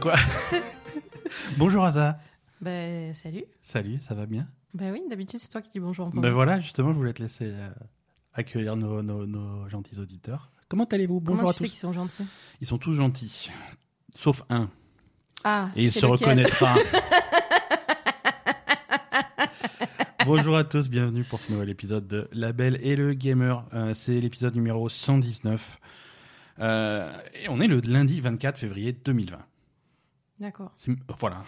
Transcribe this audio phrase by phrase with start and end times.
[0.00, 0.14] Quoi
[1.58, 2.18] Bonjour Asa.
[2.60, 3.44] Ben, salut.
[3.62, 6.10] Salut, ça va bien Ben oui, d'habitude, c'est toi qui dis bonjour en.
[6.10, 7.68] Ben voilà, justement, je voulais te laisser euh,
[8.34, 10.50] accueillir nos, nos- nos gentils auditeurs.
[10.68, 11.70] Comment allez-vous Bonjour Comment à tu sais tous.
[11.72, 12.24] qu'ils sont gentils
[12.60, 13.50] Ils sont tous gentils,
[14.14, 14.70] sauf un.
[15.44, 16.76] Ah, Et il se reconnaîtra.
[20.24, 23.64] Bonjour à tous, bienvenue pour ce nouvel épisode de La Belle et le Gamer.
[23.74, 25.78] Euh, c'est l'épisode numéro 119.
[26.60, 29.36] Euh, et on est le lundi 24 février 2020.
[30.42, 30.72] D'accord.
[31.20, 31.44] Voilà,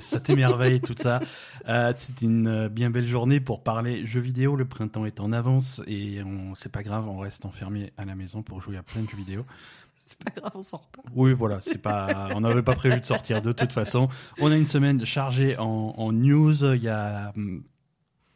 [0.00, 1.20] ça t'émerveille tout ça.
[1.68, 4.56] Euh, c'est une euh, bien belle journée pour parler jeux vidéo.
[4.56, 6.22] Le printemps est en avance et
[6.54, 9.18] c'est pas grave, on reste enfermé à la maison pour jouer à plein de jeux
[9.18, 9.44] vidéo.
[9.98, 11.02] C'est pas grave, on sort pas.
[11.14, 14.08] Oui, voilà, c'est pas, on n'avait pas prévu de sortir de toute façon.
[14.40, 16.64] On a une semaine chargée en, en news.
[16.74, 17.62] Il y a hum,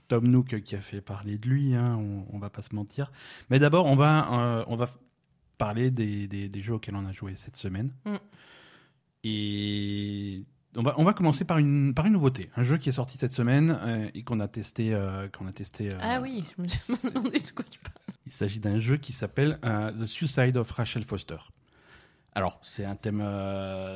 [0.08, 3.10] Tom Nook qui a fait parler de lui, hein, on, on va pas se mentir.
[3.48, 4.90] Mais d'abord, on va, euh, on va
[5.56, 7.92] parler des, des, des jeux auxquels on a joué cette semaine.
[8.04, 8.16] Mm.
[9.24, 10.44] Et
[10.76, 13.18] on va, on va commencer par une, par une nouveauté, un jeu qui est sorti
[13.18, 15.88] cette semaine euh, et qu'on a testé, euh, qu'on a testé.
[15.92, 17.94] euh, Ah oui, je me demandé de quoi tu parles.
[18.26, 21.36] il s'agit d'un jeu qui s'appelle euh, The Suicide of Rachel Foster.
[22.34, 23.20] Alors, c'est un thème,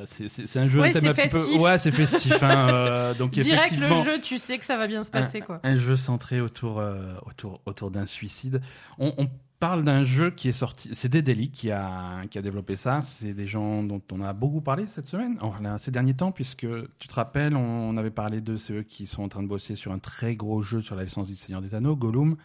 [0.04, 2.42] c'est- un jeu, Ouais, un thème un petit peu, ouais, c'est festif.
[2.42, 5.58] Hein, donc Direct le jeu, tu sais que ça va bien se passer, quoi.
[5.62, 6.82] un jeu centré autour,
[7.24, 8.60] autour, autour d'un suicide.
[8.98, 12.76] On, on parle d'un jeu qui est sorti, c'est Dedeli qui a, qui a développé
[12.76, 13.00] ça.
[13.02, 16.66] C'est des gens dont on a beaucoup parlé cette semaine, enfin ces derniers temps, puisque
[16.98, 19.74] tu te rappelles, on, avait parlé de c'est eux qui sont en train de bosser
[19.74, 22.36] sur un très gros jeu sur la licence du Seigneur des Anneaux, Gollum.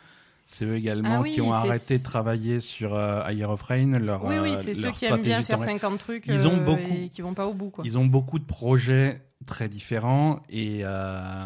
[0.46, 4.26] C'est eux également Ah oui, qui ont arrêté de travailler sur euh, of Rain, leur,
[4.26, 5.80] Oui, oui, euh, c'est ceux qui aiment bien faire temps réel.
[5.80, 7.84] 50 trucs Ils ont euh, beaucoup- et qui vont pas au bout, quoi.
[7.86, 11.44] Ils ont beaucoup de projets très différents et, euh,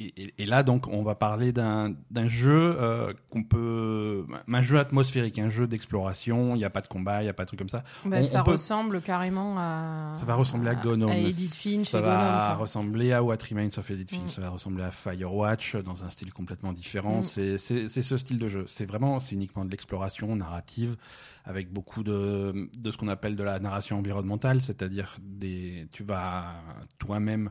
[0.00, 1.94] et, et- et là donc on va parler d'un
[2.26, 6.54] jeu euh, qu'on peut un jeu atmosphérique, un jeu d'exploration.
[6.54, 7.84] Il n'y a pas de combat, il n'y a pas de truc comme ça.
[8.04, 10.12] Bah, on- ça on peut- ressemble carrément à.
[10.16, 10.80] Ça va ressembler à.
[10.80, 14.24] À Edith Finch ça va ressembler à What Remains of Edith Finch.
[14.24, 14.28] Mm.
[14.28, 17.20] Ça va ressembler à Firewatch dans un style complètement différent.
[17.20, 17.22] Mm.
[17.58, 17.58] C'est
[18.02, 18.64] ce style de jeu.
[18.66, 20.96] C'est vraiment, c'est uniquement de l'exploration narrative
[21.44, 26.52] avec beaucoup de, de ce qu'on appelle de la narration environnementale, c'est-à-dire des, tu vas
[26.98, 27.50] toi-même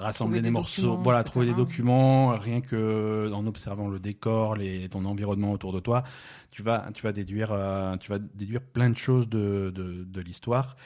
[0.00, 1.30] rassembler Trouver des, des morceaux, documents, voilà, etc.
[1.30, 6.02] trouver des documents, rien que en observant le décor, les, ton environnement autour de toi,
[6.50, 10.20] tu vas, tu vas déduire, euh, tu vas déduire plein de choses de, de, de
[10.20, 10.76] l'histoire.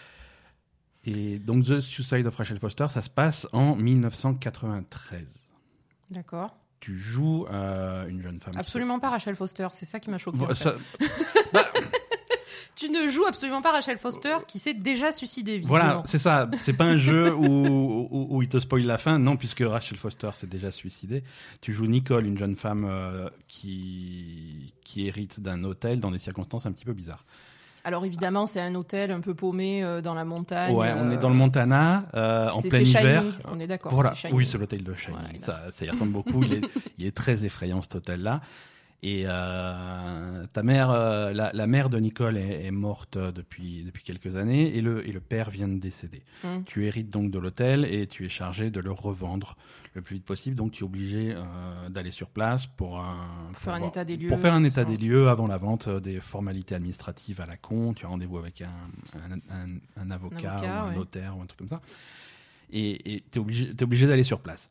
[1.04, 5.48] Et donc The Suicide of Rachel Foster, ça se passe en 1993.
[6.10, 6.56] D'accord.
[6.80, 8.52] Tu joues euh, une jeune femme.
[8.52, 10.38] qui Absolument pas Rachel Foster, c'est ça qui m'a choqué.
[10.38, 10.74] Bon, fait.
[12.76, 15.60] Tu ne joues absolument pas Rachel Foster qui s'est déjà suicidée.
[15.64, 16.48] Voilà, c'est ça.
[16.56, 19.96] C'est pas un jeu où, où, où il te spoil la fin, non, puisque Rachel
[19.96, 21.22] Foster s'est déjà suicidée.
[21.60, 26.66] Tu joues Nicole, une jeune femme euh, qui, qui hérite d'un hôtel dans des circonstances
[26.66, 27.24] un petit peu bizarres.
[27.86, 30.74] Alors évidemment, c'est un hôtel un peu paumé euh, dans la montagne.
[30.74, 33.22] ouais, on euh, est dans le Montana, euh, en plein c'est hiver.
[33.22, 33.92] Shining, on est d'accord.
[33.92, 35.18] Voilà, oui, c'est l'hôtel de Shining.
[35.18, 36.42] Voilà, ça, ça y ressemble beaucoup.
[36.42, 36.62] il, est,
[36.96, 38.40] il est très effrayant cet hôtel-là.
[39.06, 43.82] Et euh, ta mère, euh, la, la mère de Nicole est, est morte euh, depuis,
[43.84, 46.22] depuis quelques années et le, et le père vient de décéder.
[46.42, 46.62] Mm.
[46.64, 49.58] Tu hérites donc de l'hôtel et tu es chargé de le revendre
[49.92, 50.56] le plus vite possible.
[50.56, 54.04] Donc tu es obligé euh, d'aller sur place pour, un, Pour faire un voir- état
[54.06, 54.28] des lieux.
[54.28, 54.96] Pour faire un état tout ça.
[54.96, 57.92] des lieux avant la vente, des formalités administratives à la con.
[57.92, 58.70] Tu as rendez-vous avec un,
[60.00, 60.96] un, avocat, avocat, ou un ouais.
[60.96, 61.82] notaire ou un truc comme ça.
[62.72, 64.70] Et tu es obligé, t'es obligé d'aller sur place.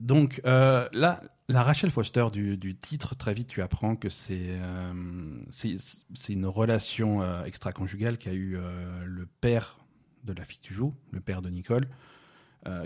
[0.00, 4.92] Donc euh, là, la Rachel Foster du, titre, très vite tu apprends que c'est euh,
[5.50, 9.78] c'est une relation euh, extra-conjugale qu'a eu euh, le père
[10.22, 11.88] de la fille que tu joues, le père de Nicole,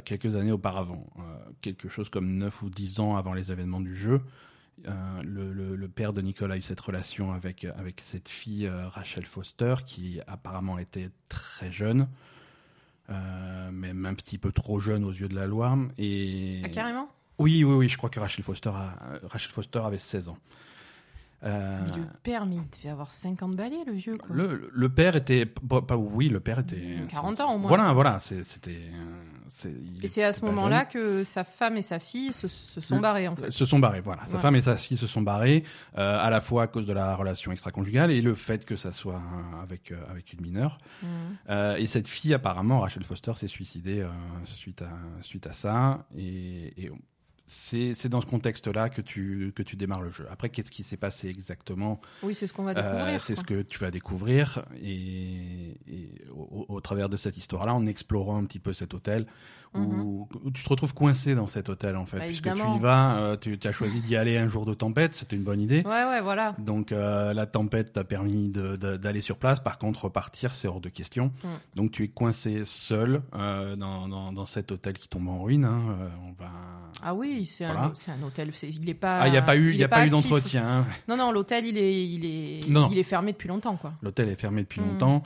[0.05, 1.05] quelques années auparavant.
[1.63, 4.21] Quelque chose comme 9 ou 10 ans avant les événements du jeu.
[4.85, 7.67] Le, père de Nicole a eu cette relation avec,
[7.99, 12.07] cette fille, Rachel Foster, qui apparemment était très jeune,
[13.11, 15.77] euh, même un petit peu trop jeune aux yeux de la loi.
[15.99, 16.63] Et...
[16.65, 17.09] Ah, carrément?
[17.39, 20.39] Oui, oui, oui, je crois que Rachel Foster, a- Rachel Foster avait 16 ans.
[21.45, 24.17] Euh, Le père, mais il devait avoir 50 balais, le vieux.
[24.17, 24.35] Quoi.
[24.35, 27.69] le, le père était pas, pas- oui le père était 40 ans, au moins.
[27.69, 29.69] voilà voilà c'était euh,
[30.03, 33.29] Et c'est à ce moment-là que sa femme et sa fille se, se sont barrés,
[33.29, 33.51] en fait.
[33.51, 34.41] se sont barrés voilà sa Voilà.
[34.41, 35.65] femme et sa fille se sont barrés
[35.99, 38.91] euh, à la fois à cause de la relation extra-conjugale et le fait que ça
[38.93, 39.21] soit
[39.63, 40.79] avec euh, avec une mineure.
[41.51, 44.05] Euh, et cette fille apparemment Rachel Foster s'est suicidée
[44.45, 44.89] suite à
[45.21, 46.91] suite à ça et, et
[47.47, 50.27] c'est c'est dans ce contexte-là que tu, que tu démarres le jeu.
[50.31, 52.01] Après, qu'est-ce qui s'est passé exactement?
[52.23, 53.21] Oui, c'est ce qu'on va Euh, découvrir.
[53.21, 53.43] C'est quoi.
[53.43, 58.39] ce que tu vas découvrir et, et au, au travers de cette histoire-là, en explorant
[58.39, 59.27] un petit peu cet hôtel
[59.75, 62.19] où, où tu te retrouves coincé dans cet hôtel en fait.
[62.19, 64.75] Bah, puisque tu y vas, euh, tu, tu as choisi d'y aller un jour de
[64.75, 65.83] tempête, c'était une bonne idée.
[65.85, 66.55] Ouais, ouais, voilà.
[66.59, 69.61] Donc euh, la tempête t'a permis d'aller sur place.
[69.61, 71.33] Par contre, repartir, c'est hors de question.
[71.43, 71.49] Mm.
[71.77, 75.65] Donc tu es coincé seul euh, dans, dans, dans cet hôtel qui tombe en ruine.
[75.65, 75.83] hein.
[76.01, 76.51] Euh, on va.
[77.03, 77.93] Ah oui, c'est Voilà.
[78.09, 78.51] un, hôtel.
[78.53, 79.21] c'est- Il est pas.
[79.21, 80.67] Ah, il n'y a pas eu, il y est a pas eu d'entretien.
[80.67, 80.87] hein.
[81.09, 82.89] Non, non, l'hôtel, il est, il est, Non, non.
[82.91, 83.93] il est fermé depuis longtemps, quoi.
[84.03, 84.87] L'hôtel est fermé depuis Mm.
[84.89, 85.23] longtemps.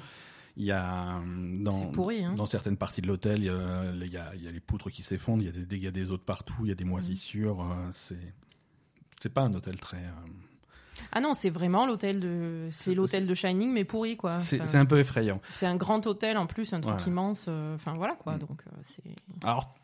[0.60, 2.34] Il y a euh, dans, pourri, hein.
[2.34, 4.04] dans certaines parties de l'hôtel, il y a, il
[4.36, 6.54] il y a les poutres qui s'effondrent, il y a des dégâts des autres partout,
[6.64, 7.62] il y a des moisissures.
[7.64, 7.70] Mm.
[7.70, 8.34] euh, c'est
[9.20, 9.98] c'est pas un hôtel très.
[9.98, 10.10] euh,
[11.12, 14.34] Ah non, c'est vraiment l'hôtel de, c'est l'hôtel de Shining, mais pourri, quoi.
[14.34, 15.40] c'est Enfin, c'est un peu effrayant.
[15.54, 17.06] c'est un grand hôtel en plus, un truc Voilà.
[17.08, 17.46] immense.
[17.48, 18.34] euh, Enfin voilà, quoi.
[18.34, 18.38] Mm.
[18.40, 19.02] Donc c'est.
[19.44, 19.74] Alors,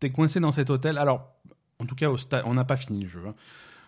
[0.00, 0.98] t'es coincé dans cet hôtel.
[0.98, 1.32] Alors,
[1.78, 3.22] en tout cas, au on n'a pas fini le jeu.
[3.26, 3.34] hein.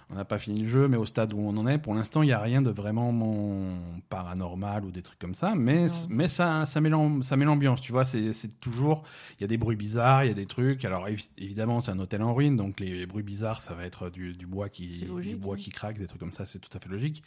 [0.08, 2.22] On n'a pas fini le jeu, mais au stade où on en est, pour l'instant,
[2.22, 3.76] il n'y a rien de vraiment mon-
[4.08, 5.54] paranormal ou des trucs comme ça.
[5.56, 8.04] Mais, mais ça, ça met l'ambiance, tu vois.
[8.04, 9.02] C'est toujours,
[9.38, 10.84] il y a des bruits bizarres, il y a des trucs.
[10.84, 13.84] Alors évi- évidemment, c'est un hôtel en ruine, donc les, les bruits bizarres, ça va
[13.84, 15.62] être du, du bois qui, logique, du bois oui.
[15.62, 16.46] qui craque, des trucs comme ça.
[16.46, 17.24] C'est tout à fait logique.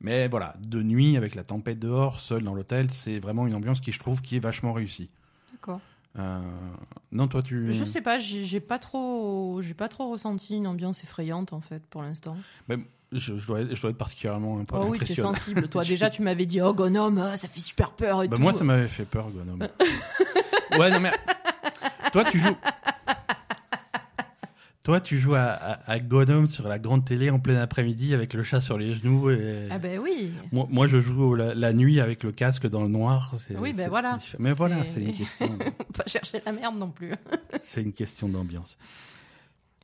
[0.00, 3.80] Mais voilà, de nuit, avec la tempête dehors, seul dans l'hôtel, c'est vraiment une ambiance
[3.80, 5.08] qui, je trouve, qui est vachement réussie.
[5.52, 5.80] D'accord.
[6.18, 6.40] Euh,
[7.12, 7.72] Non, toi, tu.
[7.72, 11.82] Je sais pas, j'ai pas trop, j'ai pas trop ressenti une ambiance effrayante en fait
[11.86, 12.36] pour l'instant.
[13.10, 15.68] Je, je dois, être, je dois être particulièrement Oh oui, t'es sensible.
[15.68, 18.42] Toi déjà, tu m'avais dit, oh Gonome, ah, ça fait super peur et Bah, tout.
[18.42, 19.66] moi, ça m'avait fait peur, Gonome.
[20.78, 21.12] ouais, non, mais.
[22.12, 22.56] Toi, tu joues.
[24.88, 28.62] Toi, tu joues à, à, sur la grande télé en plein après-midi avec le chat
[28.62, 29.28] sur les genoux.
[29.28, 29.68] Et...
[29.70, 30.32] Ah ben oui.
[30.50, 33.34] moi, moi, je joue la, la nuit avec le casque dans le noir.
[33.58, 34.16] Oui, ben voilà.
[34.38, 35.46] Mais voilà, C'est- une question,
[35.94, 37.12] pas chercher la merde non plus.
[37.60, 38.78] c'est une question d'ambiance.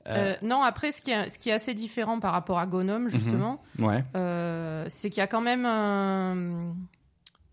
[0.06, 2.65] Euh, Euh, non, après, ce qui, est, ce qui est assez différent par rapport à
[2.65, 2.71] Mhm.
[2.73, 4.03] Gonome, justement, ouais.
[4.17, 6.71] euh, c'est qu'il y a quand même euh,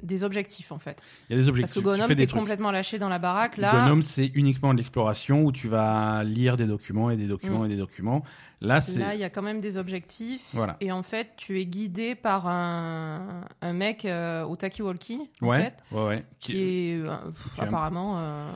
[0.03, 1.01] des objectifs, en fait.
[1.29, 1.75] Il y a des Parce objectifs.
[1.75, 3.57] que Gonome, fais des t'es complètement lâché dans la baraque.
[3.57, 7.65] Là, Gonome, c'est uniquement de l'exploration où tu vas lire des documents et des documents
[7.65, 8.23] et des documents.
[8.61, 8.79] Là,
[9.15, 10.43] il y a quand même des objectifs.
[10.53, 10.77] Voilà.
[10.81, 15.61] Et en fait, tu es guidé par un, un mec euh, au talkie-walkie, en Ouais,
[15.63, 16.25] fait, ouais, ouais.
[16.39, 18.51] qui est euh, pff, qui apparemment euh,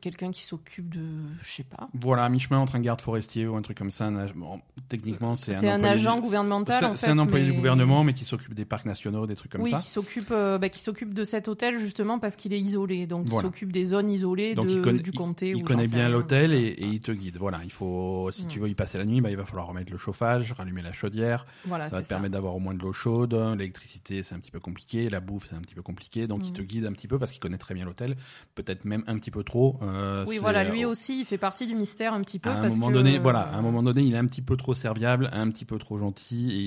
[0.00, 1.02] quelqu'un qui s'occupe de...
[1.40, 1.88] Je sais pas.
[1.94, 4.06] Voilà, à mi-chemin entre un garde forestier ou un truc comme ça.
[4.06, 6.96] un ag- bon, techniquement, c'est un, C'est un, agent du- gouvernemental, c'est- en fait.
[7.06, 9.70] C'est un employé du gouvernement, mais qui s'occupe des parcs nationaux, des trucs comme oui,
[9.72, 9.78] ça.
[9.78, 13.26] qui s'occupe, euh, bah, qui s'occupe de cet hôtel justement parce qu'il est isolé, donc
[13.26, 13.46] Voilà.
[13.46, 15.48] il s'occupe des zones isolées Donc de, il connaît, du il- comté.
[15.50, 17.36] il ou connaît bien l'hôtel et, il te guide.
[17.38, 18.48] Voilà, il faut, si Mm.
[18.48, 20.92] tu veux y passer la nuit, bah, il va falloir remettre le chauffage, rallumer la
[20.92, 21.46] chaudière.
[21.66, 22.14] Voilà, Ça va te ça.
[22.14, 23.34] permettre d'avoir au moins de l'eau chaude.
[23.58, 25.08] L'électricité, c'est un petit peu compliqué.
[25.08, 26.26] La bouffe, c'est un petit peu compliqué.
[26.26, 26.56] Donc il Mm.
[26.56, 28.16] te guide un petit peu parce qu'il connaît très bien l'hôtel.
[28.54, 29.78] Peut-être même un petit peu trop.
[29.82, 32.50] Euh, Oui, voilà, lui aussi, il fait partie du mystère un petit peu.
[32.50, 34.26] à un parce moment que, donné, euh, voilà, à un moment donné, il est un
[34.26, 36.60] petit peu trop serviable, un petit peu trop gentil, et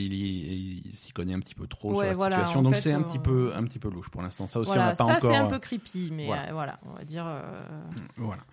[0.88, 2.62] il, s'y connaît un petit peu trop sur Ouais, la voilà, situation.
[2.64, 4.48] Donc c'est un euh, petit peu, un petit peu louche pour l'instant.
[4.48, 5.18] Ça aussi, on n'a pas ça encore.
[5.32, 6.48] c'est un euh, peu creepy, mais voilà.
[6.50, 7.26] euh, voilà, on va dire.
[7.28, 7.64] euh.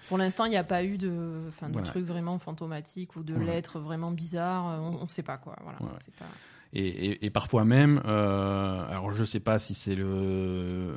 [0.09, 3.35] Pour l'instant, il n'y a pas eu de, enfin, de trucs vraiment fantomatiques ou de
[3.35, 4.69] lettres vraiment bizarres.
[4.69, 5.57] euh, On ne sait pas quoi.
[5.63, 5.99] Voilà, Ouais, ouais.
[6.01, 6.25] c'est pas.
[6.73, 10.97] Et, et- et parfois même, euh, alors je sais pas si c'est le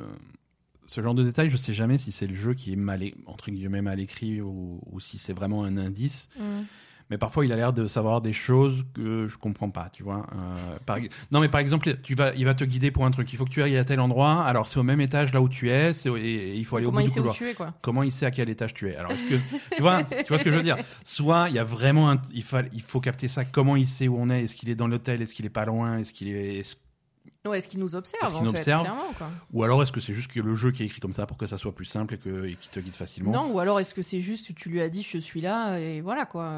[0.86, 3.50] ce genre de détail, je sais jamais si c'est le jeu qui est mal entre
[3.50, 6.28] guillemets mal écrit ou, ou si c'est vraiment un indice.
[6.38, 6.62] Mm.
[7.10, 10.26] Mais parfois, il a l'air de savoir des choses que je comprends pas, tu vois.
[10.32, 10.98] Euh, par...
[11.30, 13.32] Non, mais par exemple, tu vas, il va te guider pour un truc.
[13.32, 14.44] Il faut que tu ailles à tel endroit.
[14.44, 15.92] Alors, c'est au même étage là où tu es.
[15.94, 16.10] C'est...
[16.10, 17.72] Et, et il faut aller Comment au bout il du sait où tu es quoi?
[17.80, 18.96] Comment il sait à quel étage tu es?
[18.96, 19.36] Alors, est-ce que
[19.76, 20.76] tu vois, tu vois ce que je veux dire?
[21.02, 22.20] Soit il y a vraiment, un...
[22.34, 23.44] il faut, il faut capter ça.
[23.44, 24.44] Comment il sait où on est?
[24.44, 25.22] Est-ce qu'il est dans l'hôtel?
[25.22, 25.98] Est-ce qu'il est pas loin?
[25.98, 26.62] Est-ce qu'il est
[27.48, 28.64] Ouais, est-ce qu'il nous observe en fait,
[29.16, 29.30] quoi.
[29.52, 31.36] Ou alors est-ce que c'est juste que le jeu qui est écrit comme ça pour
[31.38, 33.80] que ça soit plus simple et que et qu'il te guide facilement Non, ou alors
[33.80, 36.52] est-ce que c'est juste que tu lui as dit je suis là et voilà quoi.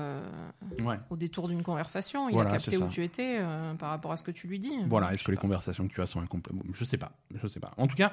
[0.82, 0.98] Ouais.
[1.10, 4.16] Au détour d'une conversation, il Voilà, a capté où tu étais euh, par rapport à
[4.16, 4.72] ce que tu lui dis.
[4.88, 7.60] Voilà, est-ce que les conversations que tu as sont incomplètes Je sais pas, je sais
[7.60, 7.72] pas.
[7.76, 8.12] En tout cas,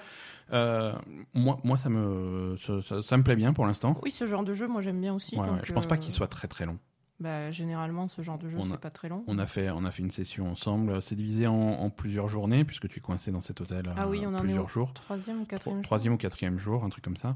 [0.53, 0.93] euh,
[1.33, 3.99] moi, moi, ça me, ça, ça- ça me plaît bien pour l'instant.
[4.03, 5.35] Oui, ce genre de jeu, moi j'aime bien aussi.
[5.35, 6.77] Ouais, ouais, donc, je pense pas euh, qu'il soit très très long.
[7.19, 9.23] Bah, généralement, ce genre de jeu, c'est pas très long.
[9.27, 11.01] On a fait, on a fait une session ensemble.
[11.01, 14.19] C'est divisé en, en plusieurs journées puisque tu es coincé dans cet hôtel Ah oui,
[14.23, 14.93] euh, on en est plusieurs au jours.
[14.93, 15.79] Troisième ou quatrième.
[15.79, 17.35] Tro- Troisième ou quatrième jour, un truc comme ça.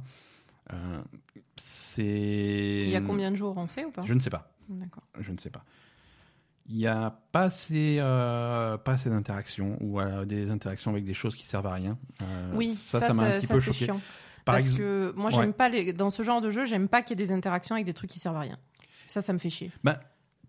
[0.71, 1.01] Euh,
[1.55, 2.03] c'est.
[2.85, 4.03] Il y a combien de jours, on sait ou pas?
[4.05, 4.51] Je ne sais pas.
[4.69, 5.03] D'accord.
[5.19, 5.63] Je ne sais pas.
[6.69, 11.13] Il n'y a pas assez, euh, pas assez d'interactions ou euh, des interactions avec des
[11.15, 11.97] choses qui servent à rien.
[12.21, 13.85] Euh, Oui, ça, ça, m'a un petit ça, peu choqué.
[13.85, 13.99] chiant.
[14.45, 15.51] Par Parce exemple, que moi, Ouais.
[15.51, 15.91] pas les...
[15.93, 18.09] dans ce genre de jeu, j'aime pas qu'il y ait des interactions avec des trucs
[18.09, 18.57] qui servent à rien.
[19.11, 19.71] Ça, ça me fait chier.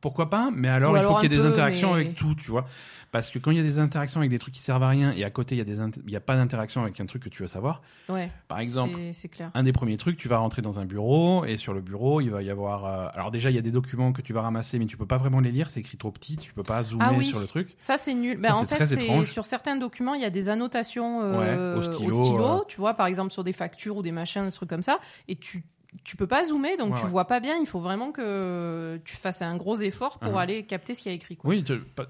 [0.00, 2.00] pourquoi pas Mais alors, Ou il alors faut qu'il y ait des peu, interactions mais-
[2.02, 2.66] avec tout, tu vois.
[3.12, 5.12] Parce que quand il y a des interactions avec des trucs qui servent à rien
[5.12, 7.04] et à côté il y a des int- il y a pas d'interaction avec un
[7.06, 7.82] truc que tu veux savoir.
[8.08, 8.30] Ouais.
[8.48, 9.50] Par exemple, c'est- clair.
[9.54, 12.30] un des premiers trucs, tu vas rentrer dans un bureau et sur le bureau, il
[12.30, 12.86] va y avoir.
[12.86, 15.06] euh, alors déjà, il y a des documents que tu vas ramasser, mais tu peux
[15.06, 15.70] pas vraiment les lire.
[15.70, 17.26] C'est écrit trop petit, tu peux pas zoomer Ah oui.
[17.26, 17.74] sur le truc.
[17.78, 18.38] Ça, c'est nul.
[18.40, 21.78] Ben, Ça, en c'est fait, sur certains documents, il y a des annotations euh, Ouais,
[21.78, 22.58] au stylo, euh.
[22.66, 25.36] tu vois, par exemple sur des factures ou des machins, des trucs comme ça, et
[25.36, 25.64] tu
[26.04, 27.10] tu peux pas zoomer, donc Ouais, tu ouais.
[27.10, 27.56] vois pas bien.
[27.60, 31.12] Il faut vraiment que tu fasses un gros effort pour aller capter ce qu'il y
[31.12, 31.36] a écrit.
[31.36, 31.50] Quoi.
[31.50, 31.64] Oui,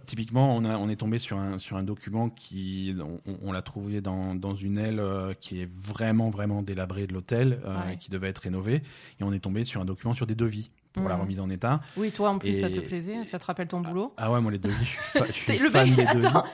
[0.07, 2.95] typiquement, on, a, on est tombé sur un, sur un document qui,
[3.27, 7.13] on, on l'a trouvé dans, dans une aile euh, qui est vraiment, vraiment délabrée de
[7.13, 7.97] l'hôtel, euh, Ouais.
[7.97, 8.83] qui devait être rénovée.
[9.21, 11.21] Et on est tombé sur un document sur des devis pour la Mhm.
[11.23, 11.81] remise en état.
[11.97, 14.13] Oui, toi en plus, ça te plaisait, ça te rappelle ton boulot.
[14.17, 14.75] Ah ouais, moi, les devis,
[15.15, 16.27] je suis, le fan mec, des devis.
[16.27, 16.45] attends,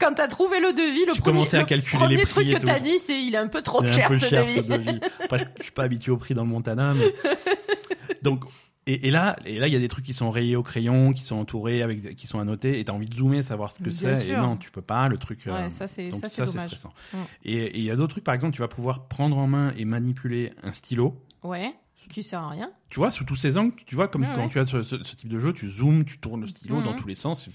[0.00, 2.64] Quand t'as trouvé le devis, le premier, à le calculer les truc prix et que
[2.66, 4.54] t'as dit, c'est il est un peu trop cher un peu ce cher devis.
[4.56, 5.00] ce devis.
[5.24, 7.12] Après, je je suis pas habitué au prix dans le Montana, mais
[8.22, 8.44] donc.
[8.86, 11.14] Et, et là, et là, il y a des trucs qui sont rayés au crayon,
[11.14, 13.90] qui sont entourés avec, qui sont annotés, et t'as envie de zoomer, savoir ce que
[13.90, 14.28] c'est.
[14.28, 15.08] Et non, tu peux pas.
[15.08, 15.46] Le truc.
[15.46, 16.66] euh, Ouais, ça c'est ça c'est dommage.
[16.66, 16.92] stressant.
[17.14, 17.16] Mm.
[17.46, 19.86] Et il y a d'autres trucs, par exemple, tu vas pouvoir prendre en main et
[19.86, 21.18] manipuler un stylo.
[21.42, 21.72] Ouais,
[22.08, 22.70] qui sert à rien.
[22.90, 24.48] Tu vois, sous tous ces angles, tu vois, comme Ouais, quand ouais.
[24.48, 26.84] tu as ce, ce- ce type de jeu, tu zoomes, tu tournes le stylo Mhm.
[26.84, 27.48] dans tous les sens,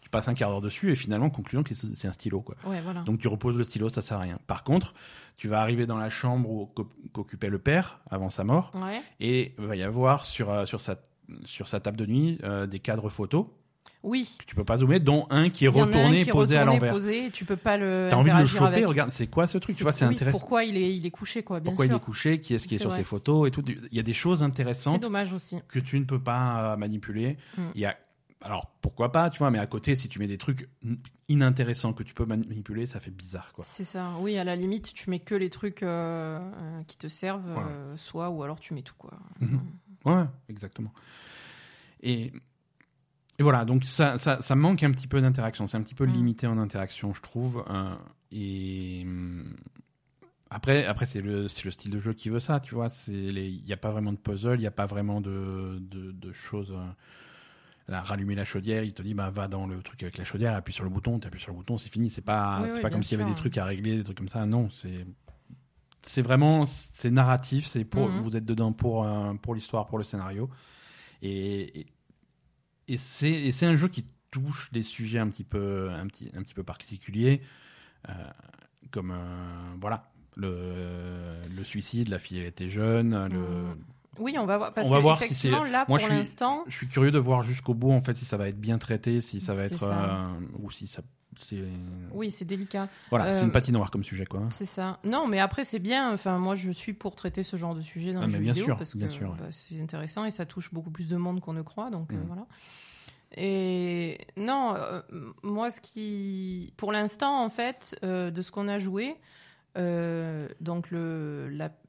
[0.00, 2.54] tu passes un quart d'heure dessus, et finalement, conclusion, que c'est un stylo, quoi.
[2.64, 3.02] Ouais, voilà.
[3.02, 4.38] Donc tu reposes le stylo, ça sert à rien.
[4.46, 4.94] Par contre,
[5.36, 6.70] tu vas arriver dans la chambre
[7.12, 8.72] qu'occupait le père avant sa mort,
[9.20, 10.96] et il va y avoir sur, euh, sur, sa,
[11.44, 13.46] sur sa table de nuit euh, des cadres photos
[14.02, 14.36] Oui.
[14.38, 16.92] que tu peux pas zoomer, dont un qui est retourné, qui est posé à l'envers.
[16.92, 18.86] posé, tu peux pas le T'as envie de le choper, avec.
[18.86, 20.38] regarde, c'est quoi ce truc Tu vois, c'est oui, intéressant.
[20.38, 21.94] Pourquoi il est, il est couché, quoi, bien Pourquoi sûr.
[21.94, 24.04] il est couché Qui est-ce qui est sur ses photos et tout Il y a
[24.04, 25.56] des choses C'est intéressantes dommage aussi.
[25.68, 27.36] que tu ne peux pas euh, manipuler.
[27.56, 27.62] Mm.
[27.74, 27.96] Il y a
[28.40, 30.68] alors pourquoi pas, tu vois, mais à côté, si tu mets des trucs
[31.28, 33.64] inintéressants que tu peux manipuler, ça fait bizarre, quoi.
[33.64, 34.12] C'est ça.
[34.20, 37.96] Oui, à la limite, tu mets que les trucs euh, euh, qui te servent, euh,
[37.96, 39.12] soit, ou alors tu mets tout, quoi.
[39.40, 39.60] Mhm.
[40.04, 40.92] Ouais, exactement.
[42.02, 42.32] Et,
[43.38, 45.66] et voilà, donc ça, ça, ça manque un petit peu d'interaction.
[45.66, 46.04] C'est un petit peu Mm.
[46.04, 47.64] limité en interaction, je trouve.
[47.70, 47.94] euh,
[48.32, 49.56] et hum,
[50.50, 52.88] après, après c'est le, c'est le style de jeu qui veut ça, tu vois.
[53.08, 56.32] Il n'y a pas vraiment de puzzle, il n'y a pas vraiment de, de, de
[56.32, 56.72] choses.
[56.72, 56.86] euh,
[57.88, 60.54] Là, rallumer la chaudière, il te dit bah va dans le truc avec la chaudière,
[60.54, 62.10] appuie sur le bouton, tu appuies sur le bouton, c'est fini.
[62.10, 64.04] C'est pas, Oui, c'est oui, pas comme s'il y avait des trucs à régler, des
[64.04, 64.44] trucs comme ça.
[64.44, 65.06] Non, c'est
[66.02, 68.20] c'est vraiment c'est narratif, c'est pour Mhm.
[68.20, 70.50] vous êtes dedans pour euh, pour l'histoire, pour le scénario.
[71.22, 71.86] Et et,
[72.88, 76.54] et c'est un jeu qui touche des sujets un petit peu un petit un petit
[76.54, 77.40] peu particuliers
[78.08, 78.12] euh,
[78.90, 83.84] comme euh, voilà le le suicide, la fille elle était jeune, le Mhm.
[84.18, 84.74] Oui, on va voir.
[84.74, 86.88] Parce On va que voir si c'est- là, Moi, pour je suis- l'instant, je suis
[86.88, 89.54] curieux de voir jusqu'au bout en fait si ça va être bien traité, si ça
[89.54, 89.86] va être ça.
[89.92, 90.28] euh,
[90.62, 91.02] ou si ça
[92.12, 92.88] oui, c'est délicat.
[93.10, 94.42] voilà, c'est Euh, une patinoire comme sujet quoi.
[94.50, 94.98] C'est ça.
[95.04, 96.12] Non, mais après, c'est bien.
[96.12, 98.52] Enfin, moi, je suis pour traiter ce genre de sujet dans Ah, les jeux bien
[98.54, 99.36] vidéo sûr, parce bien que sûr, ouais.
[99.38, 101.90] bah, c'est intéressant et ça touche beaucoup plus de monde qu'on ne croit.
[101.90, 102.24] Donc euh, Mm.
[102.26, 102.46] voilà.
[103.36, 105.00] Et non, euh,
[105.42, 109.14] moi, ce qui, pour l'instant, en fait, euh, de ce qu'on a joué,
[109.76, 110.86] euh, donc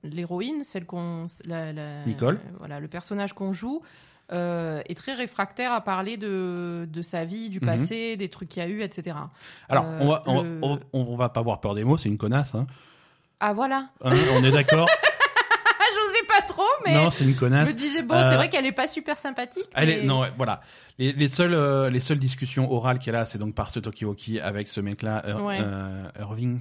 [0.04, 2.40] l'héroïne, celle qu'on, la, la- Nicole.
[2.58, 3.82] voilà, le personnage qu'on joue.
[4.32, 7.66] euh, est très réfractaire à parler de, de sa vie, du Mhm.
[7.66, 9.18] passé, des trucs qu'il y a eu, etc.
[9.70, 12.10] Alors Euh, on va on, le- on, on va pas avoir peur des mots, c'est
[12.10, 12.68] une connasse hein.
[13.40, 13.90] Ah voilà.
[14.04, 14.88] Hein, on est d'accord
[15.82, 17.70] Ah, je sais pas trop, mais Non, c'est une je connasse.
[17.70, 19.66] me disais bon, Euh, c'est vrai qu'elle est pas super sympathique.
[19.74, 20.62] Elle mais- est, non, ouais, voilà.
[21.00, 24.40] Les, les seules, euh, les seules discussions orales qu'elle a, c'est donc par ce Tokiwoki
[24.40, 25.58] avec ce mec-là, Ir- Ouais.
[25.60, 26.60] euh, Irving.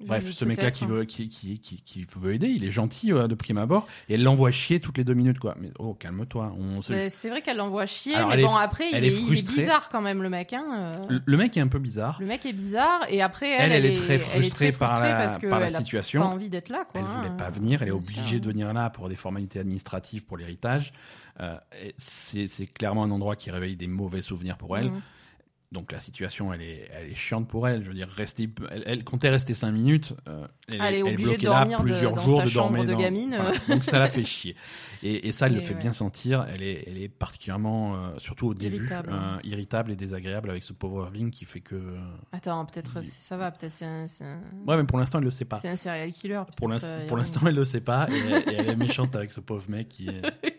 [0.00, 0.88] Bref, ce mec-là qui hein.
[0.88, 4.14] veut, qui, qui, qui, qui veut aider, il est gentil euh, de prime abord, et
[4.14, 5.56] elle l'envoie chier toutes les deux minutes, quoi.
[5.60, 6.54] Mais oh, calme-toi.
[6.58, 9.88] On C'est vrai qu'elle l'envoie chier, Alors, mais est bon, après, il est, il bizarre
[9.88, 10.52] quand même, le mec.
[10.52, 10.64] Hein.
[10.72, 11.06] euh.
[11.08, 12.18] Le, le mec est un peu bizarre.
[12.20, 15.14] Le mec est bizarre, et après, Elle, elle, elle, est très elle frustrée, par la,
[15.14, 16.20] parce que par la elle a situation.
[16.22, 17.00] pas envie d'être là, quoi.
[17.00, 17.36] Elle voulait hein.
[17.36, 20.92] pas venir, elle est obligée de venir là pour des formalités administratives pour l'héritage.
[21.40, 21.56] Euh,
[21.96, 24.90] c'est clairement un endroit qui réveille des mauvais souvenirs pour elle.
[24.90, 25.02] Mhm.
[25.70, 27.82] Donc la situation, elle est, elle est chiante pour elle.
[27.82, 30.14] Je veux dire, rester, elle, elle comptait rester cinq minutes.
[30.26, 32.84] euh, elle, Elle est obligée de dormir là de- plusieurs dans jours sa de chambre
[32.86, 33.36] de dans- gamine.
[33.68, 34.56] Donc ça la fait chier.
[35.02, 35.80] Et, et ça, elle le fait ouais.
[35.80, 36.46] bien sentir.
[36.54, 39.10] Elle est, elle est particulièrement, euh, surtout au début, Irritable.
[39.12, 41.74] euh, irritable et désagréable avec ce pauvre Irving qui fait que.
[41.74, 41.98] euh,
[42.32, 44.06] Attends, peut-être Il- ça va, peut-être c'est un,
[44.66, 45.56] Ouais, mais pour l'instant, elle le sait pas.
[45.56, 46.40] c'est un serial killer.
[46.56, 49.32] Pour l'instant, euh, pour l'instant, elle le sait pas et, et elle est méchante avec
[49.32, 50.22] ce pauvre mec qui, est-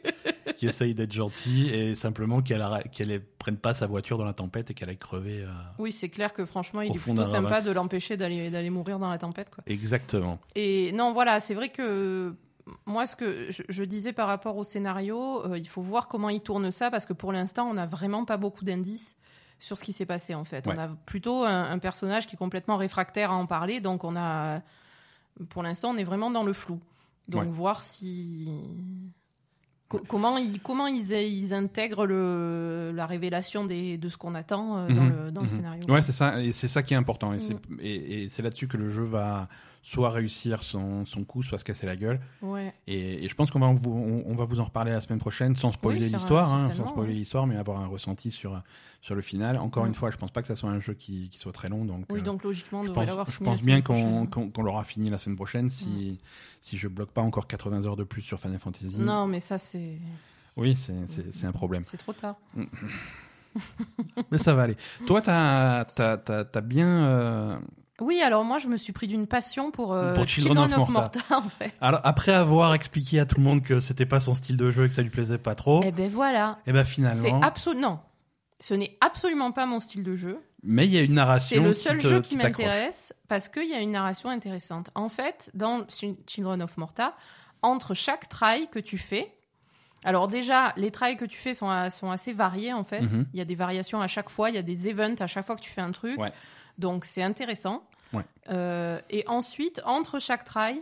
[0.60, 4.70] qui essaye d'être gentil et simplement qu'elle qu'elle prenne pas sa voiture dans la tempête
[4.70, 5.42] et qu'elle aille crever.
[5.44, 5.48] euh,
[5.78, 9.10] Oui, c'est clair que franchement, il est plutôt sympa de l'empêcher d'aller d'aller mourir dans
[9.10, 9.64] la tempête, quoi.
[9.68, 10.38] Exactement.
[10.56, 12.36] Et non, voilà, c'est vrai que
[12.86, 16.30] moi, ce que je, je disais par rapport au scénario, euh, il faut voir comment
[16.30, 19.18] il tourne ça, parce que pour l'instant, on n'a vraiment pas beaucoup d'indices
[19.60, 20.68] sur ce qui s'est passé, en fait.
[20.68, 20.74] Ouais.
[20.76, 24.16] On a plutôt un, un personnage qui est complètement réfractaire à en parler, donc on
[24.16, 24.62] a,
[25.50, 26.80] pour l'instant, on est vraiment dans le flou.
[27.30, 27.48] Donc Ouais.
[27.50, 28.50] voir si
[30.08, 34.88] comment ils, comment ils, ils intègrent le, la révélation des, de ce qu'on attend euh,
[34.88, 35.54] dans, Mhm, le, dans le mhm.
[35.54, 35.84] scénario.
[35.88, 37.34] Ouais, c'est ça, et c'est ça qui est important.
[37.34, 39.48] Et c'est là-dessus que le jeu va
[39.90, 42.20] soit réussir son, son coup, soit se casser la gueule.
[42.44, 42.72] Ouais.
[42.86, 45.18] Et, et je pense qu'on va, vous, on, on va vous en reparler la semaine
[45.18, 47.18] prochaine, sans spoiler Oui, l'histoire, hein, sans spoiler ouais.
[47.20, 48.62] l'histoire, mais avoir un ressenti sur,
[49.02, 49.58] sur le final.
[49.58, 49.88] Encore Mm.
[49.88, 51.86] une fois, je pense pas que ça soit un jeu qui, qui soit très long,
[51.86, 52.06] donc.
[52.12, 54.62] Oui, euh, donc logiquement, on je pense, je fini la pense bien qu'on qu'on qu'on
[54.62, 56.20] l'aura fini la semaine prochaine si,
[56.62, 58.96] si je bloque pas encore 80 heures de plus sur Final Fantasy.
[59.00, 59.98] Non, mais ça, c'est
[60.56, 61.84] Oui, c'est- un problème.
[61.84, 62.36] c'est trop tard.
[64.32, 64.78] Mais ça va aller.
[65.08, 66.88] Toi, t'as as, bien.
[66.88, 67.58] euh,
[68.02, 70.92] Oui, alors moi, je me suis pris d'une passion pour, euh, Pour Children of Morta.
[70.92, 71.74] Morta, en fait.
[71.82, 74.86] Alors, après avoir expliqué à tout le monde que c'était pas son style de jeu
[74.86, 76.60] et que ça lui plaisait pas trop, Eh ben voilà.
[76.68, 77.42] et ben C'est finalement.
[77.42, 77.82] absolument.
[77.90, 78.00] Non.
[78.62, 80.38] Ce n'est absolument pas mon style de jeu.
[80.64, 81.56] Mais il y a une narration.
[81.56, 84.90] C'est le qui seul te- jeu qui m'intéresse parce qu'il y a une narration intéressante.
[84.96, 87.16] En fait, dans Ch- Children of Morta,
[87.62, 89.34] entre chaque try que tu fais,
[90.04, 93.02] alors déjà, les tries que tu fais sont, a- sont assez variés en fait.
[93.02, 93.28] Mhm.
[93.34, 95.46] Il y a des variations à chaque fois, il y a des events à chaque
[95.46, 96.20] fois que tu fais un truc.
[96.20, 96.34] Ouais.
[96.80, 97.84] Donc c'est intéressant.
[98.14, 98.24] Ouais.
[98.50, 100.82] Euh, et ensuite, entre chaque try,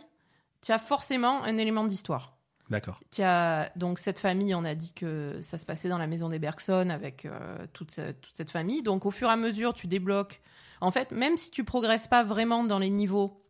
[0.62, 2.38] tu as forcément un élément d'histoire.
[2.70, 3.00] D'accord.
[3.12, 6.30] Tu as donc cette famille, on a dit que ça se passait dans la maison
[6.30, 8.82] des Bergson avec euh, toute, toute cette famille.
[8.84, 10.42] Donc au fur et à mesure, tu débloques.
[10.80, 13.42] En fait, même si tu progresses pas vraiment dans les niveaux,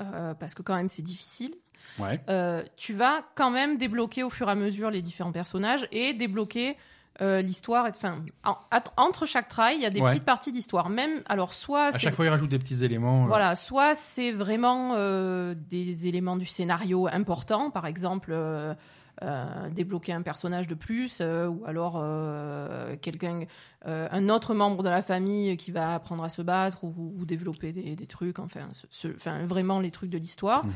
[0.00, 1.54] euh, parce que quand même c'est difficile,
[1.98, 2.20] Ouais.
[2.76, 6.76] tu vas quand même débloquer au fur et à mesure les différents personnages et débloquer
[7.20, 7.86] euh, l'histoire.
[7.86, 8.56] et- Enfin, en-
[8.96, 10.08] entre chaque try, il y a des Ouais.
[10.10, 10.88] petites parties d'histoire.
[10.90, 13.24] Même alors, soit À chaque fois, il rajoute des petits éléments.
[13.24, 18.34] euh, voilà, soit c'est vraiment euh, des éléments du scénario importants, par exemple
[19.72, 22.02] débloquer un personnage de plus, ou alors
[23.02, 23.40] quelqu'un,
[23.84, 27.72] un autre membre de la famille qui va apprendre à se battre ou, ou développer
[27.72, 30.64] des, des trucs, enfin, ce- ce- enfin, vraiment les trucs de l'histoire.
[30.64, 30.72] mhm.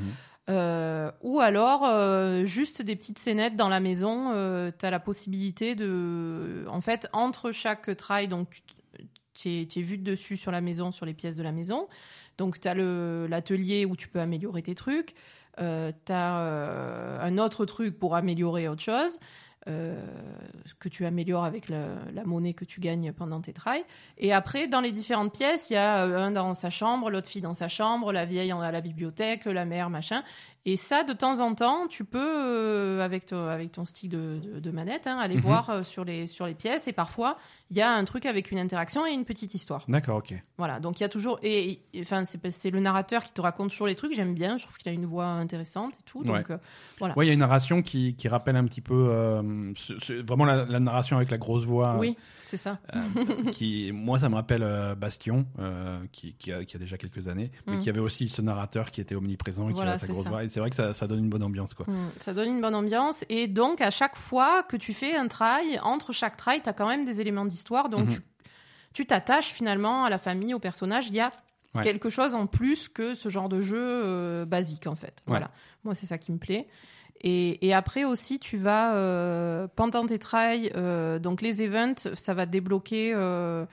[0.51, 4.33] Euh, ou alors euh, juste des petites scénettes dans la maison.
[4.33, 6.65] Euh, tu as la possibilité de.
[6.69, 8.63] En fait, entre chaque try, donc
[9.33, 11.89] tu es, es vu de dessus sur la maison, sur les pièces de la maison.
[12.37, 15.15] Donc tu as l'atelier où tu peux améliorer tes trucs.
[15.61, 19.19] Euh, tu as un autre truc pour améliorer autre chose.
[19.67, 19.95] Euh,
[20.79, 23.85] que tu améliores avec la, monnaie que tu gagnes pendant tes tries.
[24.19, 27.29] Et après, dans les différentes pièces, il y a euh, un dans sa chambre, l'autre
[27.29, 30.23] fille dans sa chambre, la vieille à la bibliothèque, la mère, machin.
[30.67, 34.39] Et ça, de temps en temps, tu peux, euh, avec, ton- avec ton stick de,
[34.43, 35.41] de- de manette, hein, aller Mhm.
[35.43, 36.89] voir euh, sur, les, sur les pièces.
[36.89, 37.37] Et parfois,
[37.71, 39.85] il y a un truc avec une interaction et une petite histoire.
[39.89, 40.33] D'accord, ok.
[40.57, 41.39] Voilà, donc il y a toujours.
[41.43, 44.15] Et, enfin, c'est le narrateur qui te raconte toujours les trucs.
[44.15, 46.25] J'aime bien, je trouve qu'il a une voix intéressante et tout.
[46.25, 46.57] Donc, euh,
[47.01, 48.95] Ouais, il y a une narration qui, qui rappelle un petit peu.
[49.77, 51.97] ce- ce- vraiment la, la narration avec la grosse voix.
[51.99, 52.79] oui, c'est ça.
[53.53, 54.65] qui, moi, ça me rappelle
[54.97, 55.47] Bastion,
[56.13, 57.81] qui, qui, a, qui a déjà quelques années, mais Mm.
[57.81, 60.31] qui avait aussi ce narrateur qui était omniprésent et qui Voilà, avait sa grosse ça.
[60.31, 60.45] voix.
[60.45, 61.85] Et c'est vrai que ça, ça donne une bonne ambiance, quoi.
[61.89, 63.25] Mm, Ça donne une bonne ambiance.
[63.29, 66.73] Et donc, à chaque fois que tu fais un try, entre chaque try, tu as
[66.73, 67.89] quand même des éléments d'histoire.
[67.89, 68.19] Donc, Mhm.
[68.95, 71.09] tu- t'attaches finalement à la famille, au personnage.
[71.09, 71.33] Il y a
[71.75, 71.83] Ouais.
[71.83, 75.23] quelque chose en plus que ce genre de jeu euh, basique, en fait.
[75.27, 75.51] Voilà.
[75.83, 76.69] Moi, c'est ça qui me plaît.
[77.21, 82.33] Et, et après aussi, tu vas, euh, pendant tes tries, euh, donc les events, ça
[82.35, 83.65] va débloquer euh,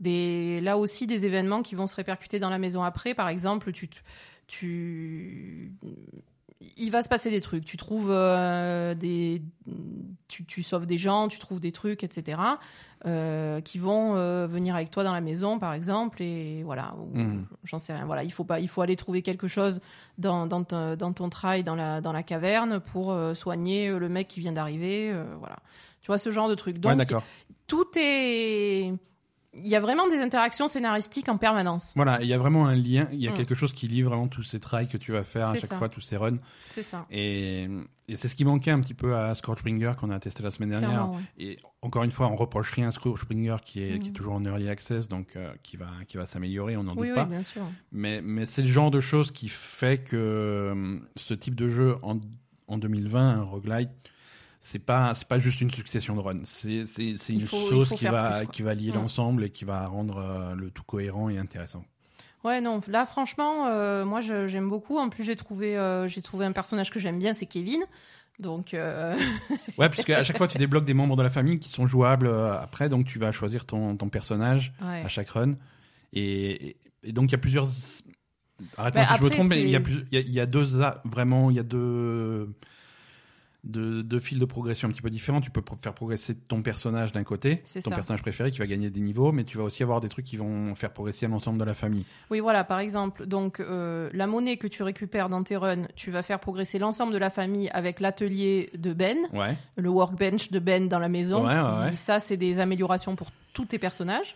[0.00, 3.14] des, là aussi des événements qui vont se répercuter dans la maison après.
[3.14, 3.98] Par exemple, tu, te-
[4.58, 5.72] tu,
[6.76, 7.64] il va se passer des trucs.
[7.64, 9.42] Tu trouves euh, des,
[10.28, 12.38] tu, tu sauves des gens, tu trouves des trucs, etc.
[13.06, 16.94] euh, qui vont euh, venir avec toi dans la maison, par exemple, et voilà.
[17.14, 17.46] Mhm.
[17.64, 18.04] J'en sais rien.
[18.04, 19.80] Voilà, il faut pas, il faut aller trouver quelque chose
[20.18, 24.28] dans, dans, ton- dans ton trail, dans la, dans la caverne, pour soigner le mec
[24.28, 25.12] qui vient d'arriver.
[25.38, 25.56] voilà.
[26.02, 26.74] Tu vois ce genre de truc.
[26.76, 27.24] ouais, Donc d'accord.
[27.66, 28.92] tout est,
[29.54, 31.92] il y a vraiment des interactions scénaristiques en permanence.
[31.96, 33.34] Voilà, il y a vraiment un lien, il y a Mm.
[33.34, 35.76] quelque chose qui lie vraiment tous ces trails que tu vas faire à chaque ça.
[35.76, 36.38] fois, tous ces runs.
[36.70, 37.06] C'est ça.
[37.10, 37.68] Et,
[38.08, 40.70] et c'est ce qui manquait un petit peu à Scorchbringer qu'on a testé la semaine
[40.70, 41.10] dernière.
[41.10, 41.18] Ouais.
[41.38, 44.12] Et encore une fois, on reproche rien à Scorchbringer qui est, qui est Mhm.
[44.14, 47.08] toujours en early access, donc euh, qui va, qui va s'améliorer, on n'en Oui, doute
[47.08, 47.24] oui, pas.
[47.26, 47.62] bien sûr.
[47.92, 51.96] Mais, mais c'est le genre de choses qui fait que euh, ce type de jeu
[52.02, 52.18] en,
[52.68, 53.90] en 2020, un roguelite,
[54.64, 56.36] c'est pas c'est pas juste une succession de runs.
[56.44, 56.84] C'est
[57.28, 58.94] une faut- sauce qui va plus, qui va lier Mm.
[58.94, 61.84] l'ensemble et qui va rendre euh, le tout cohérent et intéressant.
[62.44, 64.98] Ouais, non, là, franchement, euh, moi, j'aime beaucoup.
[64.98, 67.82] En plus, j'ai trouvé, euh, j'ai trouvé un personnage que j'aime bien, c'est Kevin.
[68.38, 68.72] Donc,
[69.78, 72.28] Ouais, puisque à chaque fois tu débloques des membres de la famille qui sont jouables
[72.60, 75.02] après, donc tu vas choisir ton, ton personnage ouais.
[75.04, 75.54] à chaque run.
[76.12, 76.76] Et,
[77.08, 77.66] donc il y a plusieurs.
[78.76, 80.20] Arrête-moi Bah, si je me trompe, mais il y a, c'est- plus- il y a-
[80.24, 82.48] il y a deux a- vraiment, il y a deux
[83.64, 85.40] de, de fils de progression un petit peu différents.
[85.40, 87.96] Tu peux pro- faire progresser ton personnage d'un côté, C'est ton ça.
[87.96, 90.36] personnage préféré qui va gagner des niveaux, mais tu vas aussi avoir des trucs qui
[90.36, 92.04] vont faire progresser l'ensemble de la famille.
[92.30, 96.10] Oui, voilà, par exemple, donc euh, la monnaie que tu récupères dans tes runs, tu
[96.10, 99.56] vas faire progresser l'ensemble de la famille avec l'atelier de Ben, Ouais.
[99.76, 101.46] le workbench de Ben dans la maison.
[101.46, 101.96] Ouais, qui- ouais.
[101.96, 104.34] Ça, c'est des améliorations pour tous tes personnages.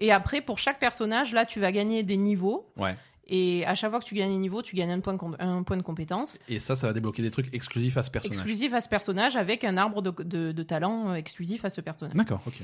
[0.00, 2.68] Et après, pour chaque personnage, là, tu vas gagner des niveaux.
[2.76, 2.96] Ouais.
[3.28, 5.36] Et à chaque fois que tu gagnes un niveau, tu gagnes un point de, com-
[5.38, 8.36] un point de compétence Et ça, ça va débloquer des trucs exclusifs à ce personnage.
[8.38, 11.80] exclusif à ce personnage avec un arbre de, de, de talent euh, exclusif à ce
[11.82, 12.14] personnage.
[12.16, 12.54] D'accord, ok.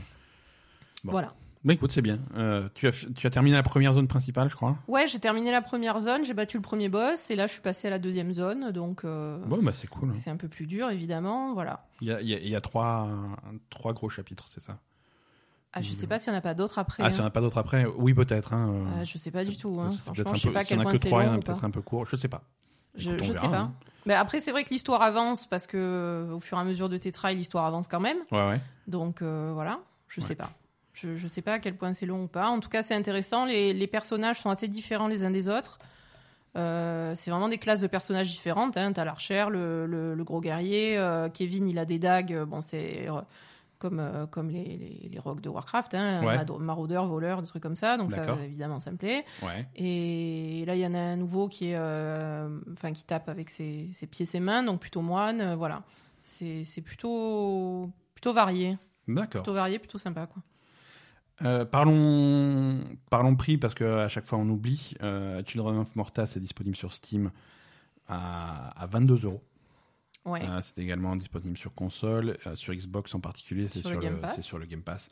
[1.04, 1.12] Bon.
[1.12, 1.34] Voilà.
[1.64, 2.18] Bah écoute, c'est bien.
[2.36, 4.76] Euh, tu, as, tu as terminé la première zone principale, je crois.
[4.86, 7.62] Ouais, j'ai terminé la première zone, j'ai battu le premier boss, et là, je suis
[7.62, 10.10] passé à la deuxième zone, donc euh, Bon, bah c'est cool.
[10.10, 10.14] hein.
[10.14, 11.54] c'est un peu plus dur, évidemment.
[11.54, 11.86] Voilà.
[12.02, 13.08] Il y a, y a- y a trois,
[13.70, 14.78] trois gros chapitres, c'est ça?
[15.76, 17.02] Ah, je sais pas s'il y en a pas d'autres après.
[17.02, 17.10] Ah, hein.
[17.10, 18.52] s'il n'y en a pas d'autres après Oui, peut-être.
[18.52, 18.70] Hein.
[18.70, 19.76] euh, Ah, je sais pas du tout.
[19.80, 19.88] Hein.
[19.98, 21.38] Franchement, je sais peu- pas quel a point que c'est trois, il y en long
[21.38, 22.06] a peut-être un peu court.
[22.06, 22.42] Je sais pas.
[22.94, 23.58] Je, Écoute, je verra, sais pas.
[23.58, 23.72] hein.
[24.06, 26.88] Mais après, c'est vrai que l'histoire avance parce que euh, au fur et à mesure
[26.88, 28.18] de tes trials, l'histoire avance quand même.
[28.30, 28.60] Ouais, ouais.
[28.86, 30.26] Donc euh, voilà, je Ouais.
[30.28, 30.50] sais pas.
[30.92, 32.46] Je, je sais pas à quel point c'est long ou pas.
[32.48, 33.44] En tout cas, c'est intéressant.
[33.46, 35.78] Les, les personnages sont assez différents les uns des autres.
[36.56, 38.76] Euh, c'est vraiment des classes de personnages différentes.
[38.76, 38.92] Hein.
[38.92, 40.96] T'as l'archer, le, le, le gros guerrier.
[40.96, 42.44] euh, Kevin, il a des dagues.
[42.46, 43.08] Bon, c'est
[43.88, 45.94] comme, euh, comme les, les, les rogues de Warcraft.
[45.94, 46.24] Hein.
[46.24, 46.36] Ouais.
[46.36, 47.96] Mad- Maraudeur, voleur, des trucs comme ça.
[47.96, 49.24] Donc ça, évidemment, ça me plaît.
[49.42, 49.66] Ouais.
[49.76, 53.50] Et là, il y en a un nouveau qui est, euh, enfin, qui tape avec
[53.50, 55.40] ses, ses pieds, ses mains, donc plutôt moine.
[55.40, 55.82] euh, voilà,
[56.22, 59.42] c'est c'est plutôt plutôt varié, D'accord.
[59.42, 60.42] plutôt varié, plutôt sympa, quoi.
[61.42, 64.94] Euh, parlons, parlons prix parce que à chaque fois on oublie.
[65.02, 67.30] Euh, Children of Morta c'est disponible sur Steam
[68.08, 69.42] à, à 22 euros.
[70.24, 70.40] Ouais.
[70.42, 74.06] Euh, c'est également disponible sur console, euh, sur Xbox en particulier, c'est Sur sur, le
[74.06, 74.36] Game Pass.
[74.36, 75.08] c'est sur le Game Pass.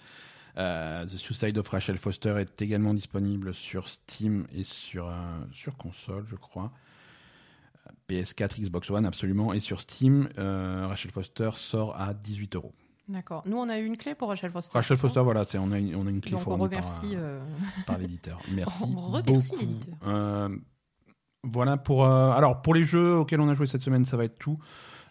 [0.57, 5.13] Euh, The Suicide of Rachel Foster est également disponible sur Steam et sur,
[5.53, 6.73] sur console, je crois.
[7.87, 9.53] Euh, PS4, Xbox One, absolument.
[9.53, 12.73] Et sur Steam, Rachel Foster sort à 18 euros.
[13.09, 13.43] D'accord.
[13.47, 14.73] Nous, on a eu une clé pour Rachel Foster.
[14.73, 17.17] Rachel Foster, voilà, c'est, on, a une, on a une clé Donc on fournie remercie.
[17.17, 18.39] par, par l'éditeur.
[18.55, 18.85] Merci.
[18.85, 20.49] On remercie l'éditeur.
[21.45, 22.07] Voilà pour.
[22.07, 24.59] alors pour les jeux auxquels on a joué cette semaine, ça va être tout.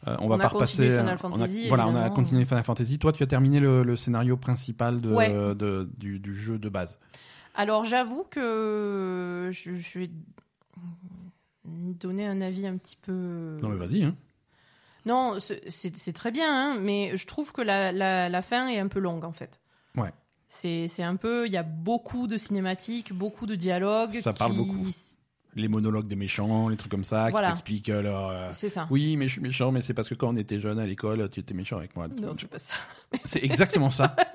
[0.07, 0.83] Euh, on va pas repasser.
[0.89, 2.97] Final euh, on a- Fantasy, voilà, on a continué Final Fantasy.
[2.97, 5.31] Toi, tu as terminé le, le scénario principal de, Ouais.
[5.31, 6.97] de- du, du jeu de base.
[7.53, 10.09] Alors, j'avoue que je, je vais
[11.65, 13.57] donner un avis un petit peu.
[13.61, 14.03] Non, mais vas-y.
[14.03, 14.15] Hein.
[15.05, 18.87] Non, c'est très bien, hein, mais je trouve que la, la, la fin est un
[18.87, 19.59] peu longue en fait.
[19.95, 20.11] Ouais.
[20.47, 24.19] C'est un peu, il y a beaucoup de cinématiques, beaucoup de dialogues.
[24.21, 24.85] Ça parle beaucoup.
[25.55, 27.47] Les monologues des méchants, les trucs comme ça, Voilà.
[27.47, 28.29] qui t'expliquent euh, leur.
[28.29, 28.87] euh, C'est ça.
[28.89, 31.27] Oui, mais je suis méchant, mais c'est parce que quand on était jeune à l'école,
[31.29, 32.07] tu étais méchant avec moi.
[32.07, 32.73] Non, c'est pas ça.
[33.25, 34.15] C'est exactement ça.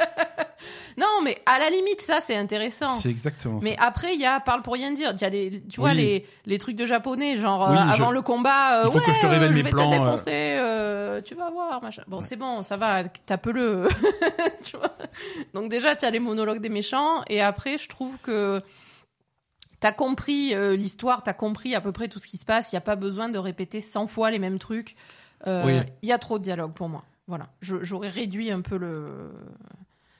[0.99, 2.99] Non, mais à la limite, ça c'est intéressant.
[3.01, 3.83] C'est exactement Mais ça.
[3.85, 5.13] après, il y a parle pour rien dire.
[5.15, 5.97] Il y a les, tu vois Oui.
[5.97, 8.81] les, les trucs de japonais, genre Oui, euh, je- avant le combat.
[8.81, 9.99] euh, Il faut que je te ouais, révèle euh, mes vais plans, te euh.
[9.99, 12.03] défoncer, euh, tu vas voir, machin.
[12.07, 12.25] Bon, Ouais.
[12.27, 13.89] c'est bon, ça va, tape-le.
[14.65, 14.97] tu vois.
[15.53, 18.63] Donc déjà, tu as les monologues des méchants, et après, je trouve que
[19.87, 22.73] t'as compris euh, l'histoire, t'as compris à peu près tout ce qui se passe.
[22.73, 24.97] Il y a pas besoin de répéter 100 fois les mêmes trucs.
[25.47, 26.09] Euh, Il Oui.
[26.09, 27.05] y a trop de dialogue pour moi.
[27.29, 29.33] Voilà, j'aurais réduit un peu le.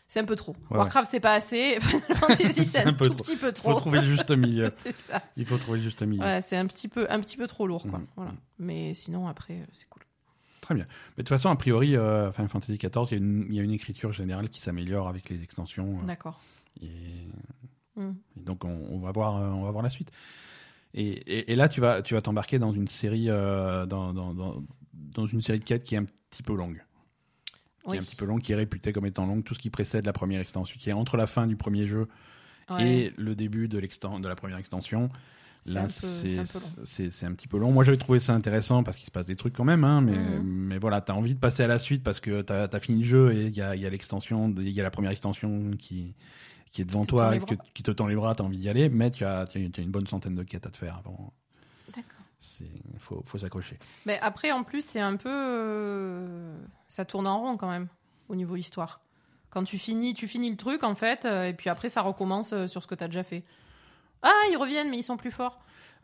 [0.09, 0.55] C'est un peu trop.
[0.71, 1.79] Ouais, Warcraft, c'est pas assez.
[2.39, 3.23] C'est un, tout trop.
[3.25, 3.73] petit peu Il trop.
[3.73, 4.73] faut trouver le juste milieu.
[5.09, 5.21] ça.
[5.37, 6.23] Il faut trouver le juste milieu.
[6.23, 7.99] Ouais, c'est un petit peu, un petit peu trop lourd, quoi.
[7.99, 8.07] Mhm.
[8.17, 8.33] Voilà.
[8.61, 10.03] Mais sinon, après, euh, c'est cool.
[10.61, 10.87] Très bien.
[11.17, 13.55] Mais de toute façon, a priori, euh, Final Fantasy XIV, il y, a une- il
[13.57, 15.99] y a une écriture générale qui s'améliore avec les extensions.
[16.03, 16.41] euh, D'accord.
[16.83, 16.87] et,
[17.99, 20.11] Et donc, on, on va voir, euh, on va voir la suite.
[20.95, 24.35] Et, et- et là, tu vas, tu vas t'embarquer dans une série, euh, dans, dans,
[24.35, 26.83] dans, dans une série de quêtes qui est un petit peu longue.
[27.85, 27.97] Qui Oui.
[27.97, 29.45] est un petit peu longue, qui est réputée comme étant longue.
[29.45, 32.09] Tout ce qui précède la première extension, qui est entre la fin du premier jeu
[32.69, 32.85] Ouais.
[32.85, 35.09] et le début de, de la première extension.
[35.67, 37.73] Là, c'est un un petit peu long.
[37.73, 40.17] Moi, j'avais trouvé ça intéressant parce qu'il se passe des trucs quand même, hein, mais,
[40.17, 40.43] Mhm.
[40.45, 43.05] mais voilà, t'as envie de passer à la suite parce que t'as as fini le
[43.05, 46.15] jeu et il y a, y a l'extension, il y a la première extension qui,
[46.77, 48.69] qui est devant Qui toi, et que- qui te tend les bras, t'as envie d'y
[48.69, 51.33] aller, mais tu as, tu as une bonne centaine de quêtes à te faire avant.
[51.89, 52.05] D'accord.
[52.61, 53.79] Il faut, faut s'accrocher.
[54.05, 55.31] Mais après, en plus, c'est un peu.
[55.33, 56.57] euh,
[56.89, 57.89] Ça tourne en rond quand même,
[58.29, 59.01] au niveau histoire.
[59.51, 62.53] Quand tu finis, tu finis le truc, en fait, euh, et puis après, ça recommence
[62.53, 63.43] euh, sur ce que tu as déjà fait.
[64.23, 65.61] Ah, ils reviennent, mais ils sont plus forts.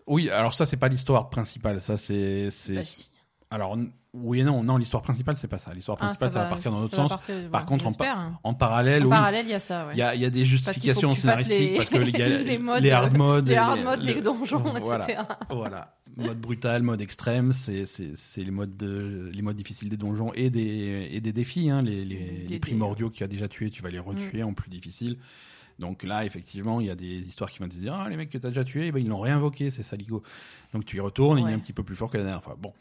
[0.06, 1.80] Oui, alors ça, c'est pas l'histoire principale.
[1.80, 2.50] Ça, c'est.
[2.50, 3.10] c'est- Bah, si.
[3.52, 3.76] Alors,
[4.14, 4.62] oui et non.
[4.64, 5.72] Non, l'histoire principale, c'est pas ça.
[5.74, 7.10] L'histoire Ah, principale, ça, va partir dans l'autre sens.
[7.10, 8.38] partir- Par contre, en, pa- hein.
[8.42, 9.92] en parallèle, En oui, parallèle, il y a ça, ouais.
[9.94, 11.96] Il y a, il y a des justifications fasses scénaristiques les- parce que
[12.46, 15.22] les modes, les hard modes, les hard modes donjons, voilà, etc.
[15.50, 17.84] Voilà, mode brutal, mode extrême, c'est
[18.38, 22.04] les modes de, les modes difficiles des donjons et des et des défis, hein, les
[22.46, 25.16] Des- primordiaux que tu as déjà tués, tu vas les retuer en plus difficile.
[25.78, 28.28] Donc là, effectivement, il y a des histoires qui vont te dire ah les mecs
[28.30, 30.22] que tu as déjà tués, eh ben, ils l'ont réinvoqué, c'est saligo.
[30.74, 32.56] Donc tu y retournes, il est un petit peu plus fort que la dernière fois.
[32.60, 32.72] Bon.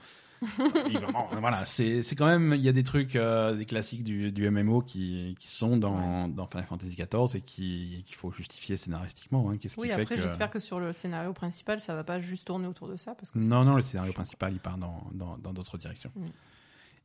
[1.40, 4.82] Voilà, c'est quand même il y a des trucs euh, des classiques du, du MMO
[4.82, 9.50] qui, qui sont dans, dans Final Fantasy XIV et qui qu'il faut justifier scénaristiquement.
[9.50, 9.58] Hein.
[9.58, 12.20] Qu'est-ce qui Oui, fait après, que j'espère que sur le scénario principal, ça va pas
[12.20, 13.14] juste tourner autour de ça.
[13.16, 16.12] Parce que non non le scénario principal il part dans dans dans d'autres directions.
[16.16, 16.26] Mm.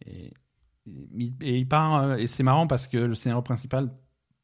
[0.06, 0.32] Et,
[1.18, 3.90] et, et il part euh, et c'est marrant parce que le scénario principal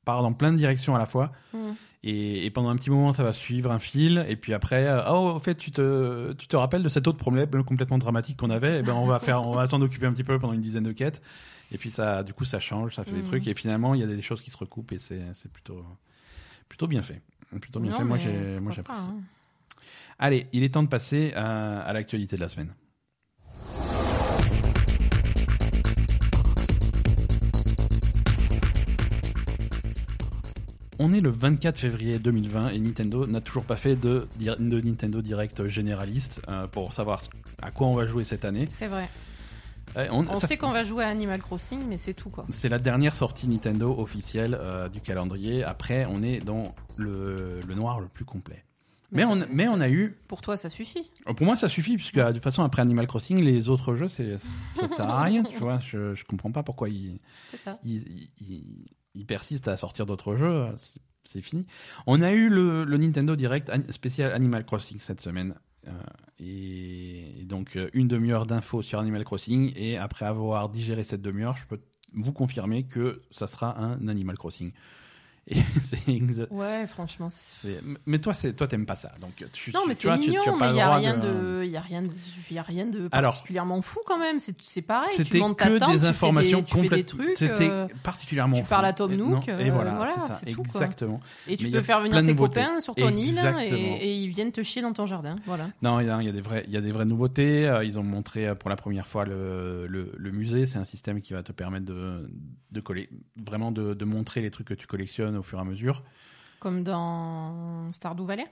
[0.04, 1.32] part dans plein de directions à la fois.
[1.54, 1.58] Mm.
[2.04, 4.24] Et, et pendant un petit moment, ça va suivre un fil.
[4.28, 7.18] Et puis après, euh, oh, au fait, tu te, tu te rappelles de cet autre
[7.18, 8.80] problème complètement dramatique qu'on avait?
[8.80, 10.82] Et ben, on va faire, on va s'en occuper un petit peu pendant une dizaine
[10.82, 11.22] de quêtes.
[11.70, 13.26] Et puis ça, du coup, ça change, ça fait des Mhm.
[13.28, 13.46] trucs.
[13.46, 15.84] Et finalement, il y a des choses qui se recoupent et c'est, c'est plutôt,
[16.68, 17.22] plutôt bien fait.
[17.60, 18.04] Plutôt bien Non, fait.
[18.04, 19.00] Moi, j'ai, moi, j'apprécie.
[19.00, 19.20] hein.
[20.18, 22.74] Allez, il est temps de passer à, à l'actualité de la semaine.
[31.04, 35.20] On est le 24 février 2020 et Nintendo n'a toujours pas fait de, de Nintendo
[35.20, 37.20] Direct généraliste euh, pour savoir
[37.60, 38.66] à quoi on va jouer cette année.
[38.70, 39.08] C'est vrai.
[39.96, 42.46] On- On ça- sait qu'on va jouer à Animal Crossing, mais c'est tout quoi.
[42.50, 45.64] c'est la dernière sortie Nintendo officielle euh, du calendrier.
[45.64, 48.64] Après, on est dans le, le noir le plus complet.
[49.10, 51.10] Mais, ça- on, mais ça- on a eu Pour toi, ça suffit.
[51.26, 54.08] Oh, Pour moi, ça suffit, puisque de toute façon, après Animal Crossing, les autres jeux,
[54.08, 54.36] c'est,
[54.76, 55.78] ça sert à rien, tu vois.
[55.80, 57.18] Je, je comprends pas pourquoi ils,
[57.50, 57.78] C'est ça.
[57.84, 58.86] ils, ils- ils
[59.26, 60.66] persistent à sortir d'autres jeux.
[61.24, 61.66] C'est, fini.
[62.06, 65.54] On a eu le, Nintendo Direct spécial Animal Crossing cette semaine.
[65.86, 65.90] Euh,
[66.38, 69.72] et, et donc, euh, une demi-heure d'infos sur Animal Crossing.
[69.76, 71.80] Et après avoir digéré cette demi-heure, je peux
[72.14, 74.72] vous confirmer que ça sera un Animal Crossing.
[75.48, 75.56] Et
[76.50, 77.28] Ouais, franchement.
[78.06, 79.12] Mais toi, c'est, toi, t'aimes pas ça.
[79.20, 81.64] Donc, tu, Non, mais c'est vois, tu- tu mignon, mais il y a rien de-
[81.64, 82.08] y a rien de,
[82.50, 84.38] y a rien de Alors- particulièrement fou quand même.
[84.38, 85.10] C'est, pareil.
[85.16, 87.14] C'était que tente, des informations complètes.
[87.36, 88.56] C'était euh, particulièrement.
[88.56, 90.80] tu parles à Tom Et Nook, non, et euh, voilà, c'est tout, quoi.
[90.82, 91.20] exactement.
[91.48, 94.52] Et tu Mais peux faire venir tes copains sur ton île et, et ils viennent
[94.52, 95.36] te chier dans ton jardin.
[95.46, 95.70] Voilà.
[95.82, 97.68] Non, il y, a, il y a des vrais, il y a des vraies nouveautés.
[97.68, 100.66] Euh, Ils ont montré euh, pour la première fois le, le, le musée.
[100.66, 102.30] C'est un système qui va te permettre de,
[102.70, 103.08] de coller,
[103.44, 106.02] vraiment de, de montrer les trucs que tu collectionnes au fur et à mesure.
[106.60, 108.46] Comme dans Stardew Valley?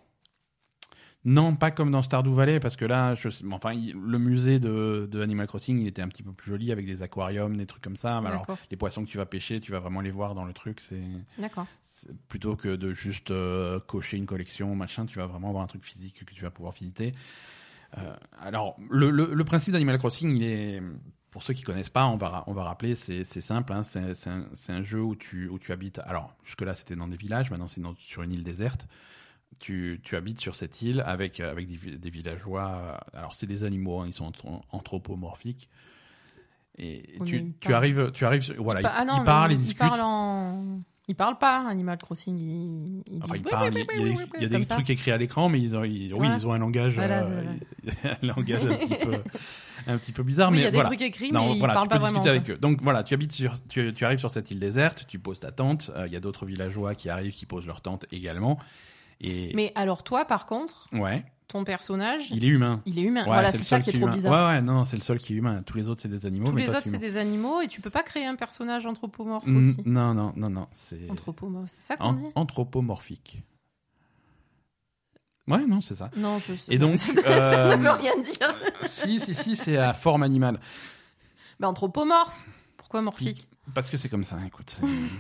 [1.27, 5.07] Non, pas comme dans Stardew Valley, parce que là, je, enfin, il- le musée de,
[5.11, 7.83] de Animal Crossing, il était un petit peu plus joli avec des aquariums, des trucs
[7.85, 8.17] comme ça.
[8.19, 10.81] Alors, les poissons que tu vas pêcher, tu vas vraiment les voir dans le truc.
[10.81, 11.03] C'est
[11.37, 11.67] D'accord.
[12.29, 15.85] Plutôt que de juste euh, cocher une collection machin tu vas vraiment avoir un truc
[15.85, 17.15] physique que tu vas pouvoir visiter
[17.99, 20.81] Euh, alors le, le, le principe d'Animal Crossing il est
[21.31, 24.83] pour ceux qui connaissent pas on va on va rappeler c'est simple hein, c'est un,
[24.83, 27.81] jeu où tu où tu habites alors jusque là c'était dans des villages maintenant c'est
[27.99, 28.87] sur une île déserte
[29.59, 33.65] tu, tu habites sur cette île avec avec des, vi- des villageois alors c'est des
[33.65, 35.69] animaux hein, ils sont anthro- anthropomorphiques
[36.79, 37.75] et tu, ils tu parlent.
[37.75, 40.81] arrives tu arrives voilà Il pa- ah non, ils parlent ils il discutent parle en...
[41.11, 43.03] Il parle pas, Animal Crossing.
[43.25, 44.59] Enfin, ils oui, parlent, oui, il y a, oui, des- oui, il y a comme
[44.61, 44.75] des ça.
[44.75, 47.43] trucs écrits à l'écran, mais ils ont, ils- oui, ils ont un langage, Voilà, euh,
[47.83, 48.17] voilà.
[48.23, 49.13] un langage un petit peu,
[49.89, 51.61] un petit peu bizarre, Oui, il mais y a des trucs écrits, Non, mais ils
[51.61, 52.23] parlent tu peux pas vraiment.
[52.23, 52.59] avec eux.
[52.59, 55.51] Donc voilà, tu habites sur, tu, tu arrives sur cette île déserte, tu poses ta
[55.51, 55.91] tente.
[55.97, 58.57] euh, Il y a d'autres villageois qui arrivent, qui posent leur tente également.
[59.21, 62.81] Et Mais alors toi, par contre, ouais, ton personnage, il est humain.
[62.87, 63.23] il est humain.
[63.23, 64.13] Ouais, voilà, c'est ça qui est trop humain.
[64.13, 64.33] bizarre.
[64.51, 65.63] Ouais, ouais, non, non, c'est le seul qui est humain.
[65.65, 66.47] Tous les autres, c'est des animaux.
[66.47, 68.87] Tous mais les toi, autres, c'est des animaux et tu peux pas créer un personnage
[68.87, 69.77] anthropomorphe aussi.
[69.85, 73.43] Non, non, non, non, c'est Anthropomorphe, c'est ça qu'on dit anthropomorphique.
[75.49, 76.11] Ouais, non, c'est ça.
[76.17, 78.55] Non, je sais Et donc, ça ne euh, veut rien dire.
[78.85, 80.61] si, si, si, c'est à forme animale.
[81.59, 82.39] Mais anthropomorphe.
[82.77, 83.49] Pourquoi morphique?
[83.75, 84.77] Parce que c'est comme ça, écoute,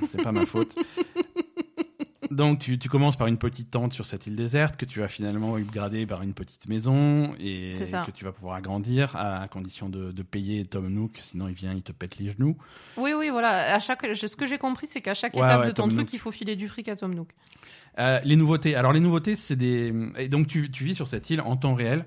[0.08, 0.74] c'est pas ma faute.
[2.30, 5.08] Donc tu, tu commences par une petite tente sur cette île déserte que tu vas
[5.08, 10.12] finalement upgrader par une petite maison et que tu vas pouvoir agrandir à condition de,
[10.12, 12.56] de payer Tom Nook, sinon il vient, il te pète les genoux.
[12.96, 13.74] Oui, oui, voilà.
[13.74, 15.90] À chaque, ce que j'ai compris, c'est qu'à chaque Ouais, étape ouais, de ton Tom
[15.90, 16.12] truc, Nook.
[16.12, 17.30] il faut filer du fric à Tom Nook.
[17.98, 19.92] Euh, les nouveautés, alors les nouveautés c'est des...
[20.16, 22.06] Et donc tu, tu vis sur cette île en temps réel,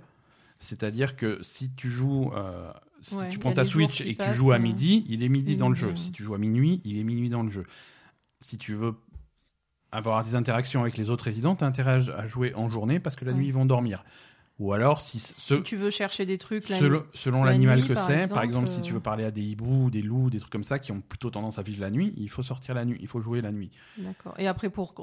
[0.59, 2.31] c'est-à-dire que si tu joues...
[2.35, 5.27] euh, si Ouais, tu prends ta Switch et que tu joues à midi, il est
[5.29, 5.89] midi dans le jeu.
[5.89, 5.97] ouais.
[5.97, 7.65] Si tu joues à minuit, il est minuit dans le jeu.
[8.39, 8.93] Si tu veux
[9.93, 13.15] avoir des interactions avec les autres résidents, tu as intérêt à jouer en journée parce
[13.15, 13.37] que la Ouais.
[13.37, 14.03] nuit ils vont dormir.
[14.59, 16.77] Ou alors, si, ce- Si tu veux chercher des trucs, la
[17.13, 20.03] selon, l'animal que c'est, par exemple, si euh, tu veux parler à des hiboux, des
[20.03, 22.43] loups, des trucs comme ça qui ont plutôt tendance à vivre la nuit, il faut
[22.43, 23.71] sortir la nuit, il faut jouer la nuit.
[23.97, 24.35] D'accord.
[24.37, 24.93] Et après, pour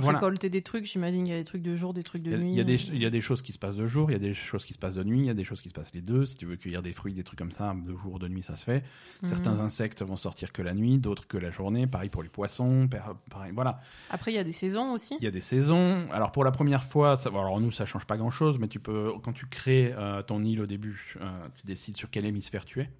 [0.00, 0.18] Voilà.
[0.18, 2.32] récolter des trucs, j'imagine qu'il y a des trucs de jour, des trucs de Il
[2.32, 2.50] y, a, nuit.
[2.52, 2.92] il y a des, euh.
[2.94, 4.64] il y a des choses qui se passent de jour, il y a des choses
[4.64, 6.24] qui se passent de nuit, il y a des choses qui se passent les deux.
[6.26, 8.56] Si tu veux cueillir des fruits, des trucs comme ça, de jour, de nuit, ça
[8.56, 8.82] se fait.
[9.22, 9.28] Mhm.
[9.28, 11.86] Certains insectes vont sortir que la nuit, d'autres que la journée.
[11.86, 13.80] Pareil pour les poissons, par- pareil, voilà.
[14.10, 15.16] Après, il y a des saisons aussi.
[15.20, 16.06] Il y a des saisons.
[16.12, 18.80] Alors pour la première fois, ça, alors nous ça change pas grand chose, mais tu
[18.80, 22.64] peux, quand tu crées euh, ton île au début, euh, tu décides sur quel hémisphère
[22.64, 22.90] tu es.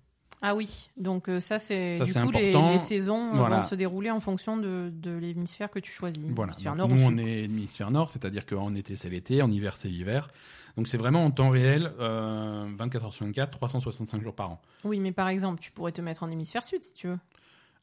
[0.42, 0.88] Ah oui.
[0.96, 2.70] Donc euh, ça, c'est du coup les, important.
[2.70, 3.56] les saisons euh, Voilà.
[3.56, 6.22] vont se dérouler en fonction de, de l'hémisphère que tu choisis.
[6.34, 6.52] Voilà.
[6.52, 9.50] L'hémisphère Donc, nord nous ou on est hémisphère nord, c'est-à-dire qu'en été c'est l'été, en
[9.50, 10.28] hiver c'est l'hiver.
[10.76, 14.60] Donc c'est vraiment en temps réel, euh, 24 heures sur 24, 365 jours par an.
[14.84, 17.18] Oui, mais par exemple, tu pourrais te mettre en hémisphère sud si tu veux.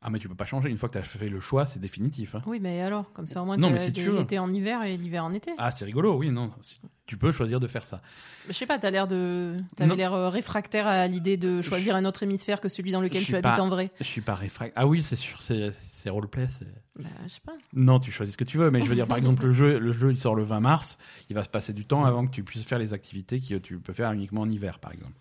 [0.08, 1.80] Ah mais tu peux pas changer, une fois que tu as fait le choix, c'est
[1.80, 2.34] définitif.
[2.36, 2.42] hein.
[2.46, 4.16] Oui, mais alors, comme ça au moins Non, t'as mais si tu veux.
[4.18, 5.52] l'été en hiver et l'hiver en été.
[5.58, 6.50] Ah c'est rigolo, oui, non.
[6.62, 8.02] si- Tu peux choisir de faire ça.
[8.48, 12.06] Je sais pas, t'as l'air de, t'avais l'air euh, réfractaire à l'idée de choisir un
[12.06, 13.92] autre hémisphère que celui dans lequel Je tu suis habites pas- en vrai.
[14.00, 14.72] Je suis pas réfract.
[14.78, 16.48] Ah oui, c'est sûr, c'est c'est roleplay.
[16.58, 16.66] c'est-
[17.04, 17.58] Bah, je sais pas.
[17.74, 19.78] Non, tu choisis ce que tu veux, mais je veux dire, par exemple, le jeu,
[19.78, 20.98] le jeu, il sort le 20 mars,
[21.30, 23.78] il va se passer du temps avant que tu puisses faire les activités que tu
[23.80, 25.12] peux faire uniquement en hiver, par exemple.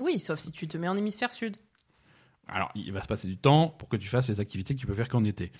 [0.00, 1.56] Oui, sauf si tu te mets en hémisphère sud.
[2.48, 4.86] Alors, il va se passer du temps pour que tu fasses les activités que tu
[4.86, 5.52] peux faire qu'en été.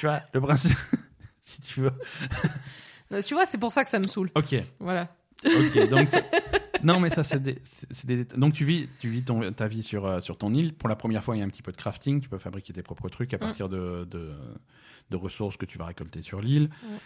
[0.00, 0.76] tu vois, le principe,
[1.42, 1.92] si tu veux.
[3.12, 4.30] Euh, Tu vois, c'est pour ça que ça me saoule.
[4.34, 5.08] Ok, Voilà.
[5.44, 6.08] ok, donc
[6.82, 7.58] non, mais ça c'est des,
[8.04, 10.72] des donc tu vis, tu vis ton, ta vie sur euh, sur ton île.
[10.74, 12.20] Pour la première fois, il y a un petit peu de crafting.
[12.20, 14.32] Tu peux fabriquer tes propres trucs à partir de, de
[15.10, 16.68] de ressources que tu vas récolter sur l'île.
[16.84, 16.96] Euh,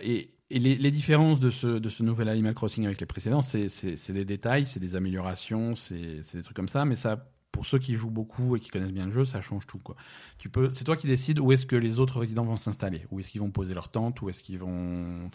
[0.00, 3.42] et et les, les différences de ce, de ce nouvel Animal Crossing avec les précédents,
[3.42, 3.68] c'est
[4.12, 7.96] des détails, c'est des améliorations, c'est des trucs comme ça, mais ça, pour ceux qui
[7.96, 9.76] jouent beaucoup et qui connaissent bien le jeu, ça change tout.
[9.76, 9.94] quoi.
[10.38, 13.20] Tu peux, c'est toi qui décides où est-ce que les autres résidents vont s'installer, où
[13.20, 15.28] est-ce qu'ils vont poser leur tente, où est-ce qu'ils vont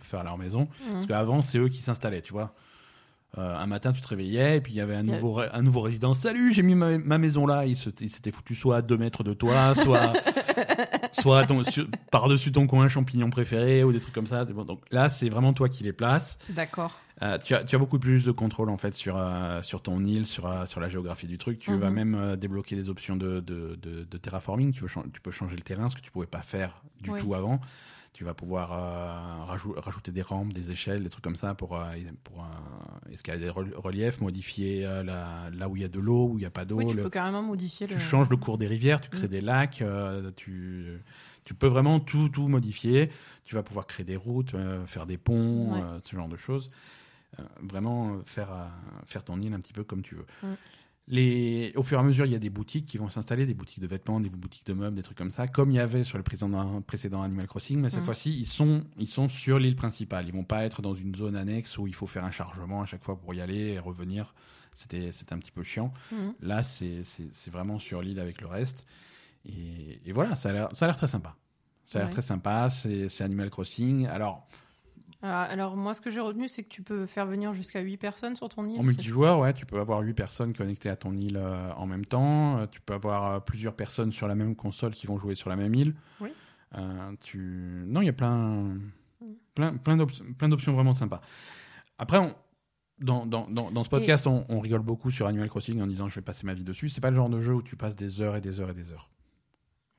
[0.00, 0.66] faire leur maison.
[0.66, 1.06] Parce Mhm.
[1.06, 2.52] qu'avant, c'est eux qui s'installaient, tu vois.
[3.38, 5.60] Euh, un matin, tu te réveillais, et puis il y avait un nouveau, ré- un
[5.60, 6.14] nouveau résident.
[6.14, 7.66] Salut, j'ai mis ma, ma maison là.
[7.66, 10.14] Il s'était foutu soit à 2 mètres de toi, soit,
[12.10, 14.44] par-dessus ton coin champignon préféré, ou des trucs comme ça.
[14.44, 16.38] Bon, donc là, c'est vraiment toi qui les places.
[16.50, 16.98] D'accord.
[17.22, 20.04] Euh, tu, as, tu as beaucoup plus de contrôle en fait sur, euh, sur ton
[20.04, 21.58] île, sur, sur la géographie du truc.
[21.58, 21.78] Tu Mhm.
[21.78, 24.72] vas même euh, débloquer des options de, de, de, de terraforming.
[24.72, 27.10] Tu, veux chan- tu peux changer le terrain, ce que tu pouvais pas faire du
[27.10, 27.20] Oui.
[27.20, 27.60] tout avant.
[28.16, 31.76] Tu vas pouvoir euh, rajou- rajouter des rampes, des échelles, des trucs comme ça pour,
[31.76, 31.84] euh,
[32.24, 36.00] pour euh, escalader des rel- reliefs, modifier euh, la- là où il y a de
[36.00, 36.76] l'eau, où il n'y a pas d'eau.
[36.76, 38.00] Oui, tu le- peux carrément modifier tu le.
[38.00, 39.30] changes le cours des rivières, tu crées Mm.
[39.30, 40.98] des lacs, euh, tu,
[41.44, 43.10] tu peux vraiment tout, tout modifier.
[43.44, 46.00] Tu vas pouvoir créer des routes, faire des ponts, Ouais.
[46.02, 46.70] ce genre de choses.
[47.60, 48.48] Vraiment faire,
[49.06, 50.26] faire ton île un petit peu comme tu veux.
[50.42, 50.54] Mm.
[51.08, 53.54] Les, au fur et à mesure, il y a des boutiques qui vont s'installer, des
[53.54, 56.02] boutiques de vêtements, des boutiques de meubles, des trucs comme ça, comme il y avait
[56.02, 58.06] sur le précédent, précédent Animal Crossing, mais cette Mm.
[58.06, 60.26] fois-ci, ils sont, ils sont sur l'île principale.
[60.26, 62.86] Ils vont pas être dans une zone annexe où il faut faire un chargement à
[62.86, 64.34] chaque fois pour y aller et revenir.
[64.74, 65.92] C'était, un petit peu chiant.
[66.10, 66.34] Mhm.
[66.42, 67.02] Là, c'est
[67.52, 68.84] vraiment sur l'île avec le reste.
[69.46, 71.36] Et, et voilà, ça a l'air très sympa.
[71.84, 74.06] Ça a l'air très sympa, c'est Animal Crossing.
[74.08, 74.48] Alors,
[75.28, 78.36] alors, moi, ce que j'ai retenu, c'est que tu peux faire venir jusqu'à 8 personnes
[78.36, 78.78] sur ton île.
[78.78, 82.04] en multijoueur, ouais, tu peux avoir 8 personnes connectées à ton île euh, en même
[82.04, 82.58] temps.
[82.58, 85.48] Euh, tu peux avoir euh, plusieurs personnes sur la même console qui vont jouer sur
[85.50, 85.94] la même île.
[86.20, 86.30] Oui.
[86.76, 87.84] Euh, tu...
[87.86, 88.74] Non, il y a plein,
[89.54, 91.20] plein, plein d'op- plein d'options vraiment sympas.
[91.98, 92.34] Après, on-
[92.98, 96.08] dans, dans, dans, dans ce podcast, on, on rigole beaucoup sur Animal Crossing en disant
[96.08, 96.88] je vais passer ma vie dessus.
[96.88, 98.74] C'est pas le genre de jeu où tu passes des heures et des heures et
[98.74, 99.10] des heures.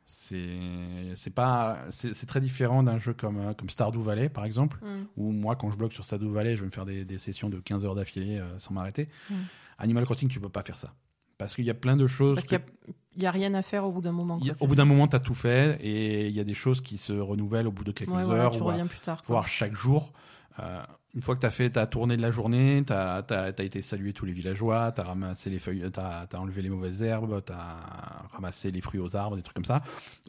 [0.10, 5.06] C'est pas c'est très différent d'un jeu comme euh, comme Stardew Valley par exemple Mhm.
[5.18, 7.50] où moi quand je bloque sur Stardew Valley je vais me faire des, des sessions
[7.50, 9.10] de 15 heures d'affilée euh, sans m'arrêter.
[9.30, 9.34] Mm.
[9.80, 10.94] Animal Crossing tu peux pas faire ça
[11.38, 12.60] parce qu'il y a plein de choses Parce qu'il
[13.18, 14.40] n'y a, rien à faire au bout d'un moment.
[14.42, 16.54] y a- au bout d'un moment tu as tout fait et il y a des
[16.56, 19.24] choses qui se renouvellent au bout de quelques Ouais, heures voilà, tu reviens plus tard.
[19.24, 19.34] quoi.
[19.34, 20.14] voire chaque jour.
[20.60, 20.82] Euh,
[21.14, 24.14] une fois que tu as fait ta tournée de la journée, tu as, été saluer
[24.14, 27.54] tous les villageois, tu as ramassé les feuilles, tu as, enlevé les mauvaises herbes, tu
[27.54, 29.82] as ramassé les fruits aux arbres, des trucs comme ça.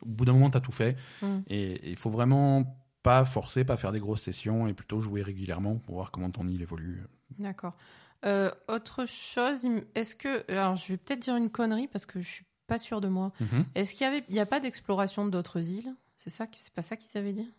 [0.03, 0.97] Au bout d'un moment, tu as tout fait.
[1.23, 1.39] Mm.
[1.49, 5.77] Et il faut vraiment pas forcer, pas faire des grosses sessions et plutôt jouer régulièrement
[5.77, 7.05] pour voir comment ton île évolue.
[7.39, 7.77] D'accord.
[8.25, 10.51] Euh, autre chose, est-ce que.
[10.51, 13.33] Alors, je vais peut-être dire une connerie parce que je suis pas sûre de moi.
[13.41, 13.65] Mhm.
[13.75, 15.95] Est-ce qu'il y avait, il y a pas d'exploration d'autres îles?
[16.17, 17.51] C'est ça, c'est pas ça qu'ils avaient dit?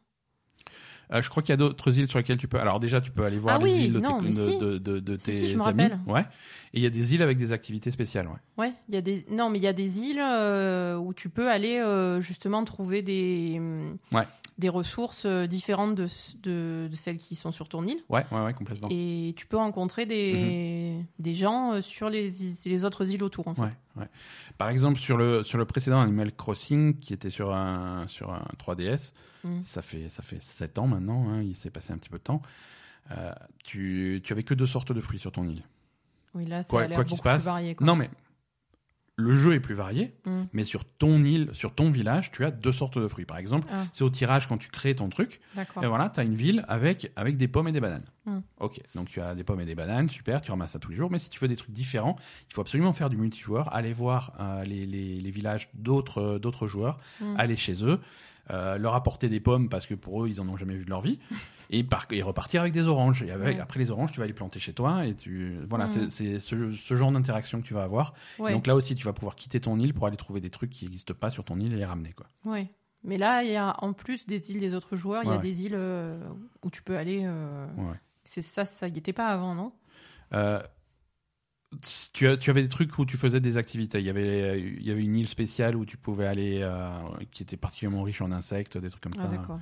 [1.11, 2.59] Euh, je crois qu'il y a d'autres îles sur lesquelles tu peux.
[2.59, 4.57] Alors déjà, tu peux aller voir Ah les oui, îles de, non, tes, si.
[4.57, 5.83] de- de- de Si, tes si, je me amis.
[5.83, 5.99] rappelle.
[6.05, 6.21] Ouais.
[6.73, 8.27] Et il y a des îles avec des activités spéciales.
[8.27, 8.65] Ouais.
[8.65, 11.29] Ouais, il y a des non, mais il y a des îles euh, où tu
[11.29, 13.59] peux aller euh, justement trouver des
[14.11, 14.23] Ouais.
[14.59, 16.07] Des ressources euh, différentes de,
[16.43, 18.87] de, de celles qui sont sur ton île Ouais, ouais, ouais, complètement.
[18.91, 23.61] et tu peux rencontrer des des gens euh, sur les autres îles autour en fait.
[23.61, 24.07] Ouais, ouais.
[24.57, 28.45] Par exemple, sur le, sur le précédent Animal Crossing, qui était sur un, sur un
[28.63, 29.13] 3DS,
[29.45, 29.61] Mm.
[29.63, 32.23] ça, fait, ça fait 7 ans maintenant, hein, il s'est passé un petit peu de
[32.23, 32.41] temps,
[33.11, 33.31] euh,
[33.63, 35.63] tu, tu avais que deux sortes de fruits sur ton île.
[36.35, 37.41] Oui, là ça Quoi- a l'air quoi beaucoup se passe.
[37.43, 37.73] plus varié.
[37.75, 37.87] quoi.
[37.87, 38.09] Non, mais
[39.19, 40.41] le jeu est plus varié, Mm.
[40.53, 43.25] mais sur ton île, sur ton village, tu as deux sortes de fruits.
[43.25, 46.23] Par exemple, Ah, c'est au tirage quand tu crées ton truc, et voilà, tu as
[46.23, 48.05] une ville avec, avec des pommes et des bananes.
[48.25, 48.39] Mm.
[48.59, 50.97] Ok, donc tu as des pommes et des bananes, super, tu ramasses ça tous les
[50.97, 51.11] jours.
[51.11, 52.15] Mais si tu veux des trucs différents,
[52.49, 56.67] il faut absolument faire du multijoueur, aller voir euh, les, les, les villages d'autres d'autres
[56.67, 57.35] joueurs, Mm.
[57.37, 57.99] aller chez eux,
[58.51, 60.89] euh, leur apporter des pommes parce que pour eux, ils en ont jamais vu de
[60.89, 61.19] leur vie,
[61.69, 63.21] et, par, et repartir avec des oranges.
[63.23, 63.61] Et avec, Ouais.
[63.61, 66.09] après les oranges, tu vas les planter chez toi, et tu voilà, Mm.
[66.09, 68.13] c'est- ce, ce genre d'interaction que tu vas avoir.
[68.39, 70.71] Ouais, Donc là aussi, tu vas pouvoir quitter ton île pour aller trouver des trucs
[70.71, 72.13] qui n'existent pas sur ton île et les ramener.
[72.13, 72.27] Quoi.
[72.45, 72.69] ouais.
[73.05, 75.37] Mais là, il y a en plus des îles des autres joueurs, il y a
[75.37, 76.19] des îles euh,
[76.65, 77.21] où tu peux aller.
[77.23, 77.65] euh.
[78.25, 79.71] C'est ça, ça y était pas avant, non?
[82.13, 83.99] Tu, as- tu avais des trucs où tu faisais des activités.
[83.99, 86.89] Il y avait, il y avait une île spéciale où tu pouvais aller, euh,
[87.31, 89.59] qui était particulièrement riche en insectes, des trucs comme Ah ça, d'accord.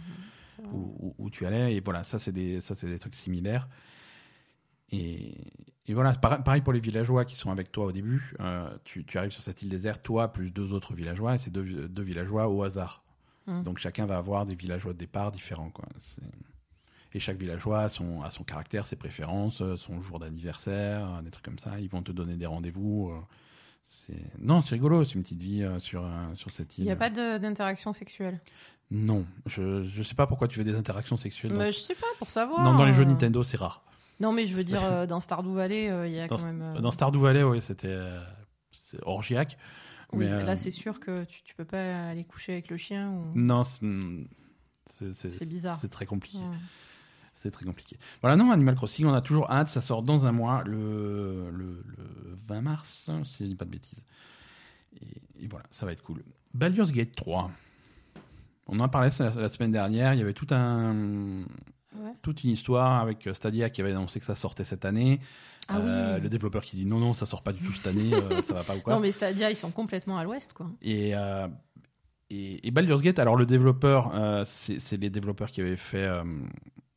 [0.74, 1.76] où, où- où tu allais.
[1.76, 3.68] Et voilà, ça c'est des, ça c'est des trucs similaires.
[4.92, 5.36] Et,
[5.86, 8.34] et voilà, pareil, pour les villageois qui sont avec toi au début.
[8.40, 11.52] Euh, tu, tu arrives sur cette île déserte, toi plus deux autres villageois, et c'est
[11.52, 13.04] deux, deux villageois au hasard.
[13.48, 13.64] Hmm.
[13.64, 15.70] Donc chacun va avoir des villageois de départ différents.
[15.70, 15.86] Quoi.
[16.00, 16.22] C'est-
[17.14, 21.22] Et chaque villageois a son, a son caractère, ses préférences, euh, son jour d'anniversaire, euh,
[21.22, 21.80] des trucs comme ça.
[21.80, 23.12] Ils vont te donner des rendez-vous.
[23.12, 24.14] euh.
[24.40, 26.84] Non, c'est rigolo, c'est une petite vie euh, sur, euh, sur cette île.
[26.84, 28.40] Il n'y a pas d'interaction sexuelle?
[28.92, 31.52] Non, je je sais pas pourquoi tu veux des interactions sexuelles.
[31.54, 32.62] dans- Mais je sais pas, pour savoir.
[32.64, 33.84] Non, dans les jeux Nintendo, c'est rare.
[34.20, 36.80] Non, mais je veux dire, dans Stardew Valley, il y a Dans, quand même.
[36.82, 37.98] dans Stardew Valley, oui, c'était
[39.04, 39.58] orgiaque.
[40.14, 43.10] Oui, mais, là, c'est sûr que tu, tu peux pas aller coucher avec le chien.
[43.12, 43.32] Ou...
[43.38, 43.90] Non, c'est,
[45.14, 45.78] C'est bizarre.
[45.82, 46.40] C'est très compliqué.
[46.40, 46.58] Hmm.
[47.52, 47.98] Très compliqué.
[48.22, 49.70] Voilà, non, Animal Crossing, on a toujours hâte.
[49.70, 53.72] Ça sort dans un mois, le, le, le 20 mars, si je dis pas de
[53.72, 54.04] bêtises.
[55.02, 56.24] Et, et voilà, ça va être cool.
[56.54, 57.52] Baldur's Gate 3.
[58.68, 60.14] On en parlait la, la semaine dernière.
[60.14, 61.44] Il y avait tout un,
[61.98, 62.12] Ouais.
[62.22, 65.20] toute une histoire avec Stadia qui avait annoncé que ça sortait cette année.
[65.68, 66.22] Ah Euh, oui.
[66.22, 68.54] Le développeur qui dit non, non, ça sort pas du tout cette année, euh, ça
[68.54, 68.94] va pas ou quoi.
[68.96, 70.68] Non, mais Stadia, ils sont complètement à l'ouest, quoi.
[70.84, 71.48] Et, euh,
[72.30, 76.24] et, et Baldur's Gate, alors le développeur, euh, c'est les développeurs qui avaient fait euh,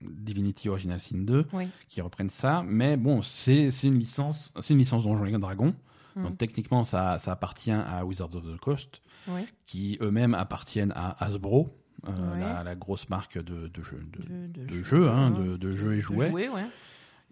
[0.02, 1.68] Divinity Original Sin 2, Oui.
[1.88, 2.62] qui reprennent ça.
[2.66, 5.74] Mais bon, c'est c'est une licence, c'est une licence Donjons et Dragons.
[6.16, 6.22] Mm.
[6.24, 9.42] Donc techniquement, ça, ça appartient à Wizards of the Coast, Oui.
[9.66, 11.68] qui eux-mêmes appartiennent à Hasbro,
[12.08, 12.40] euh, Ouais.
[12.40, 15.94] la, la grosse marque de, de jeux, de, De, de jeux, hein, de, de jeux
[15.96, 16.30] et jouets.
[16.30, 16.64] jouets, ouais.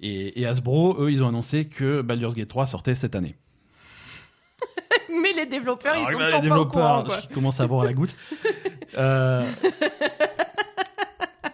[0.00, 3.36] Et, et Hasbro, eux, ils ont annoncé que Baldur's Gate 3 sortait cette année.
[5.22, 7.16] Mais les développeurs, ils Alors sont là, toujours les pas au développeurs courant, quoi.
[7.22, 8.14] qui commencent à boire la goutte.
[8.96, 9.44] Euh,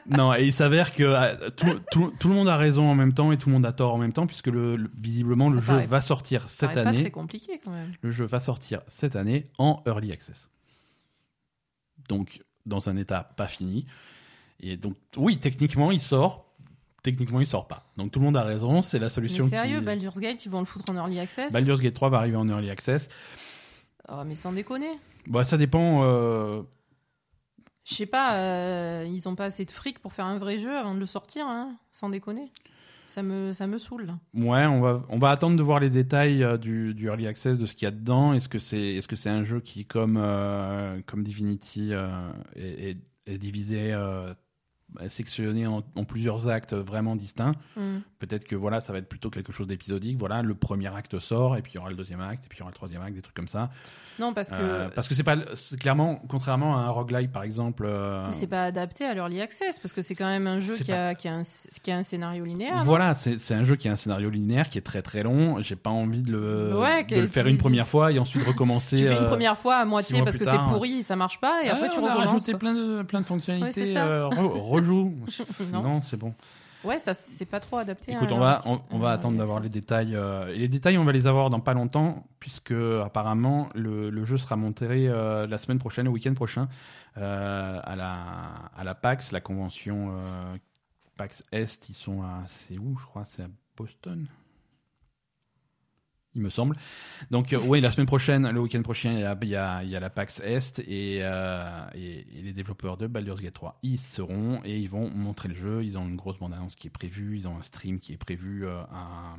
[0.07, 3.15] Non, et il s'avère que euh, tout, tout- tout le monde a raison en même
[3.15, 5.55] temps et tout le monde a tort en même temps, puisque le, le- visiblement Ça
[5.55, 7.01] le jeu va sortir Ça cette pas année.
[7.03, 7.93] très compliqué, quand même.
[8.03, 10.51] Le jeu va sortir cette année en early access.
[12.09, 13.87] Donc, dans un état pas fini.
[14.61, 16.53] Et donc, oui, techniquement, il sort.
[17.03, 17.85] Techniquement, il sort pas.
[17.97, 18.81] Donc, tout le monde a raison.
[18.83, 19.85] C'est la solution Mais sérieux, qui...
[19.85, 21.53] Baldur's Gate, ils vont le foutre en early access?
[21.53, 23.09] Baldur's Gate 3 va arriver en early access.
[24.09, 24.99] Oh, mais sans déconner.
[25.27, 26.03] Bon, ça dépend.
[26.05, 26.63] euh,
[27.85, 30.75] Je sais pas, euh, ils ont pas assez de fric pour faire un vrai jeu
[30.77, 32.51] avant de le sortir, hein, sans déconner.
[33.07, 34.15] Ça me, ça me saoule.
[34.33, 37.59] Ouais, on va, on va attendre de voir les détails euh, du, du early access,
[37.59, 38.33] de ce qu'il y a dedans.
[38.33, 41.93] Est-ce que c'est est -ce un jeu qui, comme, euh, comme Divinity,
[42.57, 43.93] est, est- divisé,
[45.09, 47.99] sectionné en, en plusieurs actes vraiment distincts Hmm.
[48.21, 50.17] Peut-être que voilà, ça va être plutôt quelque chose d'épisodique.
[50.19, 52.57] Voilà, le premier acte sort, et puis il y aura le deuxième acte, et puis
[52.57, 53.69] il y aura le troisième acte, des trucs comme ça.
[54.19, 55.37] Non, parce que Euh, parce que c'est pas,
[55.81, 57.85] clairement, contrairement à un roguelike par exemple.
[57.87, 60.75] euh, mais c'est pas adapté à l'early access, parce que c'est quand même un jeu
[60.77, 61.43] qui a, qui, a un,
[61.83, 62.83] qui a un scénario linéaire.
[62.85, 65.61] Voilà, c'est un jeu qui a un scénario linéaire qui est très très long.
[65.61, 68.97] J'ai pas envie de le, Ouais, de le faire une première fois et ensuite recommencer.
[68.99, 71.63] tu fais une euh, première fois à moitié parce que c'est pourri, ça marche pas,
[71.65, 72.33] et après tu on a recommences.
[72.47, 73.95] rajouté plein de, plein de fonctionnalités.
[73.95, 74.23] Ouais,
[74.85, 75.15] euh, rejoue.
[75.73, 75.83] Non.
[75.83, 76.35] non, c'est bon.
[76.85, 78.13] Ouais, ça c'est pas trop adapté.
[78.13, 80.15] Écoute, à on va, on, va early attendre d'avoir les détails.
[80.15, 84.25] euh, et les détails, on va les avoir dans pas longtemps, puisque apparemment le, le
[84.27, 86.69] jeu sera monté euh, la semaine prochaine, le week-end prochain,
[87.17, 88.13] euh, à la
[88.77, 90.57] à la PAX, la convention euh,
[91.17, 91.89] PAX Est.
[91.89, 94.27] Ils sont à, c'est où, je crois, c'est à Boston?
[96.37, 96.77] Il me semble.
[97.31, 99.83] Donc, euh, oui, la semaine prochaine, le week-end prochain, il y a, il y a-
[99.85, 103.55] il y a la PAX Est et, euh, et, et les développeurs de Baldur's Gate
[103.55, 105.85] 3 y seront et ils vont montrer le jeu.
[105.85, 107.37] Ils ont une grosse bande-annonce qui est prévue.
[107.37, 109.37] Ils ont un stream qui est prévu euh, à-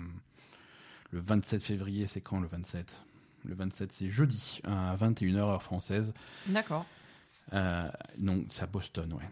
[1.11, 2.05] le 27 février.
[2.07, 3.03] C'est quand le 27
[3.43, 6.13] Le 27, c'est jeudi à 21h heure française.
[6.47, 6.85] D'accord.
[7.53, 7.87] Euh,
[8.17, 9.29] non, c'est à Boston, ouais.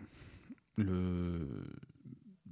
[0.78, 1.48] Le...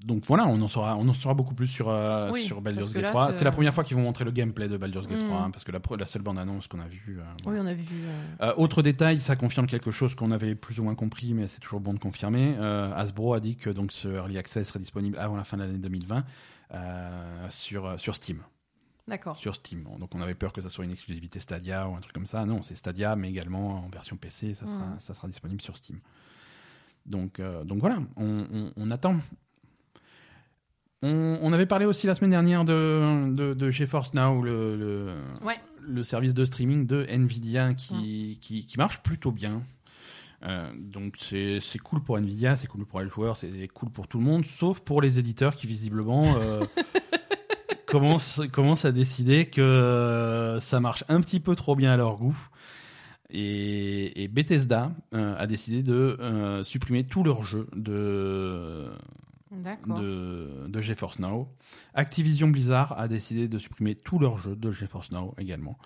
[0.03, 2.91] Donc voilà, on en saura, on en saura beaucoup plus sur, euh, Oui, sur Baldur's
[2.91, 3.31] Gate là, 3.
[3.33, 5.27] c'est- la première fois qu'ils vont montrer le gameplay de Baldur's Gate Mm.
[5.27, 7.19] 3, hein, parce que la, seule bande-annonce qu'on a vue.
[7.19, 7.85] euh, Oui, on a vu.
[8.41, 11.59] euh, autre détail, ça confirme quelque chose qu'on avait plus ou moins compris, mais c'est
[11.59, 12.55] toujours bon de confirmer.
[12.57, 15.77] Hasbro a dit que donc ce early access serait disponible avant la fin de l'année
[15.77, 16.23] 2020
[16.73, 18.39] euh, sur, sur Steam
[19.07, 19.37] D'accord.
[19.37, 19.83] sur Steam.
[19.99, 22.45] Donc on avait peur que ça soit une exclusivité Stadia ou un truc comme ça.
[22.45, 24.99] Non, c'est Stadia, mais également en version PC, ça sera, Mhm.
[24.99, 25.99] ça sera disponible sur Steam.
[27.05, 29.17] Donc, donc voilà, on, on- on attend.
[31.03, 35.07] On, on avait parlé aussi la semaine dernière de, de, de GeForce Now, le, le,
[35.43, 35.55] Ouais.
[35.81, 39.63] le service de streaming de Nvidia qui, qui, qui marche plutôt bien.
[40.43, 44.17] Euh, donc c'est cool pour Nvidia, c'est cool pour les joueurs, c'est cool pour tout
[44.19, 46.61] le monde, sauf pour les éditeurs qui visiblement euh,
[47.87, 52.37] commencent, commencent à décider que ça marche un petit peu trop bien à leur goût.
[53.29, 58.89] Et, Et, et Bethesda euh, a décidé de supprimer tous leurs jeux de.
[59.51, 61.49] De, de GeForce Now.
[61.93, 65.77] Activision Blizzard a décidé de supprimer tous leurs jeux de GeForce Now également.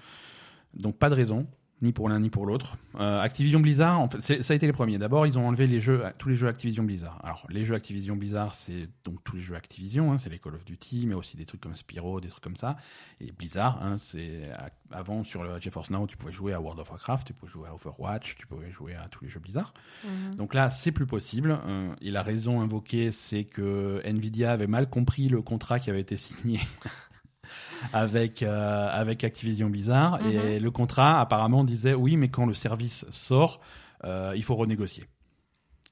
[0.73, 1.47] Donc pas de raison,
[1.85, 2.77] ni pour l'un ni pour l'autre.
[2.99, 4.97] Euh, Activision Blizzard, en fait, ça a été les premiers.
[4.97, 7.19] D'abord, ils ont enlevé les jeux, tous les jeux Activision Blizzard.
[7.23, 10.55] Alors, les jeux Activision Blizzard, c'est donc tous les jeux Activision, hein, c'est les Call
[10.55, 12.75] of Duty, mais aussi des trucs comme Spyro, des trucs comme ça.
[13.21, 14.49] Et Blizzard, hein, c'est
[14.91, 17.69] avant sur le GeForce Now, tu pouvais jouer à World of Warcraft, tu pouvais jouer
[17.69, 19.73] à Overwatch, tu pouvais jouer à tous les jeux Blizzard.
[20.03, 20.35] Mhm.
[20.35, 21.57] Donc là, c'est plus possible.
[21.65, 26.01] Euh, et la raison invoquée, c'est que Nvidia avait mal compris le contrat qui avait
[26.01, 26.59] été signé
[27.93, 30.25] avec, euh, avec Activision Blizzard.
[30.25, 33.61] Et le contrat, apparemment, disait oui, mais quand le service sort,
[34.03, 35.05] euh, il faut renégocier.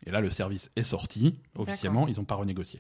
[0.06, 1.36] Et là, le service est sorti.
[1.58, 2.80] Officiellement, ils n'ont pas renégocié.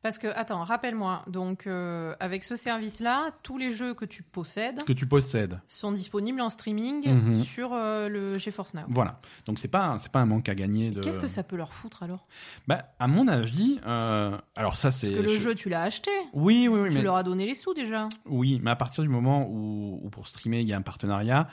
[0.00, 4.84] Parce que, attends, rappelle-moi, donc euh, avec ce service-là, tous les jeux que tu possèdes
[4.84, 5.60] Que tu possèdes.
[5.66, 7.42] sont disponibles en streaming Mhm.
[7.42, 8.82] sur euh, le GeForce Now.
[8.88, 9.20] Voilà.
[9.46, 10.92] Donc, c'est pas, pas un manque à gagner.
[10.92, 11.00] De...
[11.00, 12.28] Qu'est-ce que ça peut leur foutre alors?
[12.68, 15.10] Bah, À mon avis, euh, alors ça, c'est.
[15.10, 16.12] Parce que le je- jeu, tu l'as acheté.
[16.32, 16.90] Oui, oui, oui.
[16.90, 17.02] Tu mais...
[17.02, 18.08] leur as donné les sous déjà.
[18.26, 21.48] Oui, mais à partir du moment où, où pour streamer, il y a un partenariat,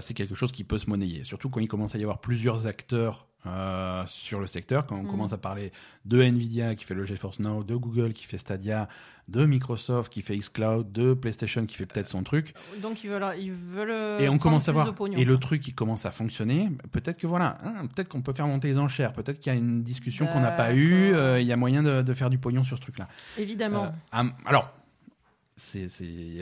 [0.00, 1.24] c'est quelque chose qui peut se monnayer.
[1.24, 5.02] Surtout quand il commence à y avoir plusieurs acteurs euh, sur le secteur, quand on
[5.02, 5.10] Mhm.
[5.10, 5.72] commence à parler
[6.04, 8.88] de Nvidia qui fait le GeForce Now, de Google qui fait Stadia,
[9.28, 13.34] de Microsoft qui fait xCloud, de PlayStation qui fait peut-être son truc, Donc ils veulent,
[13.38, 13.90] ils veulent.
[13.90, 17.18] euh, et on commence à voir, pognon, et le truc qui commence à fonctionner, peut-être
[17.18, 19.82] que voilà, hein, peut-être qu'on peut faire monter les enchères, peut-être qu'il y a une
[19.82, 22.64] discussion qu'on n'a pas eue, euh, il y a moyen de, de faire du pognon
[22.64, 23.08] sur ce truc-là.
[23.36, 23.92] Évidemment.
[24.14, 24.72] Euh, alors,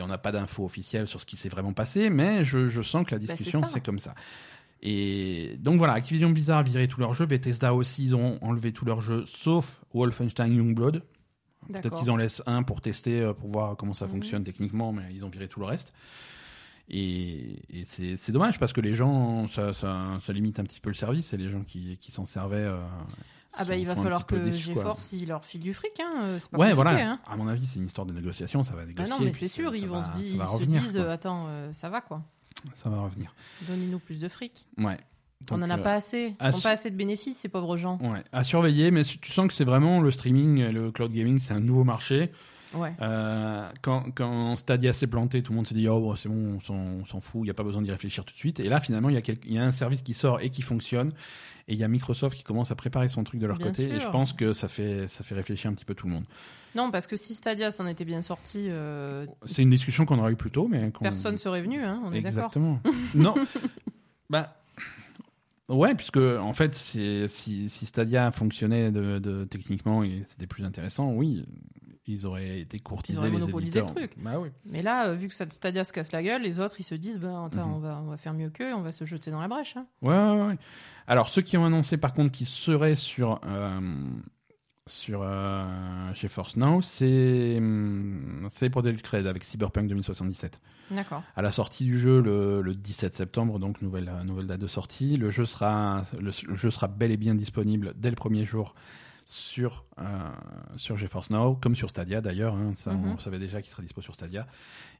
[0.03, 3.07] on n'a pas d'infos officielles sur ce qui s'est vraiment passé, mais je, je sens
[3.07, 4.15] que la Bah, discussion, c'est comme ça.
[4.83, 8.73] Et donc voilà, Activision Blizzard a viré tous leurs jeux, Bethesda aussi, ils ont enlevé
[8.73, 11.03] tous leurs jeux, sauf Wolfenstein Youngblood.
[11.73, 14.13] Peut-être qu'ils en laissent un pour tester, euh, pour voir comment ça Mhm.
[14.13, 15.93] fonctionne techniquement, mais ils ont viré tout le reste.
[16.89, 20.89] Et, et c'est, dommage parce que les gens, ça, ça, ça limite un petit peu
[20.91, 22.59] le service et les gens qui, qui s'en servaient.
[22.59, 22.79] euh,
[23.55, 24.51] Ah bah il va falloir que.
[24.51, 26.13] GeForce il leur file du fric, hein.
[26.23, 27.13] euh, pas Ouais, voilà.
[27.15, 27.21] hein.
[27.27, 29.11] À mon avis, c'est une histoire de négociation, ça va Bah négocier.
[29.11, 31.47] non, mais c'est sûr, ça ils vont va- se, va ils se disent, euh, attends,
[31.49, 32.23] euh, ça va quoi.
[32.75, 33.35] Ça va revenir.
[33.69, 34.67] Donnez-nous plus de fric.
[34.79, 34.99] Ouais.
[35.51, 36.35] On Donc, en a euh, pas assez.
[36.41, 37.99] Ils n'ont pas assez de bénéfices, ces pauvres gens.
[38.03, 41.39] Ouais, à surveiller, mais tu sens que c'est vraiment le streaming, et le cloud gaming,
[41.39, 42.31] c'est un nouveau marché.
[42.75, 42.93] Ouais.
[43.01, 47.05] Euh, quand, quand Stadia s'est planté, tout le monde s'est dit oh c'est bon, on
[47.05, 48.61] s'en- fout, il n'y a pas besoin d'y réfléchir tout de suite.
[48.61, 51.11] Et là, finalement, il y, a y un service qui sort et qui fonctionne,
[51.69, 53.89] et il y a Microsoft qui commence à préparer son truc de leur Bien côté.
[53.89, 56.25] Et je pense que ça fait ça fait réfléchir un petit peu tout le monde.
[56.77, 60.33] Non, parce que si Stadia s'en était bien sorti, euh, C'est une discussion qu'on aurait
[60.33, 62.39] eu plus tôt, mais personne serait venu, hein, on est d'accord.
[62.53, 62.81] Exactement.
[63.15, 63.35] non.
[64.31, 64.55] Bah.
[65.69, 71.11] Ouais, puisque en fait, si, si Stadia fonctionnait de, de- techniquement et c'était plus intéressant,
[71.13, 71.45] oui,
[72.07, 74.13] ils auraient été courtisés Ils auraient les monopolisé le truc.
[74.19, 74.51] Bah oui.
[74.65, 77.19] Mais là, euh, vu que Stadia se casse la gueule, les autres ils se disent,
[77.19, 77.75] bah, attends, Mhm.
[77.75, 79.77] on, va, on va faire mieux qu'eux, on va se jeter dans la brèche.
[79.77, 79.87] hein.
[80.03, 80.59] Ouais, ouais, ouais.
[81.09, 83.81] Alors, ceux qui ont annoncé par contre qu'ils seraient sur, euh,
[84.89, 85.65] sur euh,
[86.15, 90.61] chez Force Now, c'est hum, Project Red avec Cyberpunk 2077.
[90.93, 91.23] D'accord.
[91.35, 94.67] À la sortie du jeu le, le 17 septembre, donc nouvelle, euh, nouvelle date de
[94.69, 98.45] sortie, le jeu, sera, le, le jeu sera bel et bien disponible dès le premier
[98.45, 98.75] jour
[99.25, 100.05] sur, euh,
[100.77, 102.55] sur GeForce Now, comme sur Stadia d'ailleurs.
[102.55, 102.73] hein.
[102.77, 103.15] ça, Mhm.
[103.15, 104.47] On savait déjà qu'il serait dispo sur Stadia.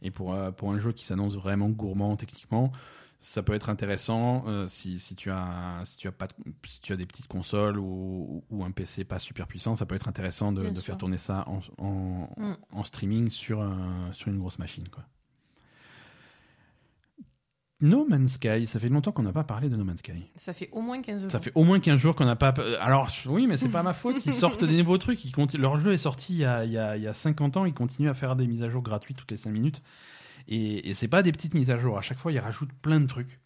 [0.03, 2.73] Et pour, euh, pour un jeu qui s'annonce vraiment gourmand techniquement,
[3.19, 6.29] ça peut être intéressant euh, si, si, tu as, si, tu as pas,
[6.67, 9.95] si tu as des petites consoles ou, ou un PC pas super puissant, ça peut
[9.95, 12.57] être intéressant de, faire tourner ça en, en, Mm.
[12.73, 14.89] en streaming sur, un- sur une grosse machine.
[14.89, 15.05] Quoi.
[17.83, 20.31] No Man's Sky, ça fait longtemps qu'on n'a pas parlé de No Man's Sky.
[20.35, 21.31] Ça fait au moins 15 jours.
[21.31, 22.55] Ça fait au moins 15 jours qu'on n'a pas.
[22.81, 24.25] Alors oui, mais c'est pas ma faute.
[24.25, 25.23] Ils sortent des nouveaux trucs.
[25.27, 25.61] Ils continuent...
[25.61, 27.67] Leur jeu est sorti il y, a, il, y a, il y a 50 ans.
[27.67, 29.83] Ils continuent à faire des mises à jour gratuites toutes les 5 minutes.
[30.49, 31.99] Et, et c'est pas des petites mises à jour.
[31.99, 33.41] À chaque fois, ils rajoutent plein de trucs.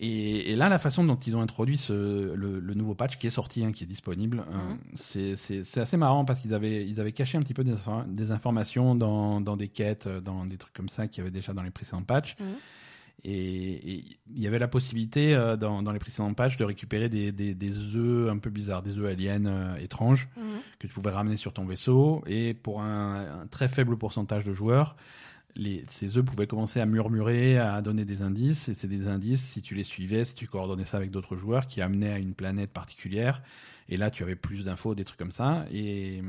[0.00, 1.92] Et, et là, la façon dont ils ont introduit ce,
[2.32, 5.34] le, le nouveau patch qui est sorti, hein, qui est disponible, euh, Mhm.
[5.64, 8.30] c'est- assez marrant parce qu'ils avaient, ils avaient caché un petit peu des, infor- des
[8.30, 11.52] informations dans, dans des quêtes, euh, dans des trucs comme ça qu'il y avait déjà
[11.52, 12.36] dans les précédents patchs.
[12.38, 12.46] Mhm.
[13.24, 17.32] Et il y avait la possibilité euh, dans, dans les précédents patchs de récupérer des,
[17.32, 20.60] des, des œufs un peu bizarres, des œufs aliens euh, étranges Mhm.
[20.78, 22.22] que tu pouvais ramener sur ton vaisseau.
[22.28, 24.94] Et pour un, un très faible pourcentage de joueurs,
[25.58, 28.68] les, ces œufs pouvaient commencer à murmurer, à donner des indices.
[28.70, 31.66] Et c'est des indices, si tu les suivais, si tu coordonnais ça avec d'autres joueurs,
[31.66, 33.42] qui amenaient à une planète particulière.
[33.90, 35.66] Et là, tu avais plus d'infos, des trucs comme ça.
[35.70, 36.22] Et,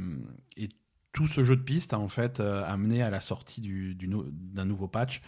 [0.57, 0.69] et
[1.13, 4.07] tout ce jeu de piste a en fait euh, amené à la sortie du- du
[4.07, 5.21] nou- d'un nouveau patch